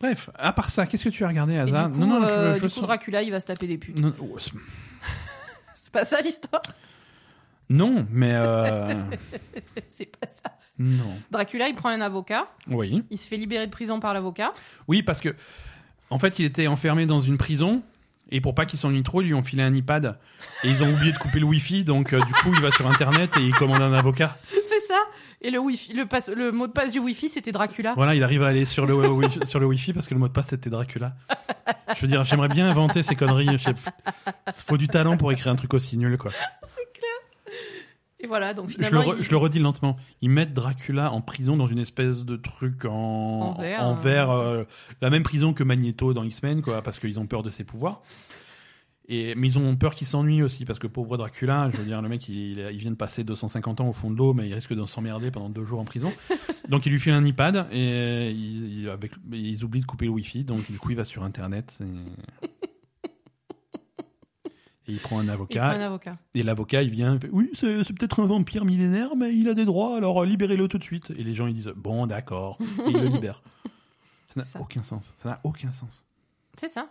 [0.00, 2.60] Bref, à part ça, qu'est-ce que tu as regardé, Asa Non, non, je- euh, je
[2.60, 3.98] du coup, sens- Dracula, il va se taper des putes.
[3.98, 4.52] Non, oh, c'est-
[5.74, 6.62] C'est pas ça l'histoire?
[7.68, 8.94] Non, mais euh,
[9.90, 10.52] C'est pas ça.
[10.78, 11.16] non.
[11.32, 14.52] Dracula, il prend un avocat, Oui, il se fait libérer de prison par l'avocat.
[14.86, 15.34] oui, parce que
[16.10, 17.82] en fait, il était enfermé dans une prison.
[18.30, 20.18] Et pour pas qu'il s'ennuie trop, ils lui ont filé un iPad.
[20.64, 22.86] Et ils ont oublié de couper le Wi-Fi, donc euh, du coup, il va sur
[22.86, 24.36] Internet et il commande un avocat.
[24.52, 24.98] C'est ça.
[25.40, 27.94] Et le wifi, le, passe- le mot de passe du wifi, c'était Dracula.
[27.94, 30.26] Voilà, il arrive à aller sur le, wi- sur le Wi-Fi parce que le mot
[30.26, 31.12] de passe c'était Dracula.
[31.94, 33.56] Je veux dire, j'aimerais bien inventer ces conneries.
[33.58, 33.72] Sais-
[34.66, 36.32] faut du talent pour écrire un truc aussi nul, quoi.
[36.64, 37.07] C'est clair.
[38.20, 39.96] Et voilà, donc Je finalement, le, re- il- je le redis lentement.
[40.22, 43.94] Ils mettent Dracula en prison dans une espèce de truc en, En verre, en hein.
[43.94, 44.64] verre, euh,
[45.00, 48.02] la même prison que Magneto dans X-Men, quoi, parce qu'ils ont peur de ses pouvoirs.
[49.10, 52.02] Et, mais ils ont peur qu'il s'ennuie aussi, parce que pauvre Dracula, je veux dire,
[52.02, 54.52] le mec, il, il vient de passer 250 ans au fond de l'eau, mais il
[54.52, 56.12] risque de s'emmerder pendant deux jours en prison.
[56.68, 58.90] donc il lui file un iPad, et il-
[59.32, 61.78] ils oublient de couper le Wi-Fi, donc du coup il va sur Internet.
[61.80, 62.46] Et,
[64.88, 66.16] et il prend un il avocat, prend un avocat.
[66.34, 69.54] et l'avocat, il vient, il fait, oui, c'est peut-être un vampire millénaire, mais il a
[69.54, 71.10] des droits, alors euh, libérez-le tout de suite.
[71.10, 73.42] Et les gens, ils disent, bon, d'accord, et ils le libèrent.
[74.26, 75.14] Ça n'a aucun sens.
[75.16, 76.04] Ça n'a aucun sens.
[76.54, 76.88] C'est ça.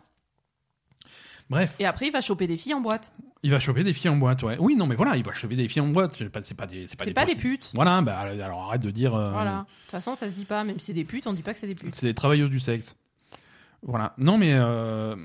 [1.50, 3.14] Bref, Et après, il va choper des filles en boîte.
[3.42, 4.58] il va choper des filles en boîte, ouais.
[4.60, 6.16] Oui, non, mais voilà, il va choper des filles en boîte.
[6.18, 7.72] C'est pas, c'est pas des, C'est pas des prosti- putes.
[7.74, 9.16] Voilà, bah alors arrête de dire.
[9.16, 9.60] euh, Voilà.
[9.60, 10.66] De toute façon, ça se dit pas.
[10.66, 11.96] Même si c'est des putes, on dit pas que c'est des putes.
[11.96, 12.98] C'est des travailleuses du sexe.
[13.82, 14.14] Voilà.
[14.18, 14.52] Non, mais.
[14.56, 15.16] euh,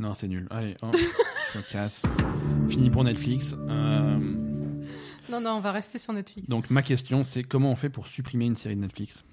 [0.00, 0.48] Non, c'est nul.
[0.50, 0.76] Allez,
[1.56, 2.02] je me casse.
[2.68, 3.54] Fini pour Netflix.
[3.68, 4.18] Euh,
[5.28, 6.48] Non, non, on va rester sur Netflix.
[6.48, 9.24] Donc ma question, c'est comment on fait pour supprimer une série de Netflix?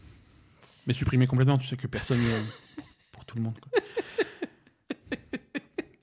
[0.88, 2.44] Mais supprimer complètement, tu sais que personne n'y est
[3.12, 3.58] pour tout le monde.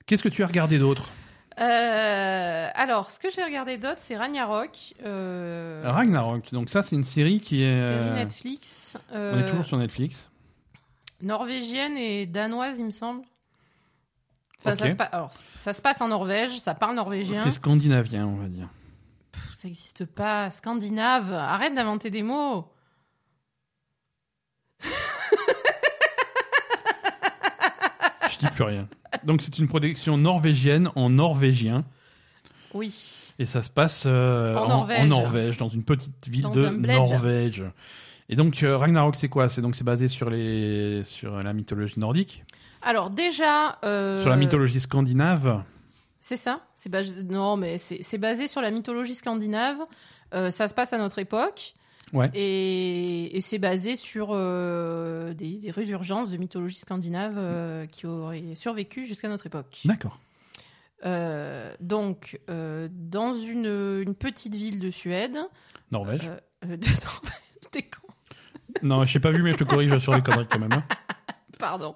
[0.05, 1.11] Qu'est-ce que tu as regardé d'autre?
[1.59, 4.95] Euh, alors, ce que j'ai regardé d'autre, c'est Ragnarok.
[5.05, 6.51] Euh, Ragnarok.
[6.51, 7.79] Donc ça, c'est une série qui est.
[7.79, 8.97] série euh, Netflix.
[9.13, 10.29] On est toujours sur Netflix.
[11.21, 13.21] Norvégienne et danoise, il me semble.
[14.63, 17.43] Enfin, ça, se pa- alors, ça se passe en Norvège, ça parle norvégien.
[17.43, 18.67] C'est scandinavien, on va dire.
[19.31, 20.51] Pff, ça n'existe pas.
[20.51, 21.33] Scandinave.
[21.33, 22.67] Arrête d'inventer des mots.
[28.29, 28.87] Je dis plus rien.
[29.23, 31.83] Donc c'est une production norvégienne en norvégien.
[32.73, 33.33] Oui.
[33.39, 35.07] Et ça se passe euh, En Norvège.
[35.09, 36.67] Norvège, dans une petite ville Dans de.
[36.69, 37.63] Norvège.
[38.29, 39.49] Et donc euh, Ragnarok, c'est quoi?
[39.49, 42.43] C'est donc c'est basé sur les sur la mythologie nordique,
[42.81, 45.63] Alors déjà, euh, sur la mythologie scandinave.
[46.19, 46.61] C'est ça.
[46.75, 46.91] C'est
[47.23, 49.77] non, mais c'est basé sur la mythologie scandinave.
[50.33, 51.73] Euh, ça se passe à notre époque.
[52.13, 52.29] Ouais.
[52.33, 58.55] Et, et c'est basé sur euh, des, des résurgences de mythologie scandinave euh, qui auraient
[58.55, 59.79] survécu jusqu'à notre époque.
[59.85, 60.19] D'accord.
[61.05, 65.37] Euh, donc, dans une, une petite ville de Suède.
[65.91, 66.29] Norvège.
[66.63, 67.41] de Norvège,
[67.71, 68.07] t'es con.
[68.83, 70.71] Non, je t'ai pas vu, mais je te corrige sur les conneries quand même.
[70.73, 70.83] hein.
[71.61, 71.95] Pardon.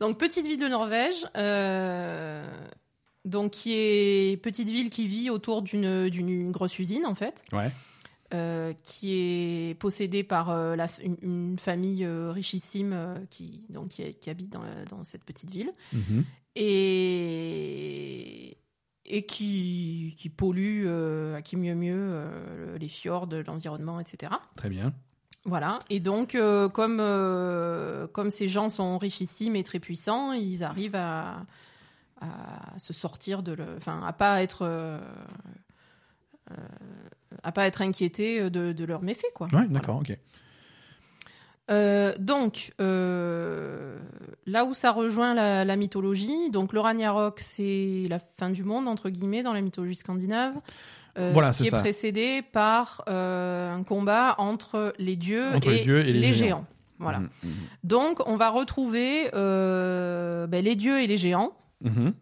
[0.00, 1.26] Donc, petite ville de Norvège.
[1.36, 2.46] euh,
[3.24, 7.44] donc, qui est petite ville qui vit autour d'une grosse usine, en fait.
[7.52, 7.72] Ouais.
[8.34, 14.14] euh, qui est possédée par euh, la une, une famille euh, richissime qui, donc, qui,
[14.14, 16.24] qui habite dans, la- dans cette petite ville Mhm.
[17.28, 18.58] et,
[19.06, 20.86] et qui, qui pollue,
[21.34, 24.32] à qui mieux mieux, les fjords, l'environnement, etc.
[24.56, 24.92] Très bien.
[25.48, 25.78] Voilà.
[25.88, 30.94] Et donc, euh, comme, euh, comme ces gens sont richissimes et très puissants, ils arrivent
[30.94, 31.46] à,
[32.20, 33.64] à se sortir de le.
[33.78, 34.60] Enfin, à pas être.
[34.62, 35.00] euh,
[37.42, 39.48] à pas être inquiétés de, de leurs méfaits, quoi.
[39.52, 40.16] Ouais, d'accord, ok.
[42.18, 48.64] Donc, là où ça rejoint la, la mythologie, donc le Ragnarok, c'est la fin du
[48.64, 50.54] monde, entre guillemets, dans la mythologie scandinave,
[51.18, 51.78] euh, Voilà, qui c'est est ça.
[51.80, 56.46] précédé par euh, un combat entre les dieux, Entre et, les dieux et les géants.
[56.46, 56.64] géants.
[57.00, 57.18] Voilà.
[57.20, 57.50] Mhm, mhm.
[57.84, 61.52] Donc, on va retrouver euh, ben, les dieux et les géants.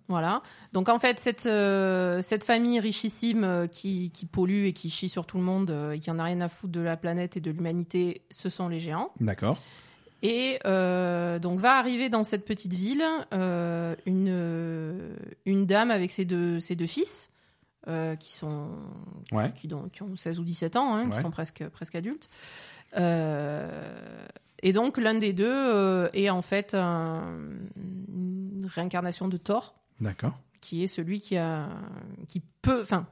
[0.08, 0.42] Voilà.
[0.74, 5.08] Donc en fait, cette, euh, cette famille richissime euh, qui, qui pollue et qui chie
[5.08, 7.38] sur tout le monde euh, et qui en a rien à foutre de la planète
[7.38, 9.12] et de l'humanité, ce sont les géants.
[9.18, 9.56] D'accord.
[10.22, 13.02] Et euh, donc va arriver dans cette petite ville
[13.32, 15.16] euh, une,
[15.46, 17.30] une dame avec ses deux, ses deux fils
[17.88, 18.68] euh, qui, sont,
[19.32, 19.52] Ouais.
[19.54, 21.10] qui, donc, qui ont 16 ou 17 ans, hein, Ouais.
[21.16, 22.28] qui sont presque, presque adultes.
[22.96, 24.26] Euh,
[24.62, 27.38] et donc l'un des deux euh, est en fait un-
[27.76, 30.38] une réincarnation de Thor D'accord.
[30.60, 31.68] qui est celui qui a
[32.28, 33.06] qui peut enfin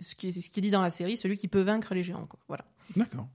[0.00, 2.38] ce qui ce qui dit dans la série celui qui peut vaincre les géants quoi.
[2.48, 2.64] voilà
[2.96, 3.26] D'accord.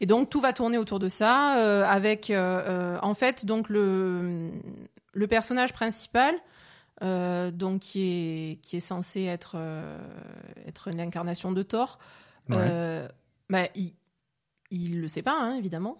[0.00, 4.50] et donc tout va tourner autour de ça euh, avec euh, en fait donc le
[5.12, 6.34] le personnage principal
[7.02, 9.98] euh, donc qui est qui est censé être euh,
[10.66, 11.98] être l'incarnation de Thor
[12.48, 12.56] Ouais.
[12.58, 13.08] euh,
[13.50, 13.92] bah, il
[14.70, 15.98] il le sait pas hein, évidemment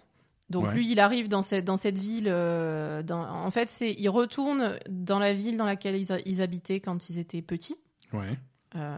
[0.48, 0.74] donc Ouais.
[0.74, 4.78] lui il arrive dans cette dans cette ville euh, dans, en fait c'est il retourne
[4.88, 7.76] dans la ville dans laquelle ils, a- ils habitaient quand ils étaient petits
[8.12, 8.38] Ouais.
[8.76, 8.96] euh,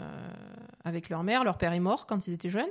[0.85, 1.43] avec leur mère.
[1.45, 2.69] Leur père est mort quand ils étaient jeunes.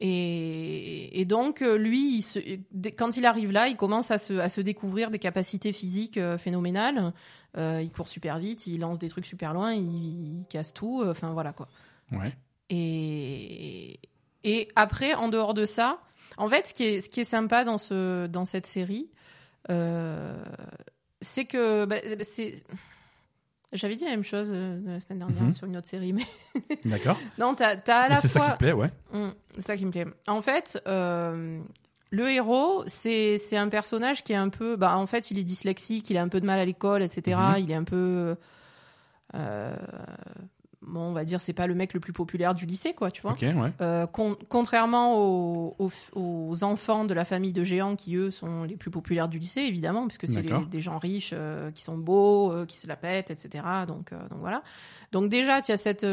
[0.00, 2.38] Et, et donc, euh, lui, il se-
[2.70, 6.18] dès- quand il arrive là, il commence à se, à se découvrir des capacités physiques
[6.18, 7.12] euh, phénoménales.
[7.56, 11.02] Euh, il court super vite, il lance des trucs super loin, il, il casse tout.
[11.04, 11.68] Enfin, voilà quoi.
[12.12, 12.36] Ouais.
[12.70, 13.98] Et,
[14.44, 16.00] et après, en dehors de ça,
[16.36, 19.10] en fait, ce qui est, ce qui est sympa dans, ce, dans cette série,
[19.70, 20.36] euh,
[21.20, 22.62] c'est que bah, c'est.
[23.72, 25.52] J'avais dit la même chose euh, la semaine dernière Mhm.
[25.52, 26.24] sur une autre série, mais
[26.86, 27.18] D'accord.
[27.38, 28.54] non, t'as as à la C'est ça qui fois.
[28.54, 28.90] te plaît, ouais.
[29.12, 30.06] Hum, c'est ça qui me plaît.
[30.26, 31.60] En fait, euh,
[32.10, 34.76] le héros, c'est c'est un personnage qui est un peu.
[34.76, 37.36] Bah, en fait, il est dyslexique, il a un peu de mal à l'école, etc.
[37.38, 37.56] Mhm.
[37.64, 38.36] Il est un peu.
[39.34, 39.76] euh,
[40.82, 43.22] bon, on va dire, c'est pas le mec le plus populaire du lycée, quoi, tu
[43.22, 43.34] vois.
[43.54, 43.72] Ouais.
[43.80, 48.62] Euh, con- contrairement aux, aux, aux enfants de la famille de géants qui, eux, sont
[48.64, 52.52] les plus populaires du lycée, évidemment, puisque c'est des gens riches, euh, qui sont beaux,
[52.52, 53.64] euh, qui se la pètent, etc.
[53.86, 54.62] Donc, donc voilà.
[55.12, 56.04] Donc déjà, tu as cette,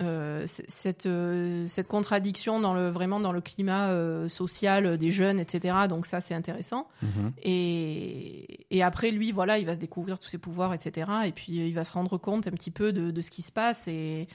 [0.00, 5.38] euh, cette, euh, cette contradiction dans le, vraiment dans le climat euh, social des jeunes,
[5.38, 5.76] etc.
[5.88, 6.88] Donc ça, c'est intéressant.
[7.02, 7.32] Mhm.
[7.42, 11.10] Et, et après, lui, voilà, il va se découvrir tous ses pouvoirs, etc.
[11.26, 13.52] Et puis, il va se rendre compte un petit peu de, de ce qui se
[13.52, 13.88] passe.
[13.88, 14.26] Et,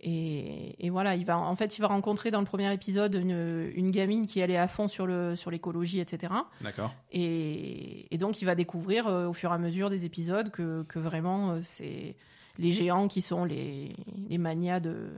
[0.00, 3.70] et, et voilà, il va, en fait, il va rencontrer dans le premier épisode une,
[3.76, 6.32] une gamine qui allait à fond sur le sur l'écologie, etc.
[6.62, 6.92] D'accord.
[7.12, 11.58] Et, donc, il va découvrir au fur et à mesure des épisodes que, que vraiment,
[11.60, 12.16] c'est
[12.58, 13.94] les géants qui sont les,
[14.28, 15.10] les de,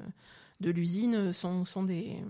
[0.60, 2.22] de l'usine sont, sont des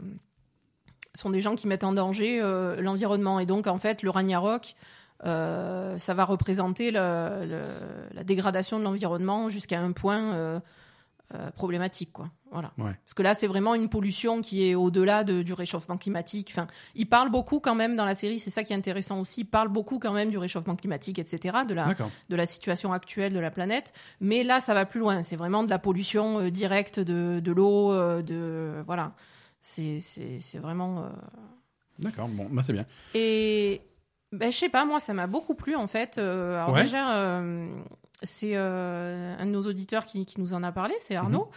[1.15, 3.39] sont des gens qui mettent en danger euh, l'environnement.
[3.41, 4.75] Et donc, en fait, le Ragnarok,
[5.25, 10.61] euh, ça va représenter la dégradation de l'environnement jusqu'à un point euh,
[11.35, 12.29] euh, problématique, quoi.
[12.53, 12.73] Voilà.
[12.79, 12.93] Ouais.
[13.05, 16.51] Parce que là, c'est vraiment une pollution qui est au-delà de- du réchauffement climatique.
[16.53, 19.41] Enfin, il parle beaucoup quand même dans la série, c'est ça qui est intéressant aussi.
[19.41, 21.87] Il parle beaucoup quand même du réchauffement climatique, etc., de la,
[22.29, 23.93] de la situation actuelle de la planète.
[24.21, 25.23] Mais là, ça va plus loin.
[25.23, 29.13] C'est vraiment de la pollution euh, directe de, de l'eau, euh, de voilà.
[29.61, 31.07] C'est c'est- c'est vraiment.
[31.99, 32.29] D'accord.
[32.29, 32.85] Bon, bah c'est bien.
[33.15, 33.81] Et
[34.39, 36.19] ben, je sais pas, moi, ça m'a beaucoup plu en fait.
[36.19, 36.83] Euh, alors Ouais.
[36.83, 37.67] déjà, euh,
[38.23, 41.51] c'est euh, un de nos auditeurs qui, qui nous en a parlé, c'est Arnaud.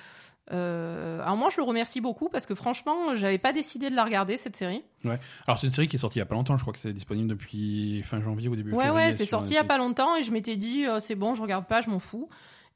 [0.54, 4.06] Euh, alors moi, je le remercie beaucoup parce que franchement, j'avais pas décidé de la
[4.06, 4.82] regarder cette série.
[5.04, 5.20] Ouais.
[5.46, 6.56] Alors c'est une série qui est sortie il y a pas longtemps.
[6.56, 9.08] Je crois que c'est disponible depuis fin janvier ou début Ouais, février.
[9.10, 11.42] ouais, c'est sorti il y a pas longtemps et je m'étais dit, c'est bon, je
[11.42, 12.30] regarde pas, je m'en fous.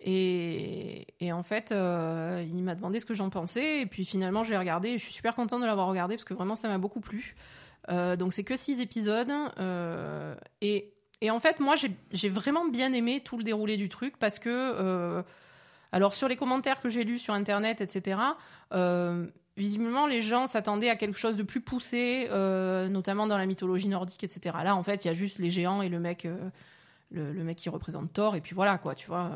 [0.03, 3.81] Et, et en fait, euh, il m'a demandé ce que j'en pensais.
[3.81, 4.89] Et puis finalement, j'ai regardé.
[4.89, 7.35] Et je suis super contente de l'avoir regardé parce que vraiment, ça m'a beaucoup plu.
[7.89, 9.31] Euh, donc, c'est que six épisodes.
[9.59, 11.75] euh, et, et en fait, moi,
[12.11, 14.49] j'ai vraiment bien aimé tout le déroulé du truc parce que.
[14.49, 15.23] euh,
[15.93, 18.17] alors, sur les commentaires que j'ai lus sur Internet, etc.,
[19.57, 22.29] visiblement, les gens s'attendaient à quelque chose de plus poussé,
[22.89, 24.55] notamment dans la mythologie nordique, etc.
[24.63, 26.25] Là, en fait, il y a juste les géants et le mec.
[27.11, 29.31] le, mec qui représente Thor et puis voilà quoi tu vois.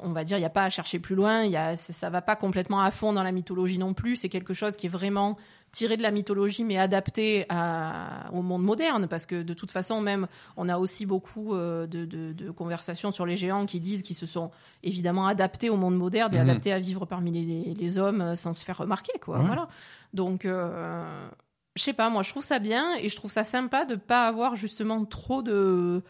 [0.00, 1.92] On va dire il n'y a pas à chercher plus loin il y a ça
[1.92, 4.86] ça va pas complètement à fond dans la mythologie non plus c'est quelque chose qui
[4.86, 5.36] est vraiment
[5.72, 10.00] tiré de la mythologie mais adapté à- au monde moderne parce que de toute façon
[10.00, 14.02] même on a aussi beaucoup euh, de, de- de conversations sur les géants qui disent
[14.02, 14.50] qu'ils se sont
[14.82, 16.48] évidemment adaptés au monde moderne et Mhm.
[16.50, 19.46] adaptés à vivre parmi les, les hommes euh, sans se faire remarquer quoi Ouais.
[19.46, 19.68] voilà
[20.14, 21.28] donc euh,
[21.76, 24.26] je sais pas moi je trouve ça bien et je trouve ça sympa de pas
[24.26, 26.02] avoir justement trop de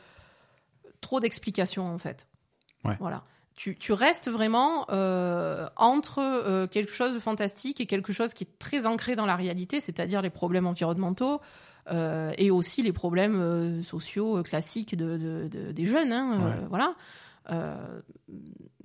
[1.01, 2.27] trop d'explications en fait.
[2.85, 2.97] Ouais.
[3.01, 3.23] Voilà.
[3.59, 8.45] Tu, tu restes vraiment euh, entre euh, quelque chose de fantastique et quelque chose qui
[8.45, 11.41] est très ancré dans la réalité, c'est-à-dire les problèmes environnementaux
[11.91, 16.13] euh, et aussi les problèmes sociaux classiques de, de- de- des jeunes.
[16.13, 16.67] hein, Ouais.
[16.69, 16.95] voilà.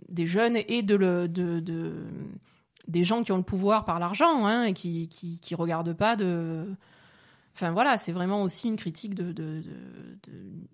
[0.09, 1.93] Des jeunes et de, le, de, de-
[2.87, 6.15] des gens qui ont le pouvoir par l'argent hein, et qui, qui, qui regardent pas
[6.15, 6.65] de.
[7.55, 9.61] Enfin voilà, c'est vraiment aussi une critique de, de- de-
[10.27, 10.67] de-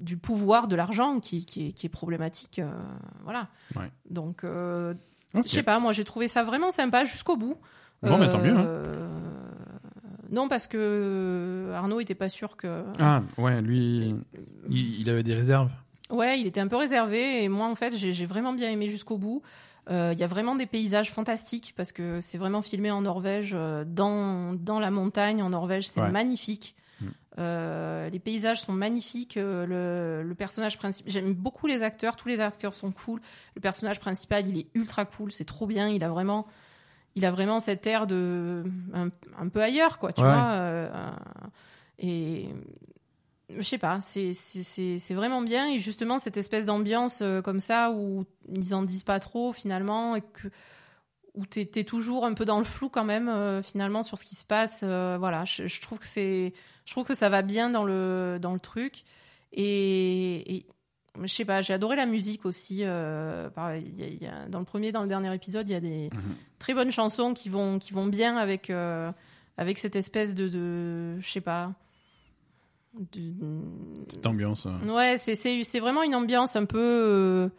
[0.00, 2.58] du, pouvoir de l'argent qui, qui, est, qui est problématique.
[2.58, 2.70] euh,
[3.22, 3.48] voilà.
[3.76, 3.90] Ouais.
[4.10, 4.94] Donc, euh,
[5.34, 5.44] Ok.
[5.46, 7.56] je sais pas, moi j'ai trouvé ça vraiment sympa jusqu'au bout.
[8.02, 8.64] Bon, bah, tant mieux, hein.
[8.66, 9.08] Euh,
[10.30, 12.84] Non, parce que Arnaud était pas sûr que.
[13.00, 14.14] Ah ouais, lui,
[14.68, 15.70] il, il avait des réserves.
[16.10, 19.16] Ouais, il était un peu réservé et moi en fait j'ai vraiment bien aimé jusqu'au
[19.16, 19.42] bout.
[19.90, 23.52] Euh, Il y a vraiment des paysages fantastiques parce que c'est vraiment filmé en Norvège,
[23.54, 26.10] euh, dans, dans la montagne en Norvège, c'est Ouais.
[26.10, 26.74] magnifique.
[27.38, 29.36] Euh, les paysages sont magnifiques.
[29.36, 33.20] euh, le, le personnage principal, j'aime beaucoup les acteurs, tous les acteurs sont cool.
[33.56, 35.88] Le personnage principal, il est ultra cool, c'est trop bien.
[35.88, 36.46] Il a vraiment,
[37.16, 38.62] il a vraiment cet air de
[38.92, 39.08] un,
[39.38, 40.28] un peu ailleurs, quoi, tu Ouais.
[40.28, 40.52] vois.
[40.52, 41.10] euh,
[41.98, 42.48] et
[43.56, 44.34] je sais pas, c'est
[45.14, 49.20] vraiment bien et justement cette espèce d'ambiance euh, comme ça où ils en disent pas
[49.20, 50.48] trop finalement et que
[51.34, 54.24] où t'es es toujours un peu dans le flou quand même euh, finalement sur ce
[54.24, 54.80] qui se passe.
[54.84, 56.52] euh, voilà, je, je trouve que c'est,
[56.84, 59.02] je trouve que ça va bien dans le dans le truc
[59.52, 60.66] et, et
[61.22, 62.80] je sais pas, j'ai adoré la musique aussi.
[62.82, 65.68] euh, pareil, il y a- il y a- dans le premier, dans le dernier épisode,
[65.68, 66.34] il y a des Mhm.
[66.58, 68.70] très bonnes chansons qui vont qui vont bien avec
[69.56, 71.72] avec cette espèce de, de je sais pas.
[73.12, 73.32] de-
[74.08, 74.66] Cette ambiance.
[74.66, 74.94] euh.
[74.94, 77.50] Ouais, c'est c'est c'est vraiment une ambiance un peu,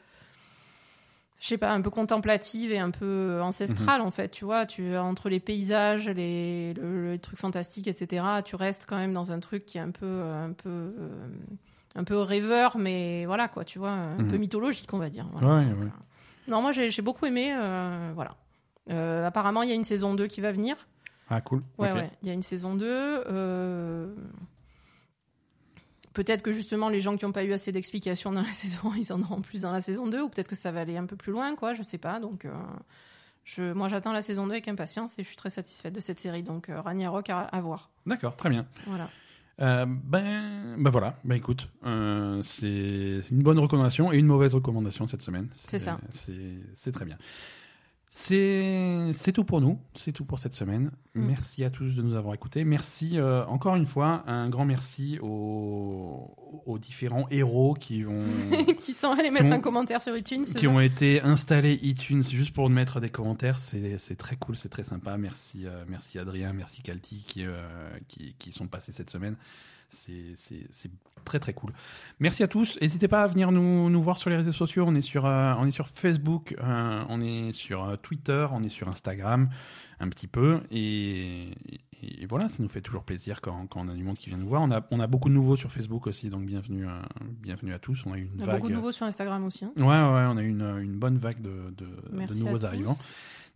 [1.39, 4.29] je sais pas, un peu contemplative et un peu ancestrale en fait.
[4.29, 8.25] Tu vois, tu entre les paysages, les le, le trucs fantastiques, etc.
[8.43, 11.27] Tu restes quand même dans un truc qui est un peu un peu euh,
[11.95, 14.27] un peu rêveur, mais voilà quoi, tu vois, un Mhm.
[14.27, 15.27] peu mythologique, on va dire.
[15.33, 15.47] Voilà.
[15.57, 15.85] Ouais, Donc, ouais.
[15.85, 18.35] euh, Non, moi j'ai beaucoup aimé, euh, voilà.
[18.89, 20.75] Euh, apparemment, il y a une saison 2 qui va venir.
[21.29, 21.63] Ah cool.
[21.79, 23.23] Ouais, ouais, il y a une saison 2.
[26.15, 29.13] Peut-être que justement, les gens qui n'ont pas eu assez d'explications dans la saison, ils
[29.13, 31.15] en auront plus dans la saison 2, ou peut-être que ça va aller un peu
[31.15, 32.19] plus loin, quoi, je sais pas.
[32.19, 32.51] Donc, euh,
[33.43, 33.73] je...
[33.73, 36.41] moi, j'attends la saison 2 avec impatience et je suis très satisfaite de cette série.
[36.41, 37.91] Donc, euh, Ragnarok à, à voir.
[38.05, 38.65] D'accord, très bien.
[38.87, 39.09] Voilà.
[39.61, 45.07] Euh, ben, ben voilà, ben écoute, euh, c'est une bonne recommandation et une mauvaise recommandation
[45.07, 45.47] cette semaine.
[45.53, 45.97] C'est ça.
[46.09, 46.33] C'est
[46.73, 47.17] c'est très bien.
[48.17, 50.89] C'est tout pour nous, c'est tout pour cette semaine.
[51.15, 51.25] Mm.
[51.27, 52.63] Merci à tous de nous avoir écoutés.
[52.63, 56.33] Merci euh, encore une fois, un grand merci aux,
[56.65, 58.23] aux différents héros qui vont
[58.79, 60.45] qui sont allés mettre ont- un commentaire sur iTunes.
[60.45, 63.59] qui ont été installés iTunes juste pour mettre des commentaires.
[63.59, 65.17] C'est c'est très cool, c'est très sympa.
[65.17, 67.57] Merci, euh, merci Adrien, merci Calti qui, euh,
[68.07, 69.35] qui, qui sont passés cette semaine.
[69.89, 70.91] C'est
[71.23, 71.73] très très cool.
[72.19, 72.77] Merci à tous.
[72.81, 74.85] N'hésitez pas à venir nous, nous voir sur les réseaux sociaux.
[74.87, 78.61] On est sur, euh, on est sur Facebook, euh, on est sur euh, Twitter, on
[78.63, 79.49] est sur Instagram
[79.99, 80.59] un petit peu.
[80.71, 81.79] Et, et-
[82.21, 84.37] et voilà, ça nous fait toujours plaisir quand, quand on a du monde qui vient
[84.37, 84.61] nous voir.
[84.61, 86.91] On a, on a beaucoup de nouveaux sur Facebook aussi, donc bienvenue, euh,
[87.41, 88.03] bienvenue à tous.
[88.05, 88.55] On a eu une y a vague.
[88.57, 89.65] beaucoup de nouveaux sur Instagram aussi.
[89.65, 89.71] hein.
[89.77, 92.59] Ouais, ouais, on a eu une, une bonne vague de, de, de Merci à nouveaux
[92.59, 92.67] tous.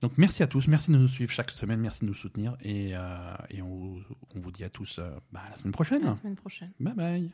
[0.02, 2.92] Donc merci à tous, merci de nous suivre chaque semaine, merci de nous soutenir et,
[2.96, 3.96] euh, et on,
[4.36, 6.04] on vous dit à tous euh, bah, à la semaine prochaine.
[6.06, 6.72] À la semaine prochaine.
[6.80, 7.32] Bye bye.